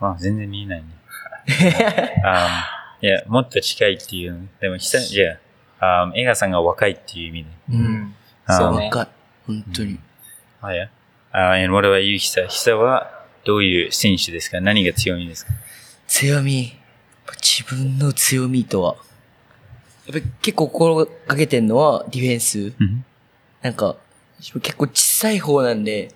[0.00, 0.86] まあ、全然見えないね。
[2.24, 4.38] あいや、もっと近いっていうの。
[4.58, 5.36] でも、ひさ、いや、
[5.80, 7.50] あ映画さんが若いっていう意味で。
[7.50, 7.72] あ。
[7.72, 8.14] うん。
[8.46, 9.17] あそうね若い。
[9.48, 9.98] 本当に。
[10.62, 10.88] あや。
[11.32, 12.46] あ、and what about you, ひさ。
[12.46, 14.60] ひさは、どういう選手ですか？
[14.60, 15.52] 何が強みですか？
[16.06, 16.76] 強み。
[17.26, 18.94] ぱ自分の強みとは、
[20.06, 20.94] やっぱり結構心
[21.26, 22.72] がけてんのはディフェンス。
[22.78, 23.04] うん
[23.60, 23.96] なんか、
[24.38, 26.14] 結構小さい方なんで、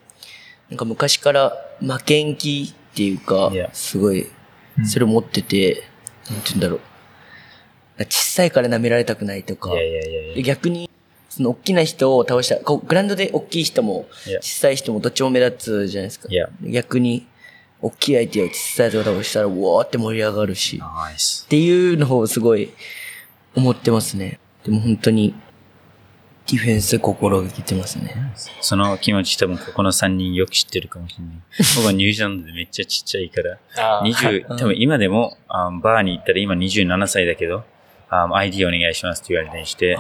[0.71, 4.29] なんか昔から負けん気っていうかすごい、
[4.85, 5.83] それを持ってて、
[6.31, 6.81] なんて言うんだろう。
[8.05, 10.89] 小さいから舐められたくないとかい、やいやいやいやで逆に、
[11.35, 14.07] その大きな人を倒した、こうグラウンドで大きい人も.
[14.43, 16.29] 小さい人もどっちも目立つじゃないですか。
[16.63, 17.27] 逆に、
[17.81, 20.79] 大きい相手を小さい人を倒したら、うわーって盛り上がるし。
[21.47, 22.71] っていうのをすごい
[23.55, 24.39] 思ってますね。
[24.65, 25.35] でも本当に
[26.49, 28.15] ディフェンス心がけてますね。
[28.61, 31.35] その気持ち多分ここの3人よく知ってるかもしれない。
[31.77, 33.59] 僕はニュージーランドでめっちゃちっちゃいから、
[34.01, 34.13] あー
[34.45, 37.65] 20、多分今でも、あバーに行ったら今27歳だけど、
[38.11, 39.97] あ ID お願いしますって言われたりして、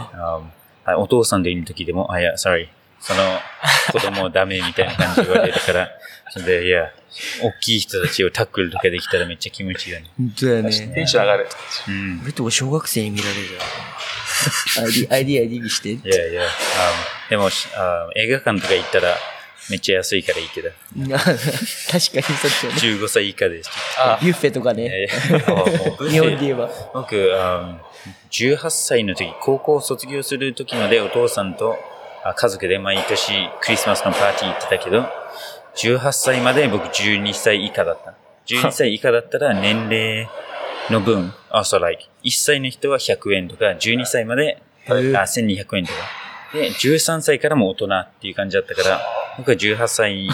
[0.84, 2.68] ああお父さんでいる時でも、あ、いや、sorry、
[3.00, 3.20] その
[3.92, 5.90] 子供ダメみたいな感じで言われるから、
[6.32, 6.90] それで、いや、
[7.42, 10.06] 大きい人たちをタックルとかできたらめっちゃ気持ちいいよね。
[10.16, 11.06] 本当だよテンね。
[11.06, 11.46] ション上がる。
[11.88, 12.20] うん。
[12.22, 13.60] 俺とか小学生に見られるよ。
[14.86, 15.90] ID、ID、ID にして。
[15.90, 16.48] いやいや、あ
[17.28, 19.16] でも、あ映画館とか行ったら
[19.70, 22.80] めっちゃ安いからいいけど、 確かにそっちはね。
[22.80, 23.70] 15歳以下です。
[23.98, 25.08] あビュッフェとかね。
[26.10, 26.68] 日本で言えば。
[26.94, 27.78] 僕、あ
[28.30, 31.78] 18歳の時、高校卒業する時までお父さんと
[32.24, 35.04] あ家族で毎年クリスマスのパーティー行ってたけど、
[35.76, 38.14] 18歳まで僕12歳以下だった。
[38.46, 40.28] 12歳以下だったら年齢
[40.90, 46.21] の分、あ、そう、like、1歳の人は100円とか、12歳まで、あ1200円とか。
[46.52, 49.00] で、13歳からも大人っていう感じだったから、
[49.38, 50.28] 僕は18歳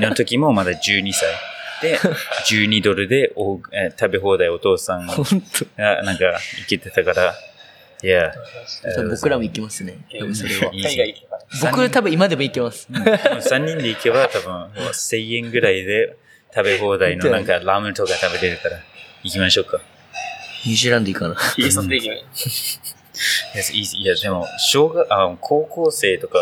[0.00, 1.28] の時もまだ12歳。
[1.82, 1.98] で、
[2.50, 5.24] 12ドルでおえー食べ放題お父さん本
[5.76, 6.24] がなんか
[6.58, 7.34] 行けてたから、
[8.02, 8.32] いや、
[8.96, 9.08] 当。
[9.08, 9.98] 僕らも行きますね。
[10.12, 10.70] 多分それは。
[10.72, 11.38] 海外行けば。
[11.70, 12.88] 僕多分今でも行けます。
[12.90, 16.16] 3人で行けば多分1000円ぐらいで
[16.54, 18.78] 食べ放題のなんかラーメンとか食べれるから、
[19.22, 19.80] 行きましょうか。
[20.66, 21.36] ニュージーランド行かな。
[21.56, 22.10] 警察的に。
[22.10, 22.93] Yes, easy.
[23.72, 26.38] いや、でも、小学、あ高校生とか、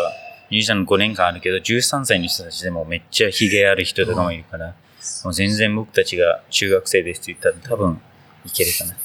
[0.49, 4.75] ニュージーランド5年間あるけど、13歳の人たちでもめっちゃヒゲある人とかもいるから、
[5.23, 8.01] もう全然僕たちが中学生ですって言ったら多分
[8.45, 8.95] いけるかな。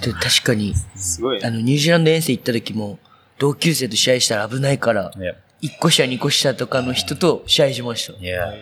[0.00, 2.98] で確かに、すごいあの、ニュージーランド遠征行った時も、
[3.38, 8.18] 同級生と試合したら危ないから、いや、1個下2個下とかの人と試合しました。
[8.18, 8.52] いや、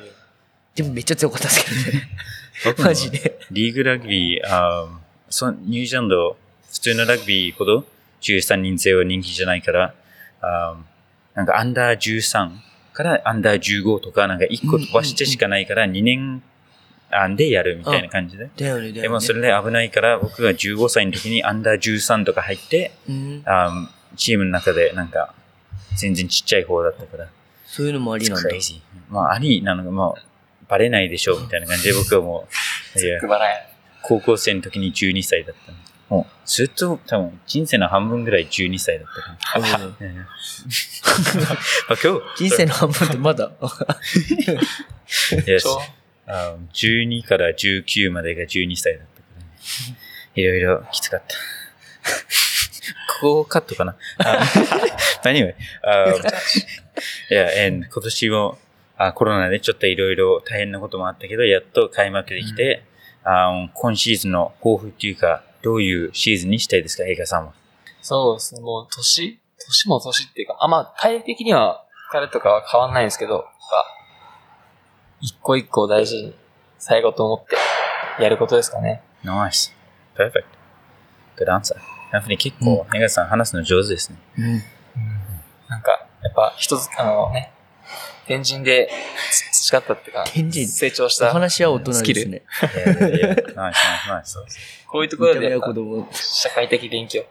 [0.74, 2.09] でもめっちゃ強かったですけどね。
[2.84, 3.38] マジで。
[3.51, 4.86] リーグラグビー、あ
[5.30, 6.36] そニュージーランド、
[6.70, 7.84] 普通のラグビーほど
[8.21, 9.95] 13人制は人気じゃないから、
[10.41, 10.77] あ
[11.35, 12.51] なんかアンダー13
[12.93, 16.43] からアンダー15とか、なんか1個飛ばしてしかないから2年
[17.11, 18.51] 間でやるみたいな感じで。
[18.57, 19.03] だよね、だよね。
[19.03, 23.43] でもそれで危ないから、僕が15歳の時にアンダー13とか入って、うん。
[23.47, 25.35] あチームの中でなんか
[25.97, 27.29] 全然ちっちゃい方だったから。
[27.64, 28.51] そういうのもありなんだ。
[29.09, 32.53] まあ、ありなのがもうバレないでしょうみたいな感じで僕はもう。
[34.03, 35.79] 高校生の時に12歳だったの。
[36.11, 39.09] もう、ずっと多分人生の半分ぐらい12歳だっ
[39.53, 39.79] たから。
[39.79, 43.53] うんうんまあ今日、人生の半分ってまだ
[45.47, 45.81] ？Yes 超
[46.27, 49.49] あ12から19までが12歳だったからね。
[50.35, 51.35] いろいろきつかった。
[53.21, 53.97] ここカットかな？
[54.19, 54.43] あ
[55.25, 55.55] Anyway,
[55.85, 56.15] um,
[57.31, 58.59] yeah, and 今年も
[58.97, 62.83] あコロナでちょっといろいろ大変なこともあったけど、やっと開幕できて、
[63.23, 67.53] あ今シーズンの抱負っていうか、どういうシーズンにしたいですか、映画さんは？
[68.03, 73.45] そうですね、もう年、年も年っていうか、あ、まあ、体力的には疲れとかは変わんないんですけど、
[75.21, 76.35] 一個一個大事に
[76.79, 77.57] 最後と思って
[78.23, 79.03] やることですかね。
[79.23, 79.71] Nice.
[80.17, 80.45] Perfect.
[81.37, 81.77] Good answer.
[82.11, 84.19] やっぱり結構、映画さん話すの上手ですね。
[84.39, 84.63] うん。
[85.69, 87.53] なんか、やっぱ一つ、あのね、
[88.31, 88.89] 天神で
[89.51, 91.33] 培ったっていうか、天神お成長した。
[91.33, 92.43] 話は大人ですね。
[92.62, 94.39] ナイスナイスナイス。
[94.87, 95.59] こういうところで
[96.12, 97.24] 社会的勉強。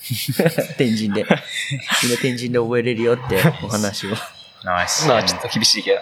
[0.78, 1.26] 天神で。
[2.02, 4.10] 今天神で覚えれるよってお話を。
[4.64, 5.04] ナイス。
[5.04, 6.00] 今はちょっと厳しいけど。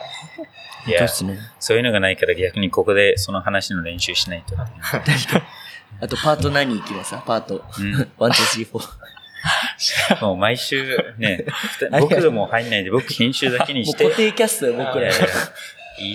[0.87, 1.39] いやそうっ、すね。
[1.59, 4.55] そういうのがないから逆にここでその話の練習しないと。
[6.01, 7.11] あとパート何行きます？
[7.27, 7.65] パート。
[7.77, 8.89] うん one、two、three、four。
[10.23, 11.45] もう毎週ね、
[12.01, 14.05] 僕でも入んないで僕編集だけにもうして。
[14.05, 15.09] 固定キャストよ、僕ら。
[15.09, 15.15] イー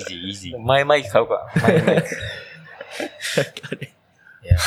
[0.05, 0.59] ジーイージー。
[0.59, 1.47] 前マイク買うか。
[1.61, 2.07] 前マイク。
[4.43, 4.57] いや、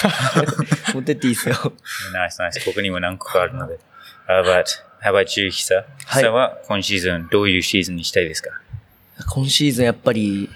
[0.95, 1.73] 持ってっていいっすよ。
[2.13, 2.63] ナイスナイス。
[2.67, 3.79] 僕にも何個かあるので。
[4.29, 4.65] How about,
[5.03, 8.51] how about you, ヒサヒサは今シーズンどういうシーズンにしたいですか？
[9.35, 10.49] 今シーズンやっぱり、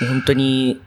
[0.00, 0.80] もう本当に、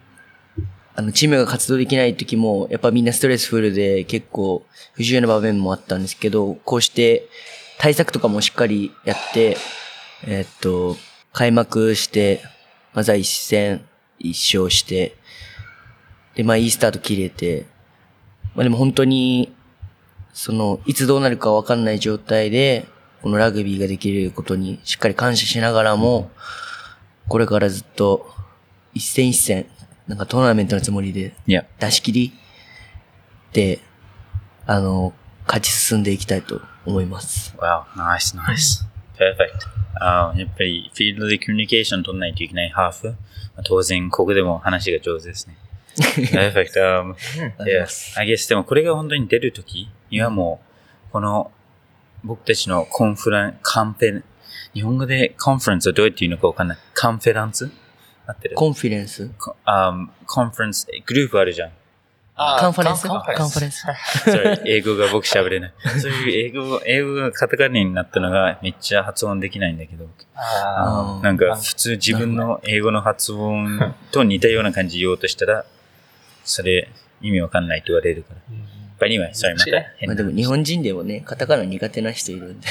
[0.96, 4.64] あの、チームが活動できない時も、やっぱみんなストレスフルで結構
[4.94, 7.28] 不自由な場面もあったんですけど、こうして
[7.80, 9.58] 対策とかもしっかりやって、
[10.26, 10.96] えっと、
[11.32, 12.42] 開幕して、
[12.94, 13.84] まずは一戦、
[14.20, 15.16] 一勝して、
[16.36, 17.66] で、まあいいスタート切れて、
[18.56, 19.54] まあでも本当に、
[20.32, 22.86] その、いつどうなるかわかんない状態で、
[23.24, 26.30] このラグビーができることにしっかり感謝しながらも、
[27.28, 28.30] これからずっと、
[28.94, 29.66] 一戦一戦、
[30.08, 31.66] なんかトーナメントのつもりで、Yeah.
[31.80, 32.34] 出し切り
[33.54, 33.80] で、
[34.66, 35.14] あの、
[35.46, 37.56] 勝ち進んでいきたいと思います。
[37.58, 38.86] Wow, nice, nice.
[39.18, 39.84] Perfect.
[39.96, 43.10] あやっぱりフィールドでコミュニケーション取らないといけないハーフ。
[43.10, 43.16] ま
[43.58, 45.58] あ当然、ここでも話が上手ですね。
[45.96, 46.74] Perfect.
[46.74, 47.16] Um,
[47.60, 48.20] あ yes.
[48.20, 50.60] I guess でもこれが本当に出るときにはも
[51.10, 51.52] う、この
[52.24, 54.24] 僕たちのコンフラン、カンフェ、
[54.74, 56.78] 日本語で conference はどうやって言うのかわかんない。
[56.94, 57.70] カンフェランス？
[58.26, 59.94] 合ってるコンフィデンスコあ
[60.26, 61.72] conference、グループあるじゃん。
[62.36, 63.08] あーカンファレンス？
[63.08, 63.86] カンファレンス。
[64.66, 65.74] 英語が僕喋れない。
[66.00, 70.08] そういう英語、英語がカタカナになったのがめっちゃ発音できないんだけど。
[70.36, 75.64] あなんか普通自分の英語の発音と似たような感じ言おうとしたら、
[76.44, 76.90] それ
[77.22, 78.40] 意味わかんないと言われるから。
[79.00, 80.24] But anyway, sorry, また変なまあで。
[80.24, 82.68] も日本人でもね、カタカナ苦手な人いるんで。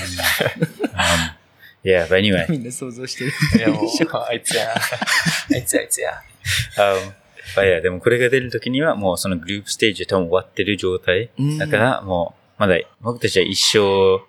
[1.84, 2.46] Um, yeah, but anyway.
[2.50, 3.32] みんな想像してる。
[3.58, 3.84] いや、もう、
[4.28, 4.74] あいつや。
[5.52, 6.22] あいつや、あいつや。
[6.76, 7.12] Um,
[7.56, 11.58] but yeah, でもこれが出るときにはもうそのグループステージ多分終わってる状態うん。
[11.58, 14.20] だからもう、まだ僕たちは一生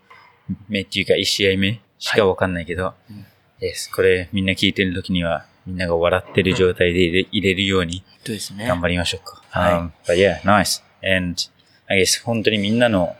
[0.67, 3.25] 目っていうか一試合目しかわかんないけど、うん
[3.61, 8.67] yes, これみんな聞いてるときにはみんなが笑ってる状態で入れ入れるようにそうですね。
[8.67, 9.41] 頑張りましょうか。
[9.49, 10.81] はい Um, but yeah, nice.
[11.01, 11.35] And
[11.87, 13.15] I guess 本当にみんなの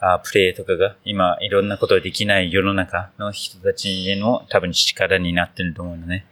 [0.00, 6.24] あプレイとかが今いろんなことができない世の中の人たちへの多分力になってると思うので、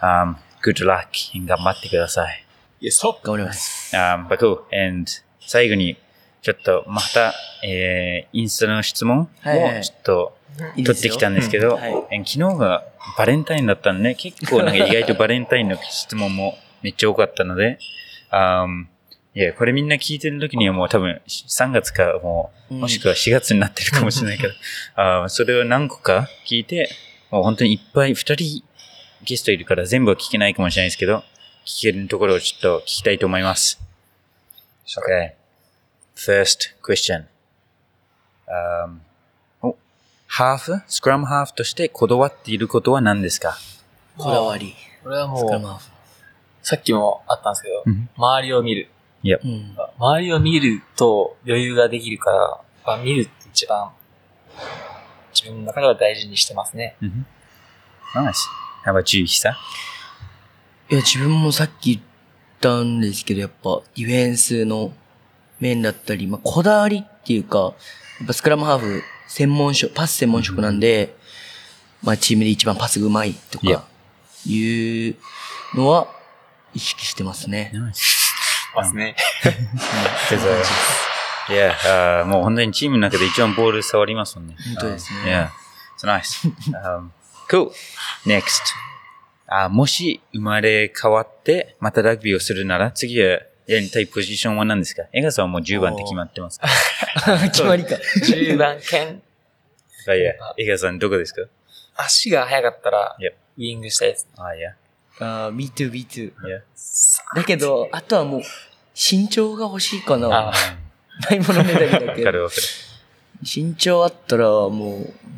[0.00, 2.44] um, good luck 頑張ってください。
[2.80, 3.26] いや、そう。
[3.26, 3.94] 頑張ります。
[3.96, 4.60] Um, but cool.
[4.72, 5.96] And 最後に
[6.42, 7.34] ちょっとまた、
[7.64, 10.36] えー、インスタの質問をはいはいちょっと
[10.76, 12.84] 取ってきたんですけど、うんはいえ昨日が
[13.18, 17.78] バレンタインだったんで、結構なんか意外とバレンタインの質問もめっちゃ多かったので、
[18.30, 18.86] um,
[19.34, 24.52] いや、これみんな聞いてる時にはもう多分3月かもう、うんもしくは4月になってるかもしれないけど、
[24.96, 26.90] あーそれを何個か聞いて、
[27.30, 28.64] もう本当にいっぱい2人
[29.24, 31.22] ゲストいるから全部は聞けないかもしれないですけど、
[31.66, 33.80] 聞けるところをちょっと聞きたいと思います。
[34.86, 35.32] Okay.
[36.16, 37.24] First question.
[38.48, 38.98] Um,
[39.62, 39.76] お、
[40.26, 43.56] ハーフスクラムハーフとしてこだわっていることは何ですか？
[44.18, 44.74] こだわり。
[45.02, 45.92] これはもう。
[46.64, 48.88] さっきもあったんですけど、うん周りを見る。
[49.22, 49.76] うん。
[49.98, 53.90] 周りを見ると余裕ができるから、まあ、見るって一番、
[55.32, 56.96] 自分の中では大事にしてますね。
[58.14, 58.32] Nice.
[58.84, 62.06] How about you, ヒサいや、自分もさっき言っ
[62.60, 64.92] たんですけど、やっぱ、ディフェンスの
[65.60, 67.68] 面だったり、まあ、こだわりっていうか、や
[68.24, 71.16] っぱスクラムハーフ専門職、パス専門職なんで、
[72.02, 73.84] まあ、チームで一番パスが上手いとか、
[74.44, 75.16] いう
[75.74, 76.08] のは
[76.74, 77.72] 意識してますね。
[77.74, 78.21] Nice.
[78.74, 79.14] ますね。
[80.30, 80.62] Because, uh,
[81.48, 84.56] yeah, uh, もう本当にチームの中で一番ボール触りますもんね。
[84.66, 85.48] 本当ですね Um, yeah.
[85.98, 86.50] It's nice.
[86.84, 87.10] Um,
[87.50, 87.70] cool.
[88.26, 88.62] Next.
[89.48, 95.02] あもし生まれ変わってまたラグビーをするなら次はやりたいポジションは何ですか？
[95.12, 96.68] エガさんはもう10番って決まってますか？
[97.52, 97.96] 決まりか。
[97.96, 99.22] 10番兼、
[100.08, 101.42] あいや、エガさんどこですか？
[101.96, 103.16] 足が速かったら.
[103.58, 104.26] ウィングしたいです。
[104.38, 104.74] あいや。
[105.22, 106.32] あー me too, me too.
[106.46, 106.60] いや。
[107.34, 108.42] だけど、あとはもう、
[108.94, 110.50] 身長が欲しいかな。
[110.50, 110.52] あ
[111.30, 112.48] ないものねだりだわけど。
[113.42, 114.68] 身長あったら、も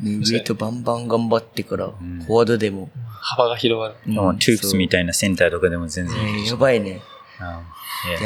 [0.01, 2.89] う、ね、ウェイトバンバン頑張ってから、んフォワードでも。
[3.19, 4.11] 幅が広がる。
[4.11, 7.01] もうトゥークスみたたいなセンターとかでも全然いいいやばいね。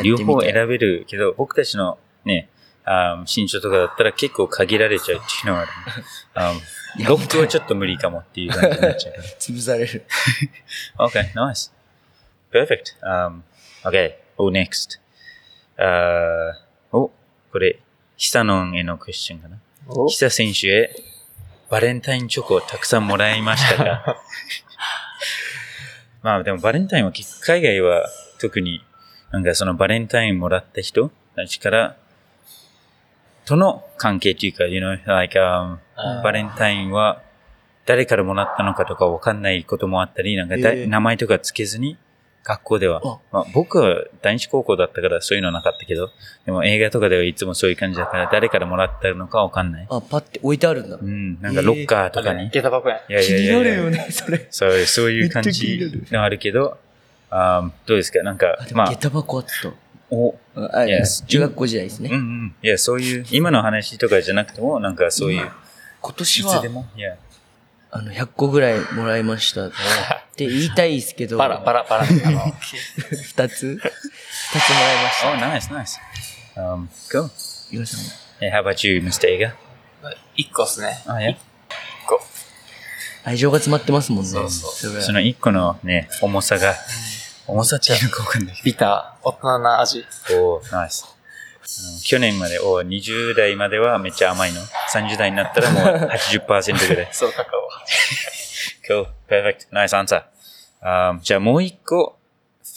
[0.04, 2.50] 両方選べるけど、僕たちのね、
[2.84, 5.68] あ身長とかだったら結構限られちゃうっていうのは
[6.34, 6.60] ある。
[6.96, 9.28] あロックはちょっと無理かもっていう感じになっちゃうから。
[9.40, 10.06] 潰される。
[10.98, 11.72] Okay, nice.
[12.52, 12.96] Perfect.
[13.04, 13.44] Um,
[13.84, 14.16] okay.
[14.38, 15.00] Oh, next.
[15.78, 16.54] Uh,
[16.92, 17.12] お、
[17.52, 17.80] これ、
[18.18, 19.58] ヒサノンへのクエスチョンかな？
[19.88, 20.96] おヒサ選手へ
[21.70, 24.18] バレンタインチョコをたくさんもらいましたか？
[26.22, 28.10] まあでもバレンタインは結構海外は
[28.40, 28.84] 特に
[29.32, 31.96] なんかそのバレンタインもらった人たちから
[33.50, 35.78] との関係というか、you know, like, um,
[36.24, 37.22] バレンタインは
[37.86, 41.98] 誰からもらったのかとかわかんないこともあったり、なんかだ、ええ名前とかつけずに
[42.44, 46.10] 学校ではあ、まあ、僕は男子高校だったからそういうのなかったけど、
[46.46, 49.88] でも映画とかではいつもそういう感じだから誰からもらったのかわかんない。
[49.90, 51.04] あ、パって置いてあるんだう。
[51.04, 52.50] ん、なんかロッカーとかに。
[52.52, 53.12] 下駄箱やん。
[53.12, 54.48] いやい気にやいややないるよね、それ。
[54.52, 56.78] そう、そういう感じるのあるけど、
[57.32, 58.24] あーどうですか？
[58.24, 59.72] なんかまあ、下駄箱あった。
[60.12, 62.10] お、あ、あ Yes 中学校時代ですね。
[62.12, 62.56] うんうん。
[62.62, 65.52] いや、そういう、今の話とかじゃなくても、なんかそういう、
[66.02, 67.18] 今年はいつで、も、いや、
[67.92, 69.68] あの、100個ぐらいもらいました。
[69.68, 69.72] っ
[70.36, 72.04] て 言いたいですけど、バラ、バラ、バラ。
[72.26, 72.54] あの、
[73.24, 73.76] 二つ？
[73.76, 75.32] 二つもらいました。
[75.32, 76.00] お、ナイスナイス。
[76.56, 77.30] Um, cool.
[77.72, 79.28] 伊賀さんは Hey, how about you, Mr.
[79.28, 79.54] Ega?
[80.36, 80.98] 一個っすね。
[81.08, 81.32] Oh, yeah.
[81.32, 81.38] 一
[82.08, 82.22] 個。
[83.24, 84.30] 愛情が詰まってますもんね。
[84.30, 86.76] そうそうその一個のね、重さが、
[87.50, 88.00] 重さってい。
[88.00, 88.62] うのかわかんない。
[88.64, 90.06] ビター、大人な味。
[90.32, 91.06] おー、ナイス。
[92.04, 94.54] 去年まで、お20代まではめっちゃ甘い。
[94.54, 94.62] の。
[94.94, 97.10] 30代になったらもう80%ぐらい。
[97.12, 97.70] そう、カカオ。
[98.90, 100.24] cool, perfect, nice answer.
[100.82, 102.18] あーじゃあもう一個、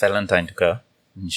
[0.00, 0.82] バレンタインとか
[1.16, 1.28] 今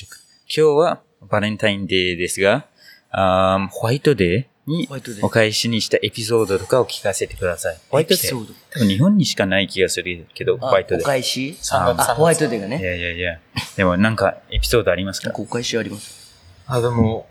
[0.47, 2.65] 日はバレンタインデーですが、
[3.11, 7.77] あホワイトデーにホワイトデーお返しにしたエピソードとかを聞かせてください。
[7.89, 11.05] ホワイトデーエピソード多分日本にしかない気がするけど、ホあおワイトデー。
[11.05, 11.57] 返し？
[11.71, 12.81] あ、ホワイトデーがいね。
[12.83, 13.39] やいやいや。
[13.77, 15.27] でもなんかエピソードありますか？
[15.27, 16.33] なんかお返しあります？
[16.67, 17.27] あ、でも、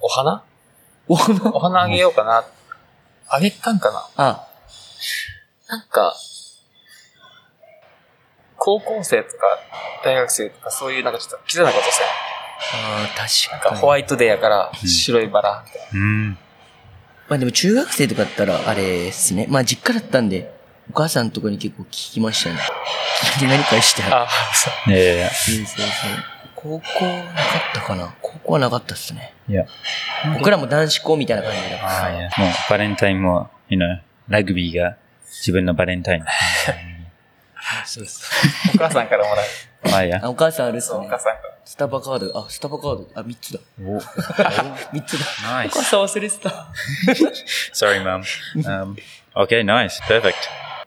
[0.00, 0.44] お花？
[1.08, 1.52] お花？
[1.52, 2.44] お花あげようかな。
[3.30, 4.48] あげたんかなあ、
[5.68, 6.14] なんか、
[8.56, 9.36] 高校生とか
[10.04, 12.02] 大学生とかそういうなんかちょっとキザなことさ、
[12.74, 13.74] あーなん確かに。
[13.76, 16.00] かホワイトデーやからうん白いバラみたいな。
[16.00, 16.38] うん。
[17.28, 19.46] まあでも中学生とかだったらあれですね。
[19.50, 20.54] まあ実家だったんで、
[20.90, 22.56] お母さんとこに結構聞きましたね。
[23.40, 24.92] で何返してあるあ、そう。
[24.92, 25.30] いやいやいや。
[25.30, 25.88] そうそうそう。
[26.54, 29.34] 高校なかったかな高校はなかったっすね。
[29.48, 29.66] いや。
[30.38, 31.80] 僕らも男子校みたいな感じで。
[31.80, 32.30] ああ、いや。
[32.38, 36.24] もうバレンタインも、you know、ラグビーが自分のバレンタイン。
[37.84, 38.30] そうです。
[38.74, 39.44] お母さんからもらう。
[39.84, 40.28] ああ、いやあ、。
[40.30, 41.18] お母さんあるっすそう、おね母。
[41.18, 41.34] さん。
[41.64, 42.38] スタバカード。
[42.38, 43.08] あ、スタバカード。
[43.14, 43.60] あ、3つだ。
[43.82, 45.26] お、 3つだ。
[45.52, 45.84] ナイス。
[45.84, 46.48] さん忘れてた。
[47.74, 48.22] Sorry, mom.
[48.64, 48.96] Um,
[49.34, 50.00] okay, nice.
[50.04, 50.34] Perfect.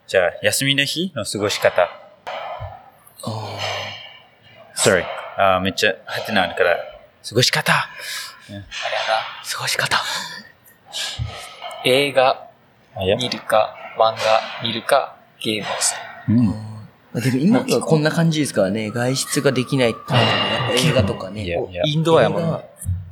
[0.07, 1.83] じゃあ、休みの日の過ごし方。
[3.23, 3.57] あ
[4.75, 5.05] Sorry.
[5.37, 6.75] あーめっちゃ、はてなあるから、
[7.27, 7.89] 過ごし方あ
[8.49, 9.95] れやー過ごし方。
[9.97, 10.03] な。
[11.85, 12.47] 映画
[12.95, 13.15] あ、いや。
[13.15, 14.17] 見るか、漫画
[14.63, 15.95] 見るか、ゲームをす
[16.27, 16.35] る。
[16.35, 16.70] うん。
[17.13, 18.89] まあでも今はこんな感じですからね。
[18.91, 19.95] 外出ができない
[20.77, 21.45] 映画とかね。
[21.85, 22.65] インドアやもんね。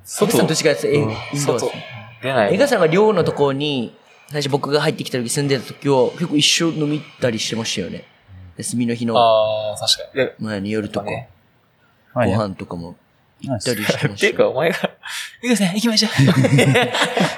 [0.04, 1.60] 外さんと違って、えインドア。
[2.22, 2.54] 出ない。
[2.54, 3.96] 映画さんが寮のところに、
[4.30, 8.06] 最初僕が入ってきた時住んでた時は、結構一緒飲みたりしてましたよね。
[8.58, 10.26] 休みの日のああ、確かに。
[10.26, 11.06] で前に夜とか、
[12.14, 12.96] ご飯とかも
[13.42, 14.50] 行ったりしてま っていうか。
[14.50, 14.92] お前が、
[15.42, 16.10] 映画さん行きましょ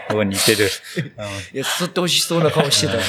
[0.10, 0.18] う。
[0.18, 0.66] お似てる。
[1.54, 3.00] いや、誘ってほしそうな顔してたよ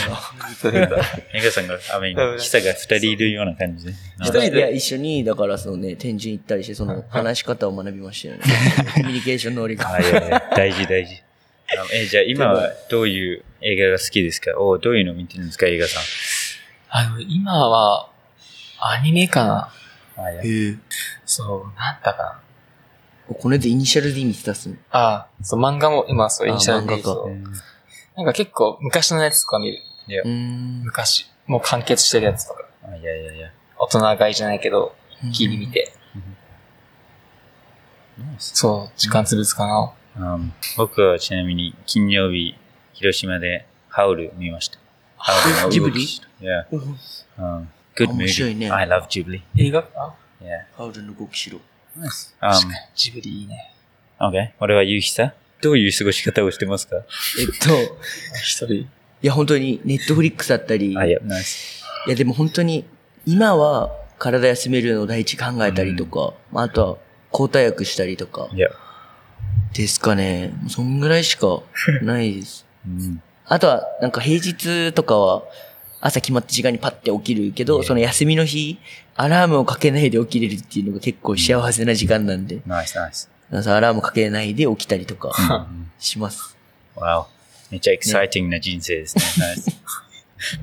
[1.33, 3.93] エガさんが、あ、メイン、ヒサが二人いるような感じで。
[4.19, 4.27] な。
[4.27, 4.59] 一人で？
[4.59, 8.43] いや、一緒に、だからそのね、天神行ったりして、その話し方を学びましたよね。
[8.95, 9.83] コミュニケーション能力。
[10.55, 11.15] 大事大事。
[11.15, 14.59] あえ、じゃあ今はどういう映画が好きですか？
[14.61, 15.67] おどういうの見てるんですか？
[15.67, 16.03] 映画さん。
[16.91, 18.11] あの、今は、
[18.79, 19.69] アニメかな。
[21.25, 22.39] そう、なんだかな。
[23.35, 24.79] これでイニシャル D 見てたっすね。
[24.91, 27.31] ああ、そう、漫画も今、そう、あイニシャル D かそう
[28.17, 29.79] なんか結構、昔のやつとか見る。
[30.09, 30.23] いや。
[30.25, 31.27] 昔。
[31.47, 32.65] もう完結してるやつとか。
[32.85, 33.51] あ、いやいやいや。
[33.79, 35.93] 大人買いじゃないけど、一気に見て。
[38.39, 39.93] そう、時間潰すかな。
[40.35, 42.55] うん僕はちなみに金曜日、
[42.93, 44.79] 広島でハウル見ました。
[45.17, 45.95] ハウルのジブリ？
[45.95, 46.67] 動き Yeah.
[46.71, 46.99] うん
[47.39, 47.67] Um,
[47.97, 48.59] good 面白い movie.
[48.59, 49.41] ね I love Ghibli.
[49.57, 49.85] 映画.
[50.77, 51.59] ハウルの動きしろ。
[51.99, 52.35] Nice.
[52.41, 52.71] 確 Um。
[52.95, 53.73] ジブリいいね。
[54.19, 54.51] okay.
[54.61, 55.35] 俺はゆうひさ。
[55.61, 56.97] どういう過ごし方をしてますか？
[57.41, 57.89] えっと、い
[58.43, 58.89] 一人。
[59.21, 61.85] や本当にネットフリックスだったり、あ、いや、ナイス。
[62.07, 62.85] いやでも本当に、
[63.27, 66.97] 今は体休めるのを第一考えたりとか、まああとは
[67.31, 68.69] 抗体薬したりとかいや。
[69.75, 70.53] ですかね。
[70.69, 71.63] そんぐらいしか
[72.03, 72.67] ないです。
[72.87, 73.23] うん。
[73.47, 75.45] あとはなんか平日とかは
[76.01, 78.79] 朝決まった時間にパッて起きるけど、その休みの日、
[79.15, 83.31] アラームをかけないで起きれるっていうのが結構幸せな時間なんで、ナイス、ナイス。
[83.51, 85.31] 朝アラームかけないで起きたりとか
[85.71, 86.57] うんします。
[86.97, 87.27] Wow.
[87.71, 89.23] めっちゃエキサイティングな人生ですね。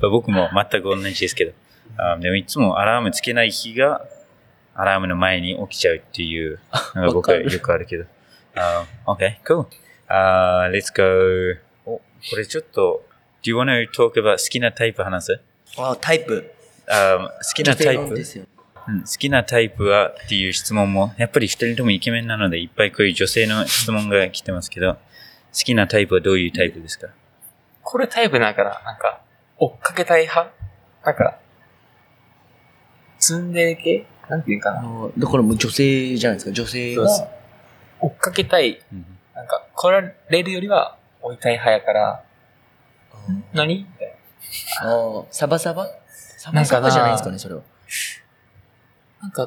[0.00, 1.52] 僕も全く同じですけど。
[1.96, 4.04] あでもいつもアラームつけない日が、
[4.74, 6.60] アラームの前に起きちゃうっていう
[6.94, 8.04] のが僕はよくあるけど。
[8.56, 9.66] あ okay, cool.
[10.08, 11.60] Uh, let's go.
[11.84, 12.02] お、こ
[12.36, 13.04] れちょっと、
[13.42, 15.40] Do you want to talk about 好きなタイプ話す？
[15.76, 16.52] あ、タイプ。
[16.90, 18.02] あ好きなタイプ？
[18.88, 19.00] うん。
[19.02, 24.98] 好きなタイプはっていう質問も、やっぱり二人ともイケメンなので、いっぱいこういう女性の質問が来てますけど、好
[25.52, 27.08] きなタイプはどういうタイプですか？
[27.82, 29.20] これタイプなんかななんか、
[29.58, 30.52] 追っかけたい派？
[31.04, 31.38] なんか、
[33.18, 34.06] ツンデレ系？
[34.28, 34.82] なんていうかな？
[35.18, 36.52] だからもう女性じゃないですか。
[36.52, 37.06] 女性が。
[38.00, 38.80] 追っかけたい、
[39.34, 42.24] なんか、来られるよりは追いたい派やから、
[43.52, 43.78] 何？
[43.78, 44.14] みたい
[44.82, 45.24] な。
[45.30, 45.86] サバサバ？
[46.46, 47.62] なんかなサバじゃないですかね、それは。
[49.20, 49.44] なんか、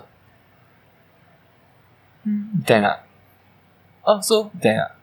[2.27, 3.03] んみたいな。
[4.05, 4.93] あ、そうみたいな。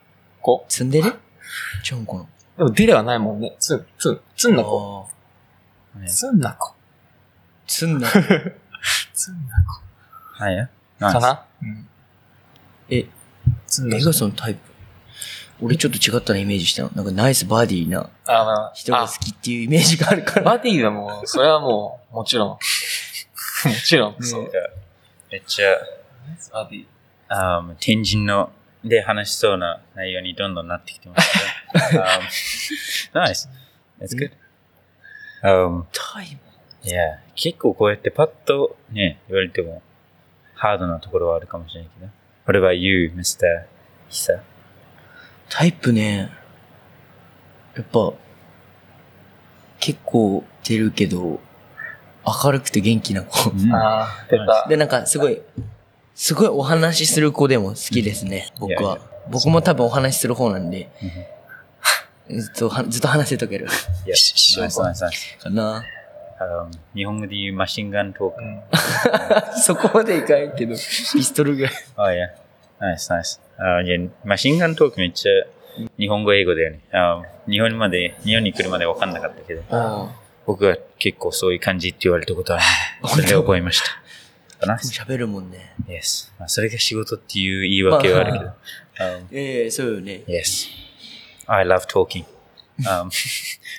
[0.41, 1.13] 子ツ ンデレ
[1.83, 2.27] ちゃうんかな
[2.59, 3.57] でもデレはないもんね。
[3.59, 5.09] ツン、ツン、ツンな子。
[6.07, 6.75] ツンな子。
[7.67, 8.09] ツンな。
[9.13, 9.81] ツンな
[10.33, 10.71] はい。
[10.99, 11.13] 子。
[11.13, 11.45] かな？
[11.63, 11.89] うん。
[12.89, 13.07] え、
[13.67, 14.70] ツンな映画そのタイプ？
[15.63, 16.91] 俺ちょっと違ったなイメージしたの。
[16.95, 20.45] なんかナイスバディなあ、まあ、人が好きっていうイメージがあるかあら。
[20.45, 22.49] バディはもう、それはもう、もちろん。
[22.51, 22.59] も
[23.85, 24.17] ちろん。
[24.23, 24.53] そう。
[25.31, 25.69] めっちゃ、
[26.53, 26.87] バディ。
[27.29, 28.51] あー天神の
[28.85, 31.33] で話しそうな内容にどんどんなってきてます
[31.91, 32.03] けど。
[32.03, 32.21] um,
[33.13, 33.49] nice.
[34.01, 34.33] That's good.
[35.43, 36.41] Um, タイム
[36.83, 39.83] いや、結構こうやってパッとね、言われても、
[40.55, 42.11] ハードなところはあるかもしれないけど。
[42.47, 43.65] What about you, Mr.
[44.09, 44.43] 久
[45.51, 46.31] タイプね、
[47.77, 48.13] やっぱ、
[49.81, 51.41] 結構出るけど、
[52.25, 53.51] 明るくて元気な子。
[53.75, 54.67] ああ、出た。
[54.69, 55.43] で、なんかすごい、
[56.15, 59.01] すごいお話しする子でも好きですね、僕は。
[59.31, 60.89] 僕も多分お話しする方なんで、
[62.29, 63.67] ずっとは、ずっと話せとける。
[64.07, 65.39] いや、しナイスナイスナイス。
[65.39, 65.85] かな。
[66.41, 68.43] Um, 日本語で言うマシンガントーク。
[68.43, 69.61] うん。
[69.61, 71.73] そこまでいかんけど、ピストルぐらい。
[71.97, 72.29] あ、いや。
[72.81, 73.41] ナイスナイス。
[73.59, 75.33] あ、いや、マシンガントークめっちゃ
[75.99, 76.81] 日本語英語だよね。
[76.93, 80.17] あ日本まで、日本に来るまでわかんなかったけど、あ
[80.47, 82.65] 僕は結構そういう感じって言われたことある
[83.03, 84.01] ので、それで覚えました。
[84.67, 85.75] 喋るもんね。
[85.87, 86.31] Yes.
[86.39, 88.45] まあ、それが仕事っていう言い訳はあるけど。
[88.45, 90.23] Um, ええそうよね。
[90.27, 90.69] yes.
[91.47, 92.25] I love talking.
[92.87, 93.11] Um,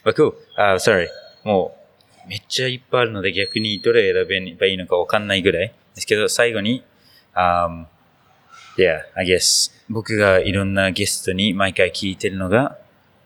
[0.04, 0.34] but cool.
[0.58, 1.08] Uh, sorry.
[1.44, 1.78] も
[2.26, 6.84] う、めっちゃいっぱいあるので逆にどれ選べばいいのかわかんないぐらいですけど、最後に、
[7.36, 7.86] um,
[8.78, 12.78] yeah, I guess 僕がいろんなゲストに毎回聞いてるのが、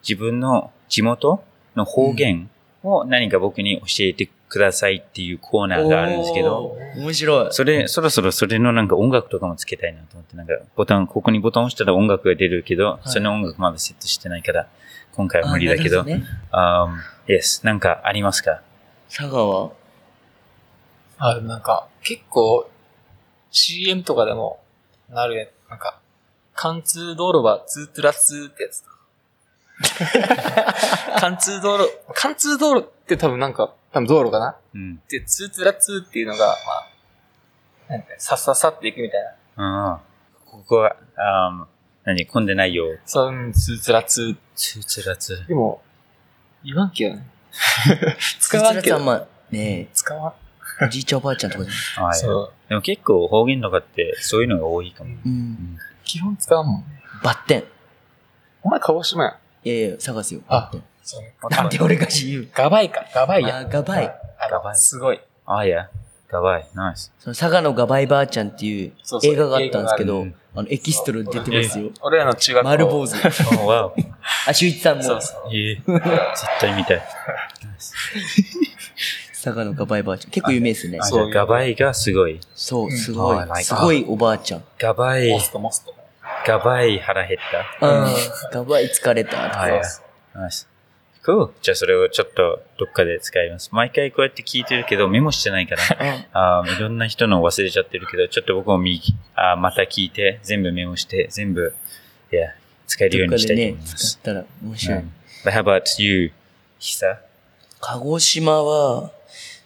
[0.01, 1.43] 自分の地元
[1.75, 2.49] の方言
[2.83, 6.77] を何か僕に教えてくださいっていうコーナーがあるんですけど。
[6.95, 7.47] 面白い。
[7.51, 14.67] それ、そろそろそれのなんか音楽とかもつけたいなと思って、なんかボタン、ここにボタン押したら音楽が出るけど、いその音楽まだセットしてないから、
[15.13, 16.27] 今回は無理だけど、あなるほね
[17.27, 18.61] um, yes, なんかありますか？
[19.09, 19.71] 佐川
[21.17, 22.69] あ、なんか、結構、
[23.51, 24.59] CM とかでも、
[25.09, 25.99] なるやなんか、
[26.53, 28.91] 貫通道路はツートゥラツーってやつだ。
[31.19, 34.57] 貫通道路、貫通道路って多分なんか、多分道路かな？
[34.73, 35.01] うん。
[35.09, 39.23] で、ツートゥラツーっていうのが、まあ、なんて、さっさっさっていくみたい
[39.57, 39.91] な。
[39.91, 39.99] ああ。
[40.45, 41.65] ここは、um,
[42.05, 42.85] 何、混んでないよ。
[43.05, 44.37] そう、うんツートゥラツー。
[44.55, 45.45] つつらつ。
[45.47, 45.81] でも、
[46.63, 47.27] 言わんけどね。
[48.39, 48.81] 使わんけど。
[48.81, 50.33] そちらさんま、ね使わん。
[50.81, 52.21] え、おじいちゃんおばあちゃんとかじゃない。
[52.69, 55.15] でも結構方言とかってそういうのが多いかも。
[55.25, 55.77] うん。
[56.03, 56.85] 基本使わんもんね。
[57.23, 57.63] バッテン。
[58.63, 59.33] お前鹿児島やん。
[59.67, 60.41] いやいや、探すよ。
[60.47, 61.49] あバッテンそう。
[61.49, 62.47] なんで俺が言う？
[62.53, 63.05] ガバイか。
[63.13, 63.57] ガバイや。
[63.59, 64.05] あ、ガバイ。
[64.05, 65.19] あガバイすごい。
[65.45, 65.89] ああ、いや。
[66.27, 66.65] かわいい。
[66.75, 67.13] ナイス。
[67.19, 68.93] その佐賀のガバイばあちゃんっていう
[69.23, 70.25] 映画があったんですけど
[70.55, 71.91] あの、エキストラ出てますよ。
[72.01, 72.67] 俺らの中学校。
[72.69, 73.15] 丸坊主。
[73.61, 73.95] おわお。
[74.47, 75.55] あ、修一さんもそうそう。
[75.55, 75.89] ええ絶
[76.59, 77.01] 対見たい。
[79.45, 80.31] 佐賀のガバイばあちゃん。
[80.31, 82.39] 結構有名ですねそうあガバイがすごい。
[82.55, 84.63] そう、すごいすごいおばあちゃん。
[84.79, 85.93] ガバイモ、ストモスト。
[86.47, 87.87] ガバイ腹減った。
[87.87, 88.15] うん。
[88.51, 89.61] ガバイ疲れた。
[89.61, 89.81] あいや
[90.33, 90.67] ナイス。
[91.23, 91.49] Cool.
[91.61, 93.69] じゃあそれをちょっとどっかで使います。
[93.71, 99.01] 毎回こうやって聞いてるけどメモしてないから、 あーいろんな人の忘れちゃってるけど、ちょっと僕もみ
[99.35, 101.73] あーまた聞いて、全部メモして、全部、
[102.31, 102.53] いや、
[102.85, 104.19] 使えるようにしたいと思いま使す。
[104.21, 105.03] ったら面白い。
[105.45, 106.31] How about you,
[106.79, 107.19] 久
[107.81, 109.11] 鹿児島は、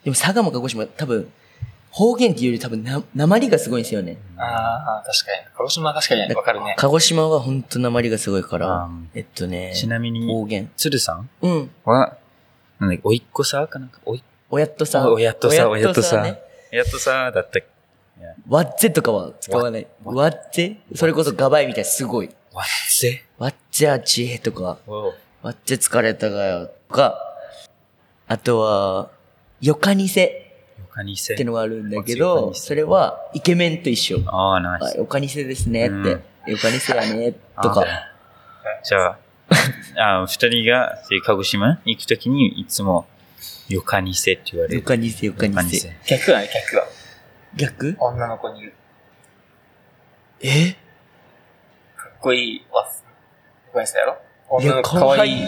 [0.10, 1.32] でも佐賀も鹿児島、多分、
[1.92, 4.18] 方言っていうより多分な、鉛がすごいんですよね。
[4.38, 5.38] ああ、確かに。
[5.56, 6.76] 鹿児島は確かにわかるね。
[6.78, 10.72] 鹿児島は本当鉛がすごいからうん、えっとね、ちなみに、方言。
[10.78, 11.30] 鶴さん？
[11.42, 11.72] うん。
[11.86, 12.18] は、
[12.80, 15.14] なんだっけ、おいっ子さかなんか、おい、おやっとさん。
[15.14, 16.40] おやっとさ、おやっとさ、ね。
[16.72, 17.68] やっとさ、だったっけ？
[18.48, 19.88] わっぜとかは使わない。
[20.04, 20.78] わっぜ？
[20.96, 22.30] それこそガバイみたいすごい。
[22.54, 22.66] わっ
[23.00, 23.24] ぜ？
[23.38, 27.20] わっぜあちへとか、わっぜ疲れたがよとか、
[28.28, 29.10] あとは、
[29.62, 30.46] よかにせ
[30.80, 31.44] よかにせって。
[31.44, 34.20] のがあるんだけど、それはイケメンと一緒。
[34.28, 34.98] ああ、ナイあ、ス。
[34.98, 35.96] よかにせですねって。
[35.96, 37.86] うんよかにせやね、とか。
[38.84, 39.18] じゃ
[39.98, 43.06] あ、あ二人が鹿児島行くときにいつも、
[43.68, 44.80] よかにせって言われる。
[44.80, 45.96] よかにせ、よかよかににせせ。。
[46.18, 46.88] 逆だね、逆だ。
[47.56, 47.96] 逆？
[48.00, 48.74] 女の子に言う。
[50.42, 50.72] え？
[51.98, 52.86] かっこいいわ。
[52.86, 52.94] かっ
[53.74, 54.18] こいいっすやろ？
[54.62, 55.44] いや、女の子かわいい。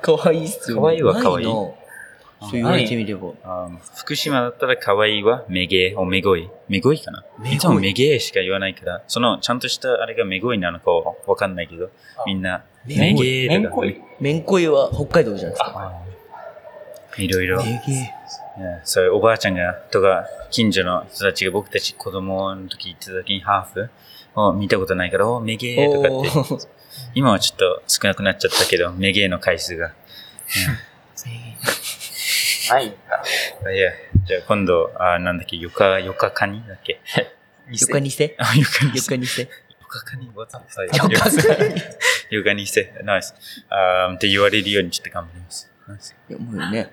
[0.00, 0.80] かわいいっすよね。
[0.80, 1.46] かわいいはかわいい
[2.40, 3.32] そう言われてみれば。
[3.44, 3.68] あ。
[3.96, 6.50] 福島だったら可愛いはめげおめごい。
[6.68, 7.24] めごいかな？
[7.44, 14.00] いいつもめげしか言わないから、そのちゃんとしたあれがめごいなのかはわかんないけどあ、みんな、めげとかめんこい。
[14.20, 15.72] めんこいは北海道じゃないですか。
[15.76, 17.20] あ。
[17.20, 17.62] いろいろ。
[18.84, 23.90] そういうおばあちゃんが、とか、近所の人たちが僕たち子供の時行ってた時にハーフ？
[24.34, 26.68] を見たことないから、おめげーとかおって、ー。
[27.14, 29.92] 今はちょっと少なくなっちゃったけど、めげーの回数が。
[32.74, 32.94] ないん
[33.64, 33.72] だ。
[33.72, 33.92] いや、
[34.24, 37.00] じゃあ今度、あなんだっけ、よか、よかかにだっけ？
[37.70, 38.34] よかにせ？
[38.38, 39.42] あ、よかによかにせ。
[39.42, 39.48] よ
[39.88, 40.82] かかに What's up?
[40.82, 41.82] よかかに。
[42.30, 43.34] ヨガにして、ナイス。
[43.68, 45.70] あーって言われるようにちょっと頑張ります。
[45.88, 46.14] ナイス。
[46.28, 46.90] いや、もうね。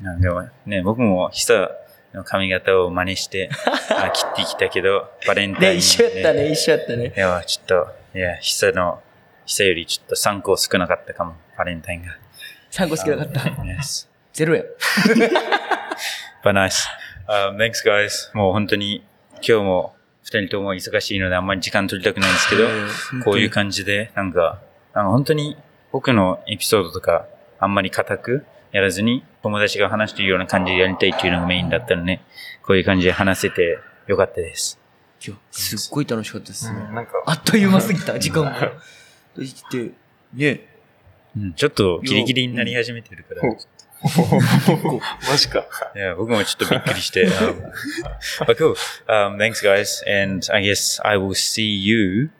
[0.00, 1.70] なんでもね、僕も久
[2.12, 3.48] の髪型を真似して、
[3.90, 7.12] あ切ってきたけど、バレンタイン、ね、一緒やったね、一緒やったね。
[7.16, 9.00] いや、ちょっと、いや、久の、
[9.46, 12.16] 久よりちょっと3個少なかったかも、バレンタインが。
[12.72, 13.40] 3個好きなかった。
[14.34, 14.64] ゼロや。
[16.42, 16.88] But nice.
[17.28, 18.36] Um, thanks guys.
[18.36, 19.04] もう本当に
[19.34, 19.94] 今日も
[20.24, 22.66] 二人とも忙しいのであんまり時間取りたくないんですけど、
[23.24, 24.60] こういう感じで、なんか、
[24.92, 25.56] なんか本当に
[25.92, 27.28] 僕のエピソードとか
[27.60, 32.20] あんまり固くやらずに友達が話しているような感じでやりたいっていうのがメインだったので、
[32.66, 33.78] こういう感じで話せて
[34.08, 34.80] よかったです。
[35.24, 36.76] 今日、すっごい楽しかったですね。
[36.92, 38.72] なんか、あっという間すぎた、時間が。
[39.36, 39.92] そして、
[40.34, 40.66] ね、
[41.36, 43.56] うん、ちょっとギリギリになり始めてるから、ほうマ
[45.36, 45.66] ジか。
[45.96, 47.26] いや、僕もちょっとびっくりして。
[47.28, 47.72] um,
[48.46, 48.74] but cool.
[49.06, 50.02] Um, thanks guys.
[50.06, 52.30] And I guess I will see you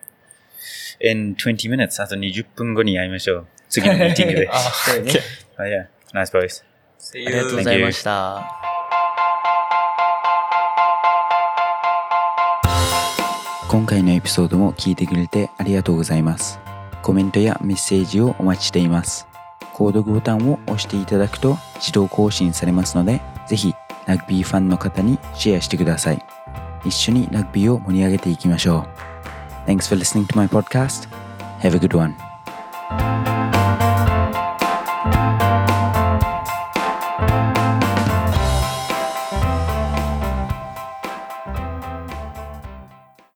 [1.01, 2.03] in 20 minutes.
[2.03, 3.47] あと20分後に会いましょう。
[3.69, 4.49] 次のミーティングで。
[4.53, 5.13] あ、そうよね。
[5.59, 5.87] oh, yeah.
[6.13, 6.63] Nice boys.
[7.15, 7.57] ありがとう you.
[7.57, 8.65] ございました。
[13.69, 16.61] 今回のエピソードも聞いてくれてありがとうございます。
[17.03, 19.34] コメントやメッセージをお待ちしています。
[19.75, 23.75] 購読ボタンを押していただくと自動更新されますので、ぜひ
[24.07, 26.25] ラグビーファンの方にシェアしてください。
[26.85, 28.87] 一緒にラグビーを盛り上げていきましょ
[29.67, 29.71] う。
[29.71, 31.09] Thanks for listening to my podcast.
[31.61, 33.34] Have a good one.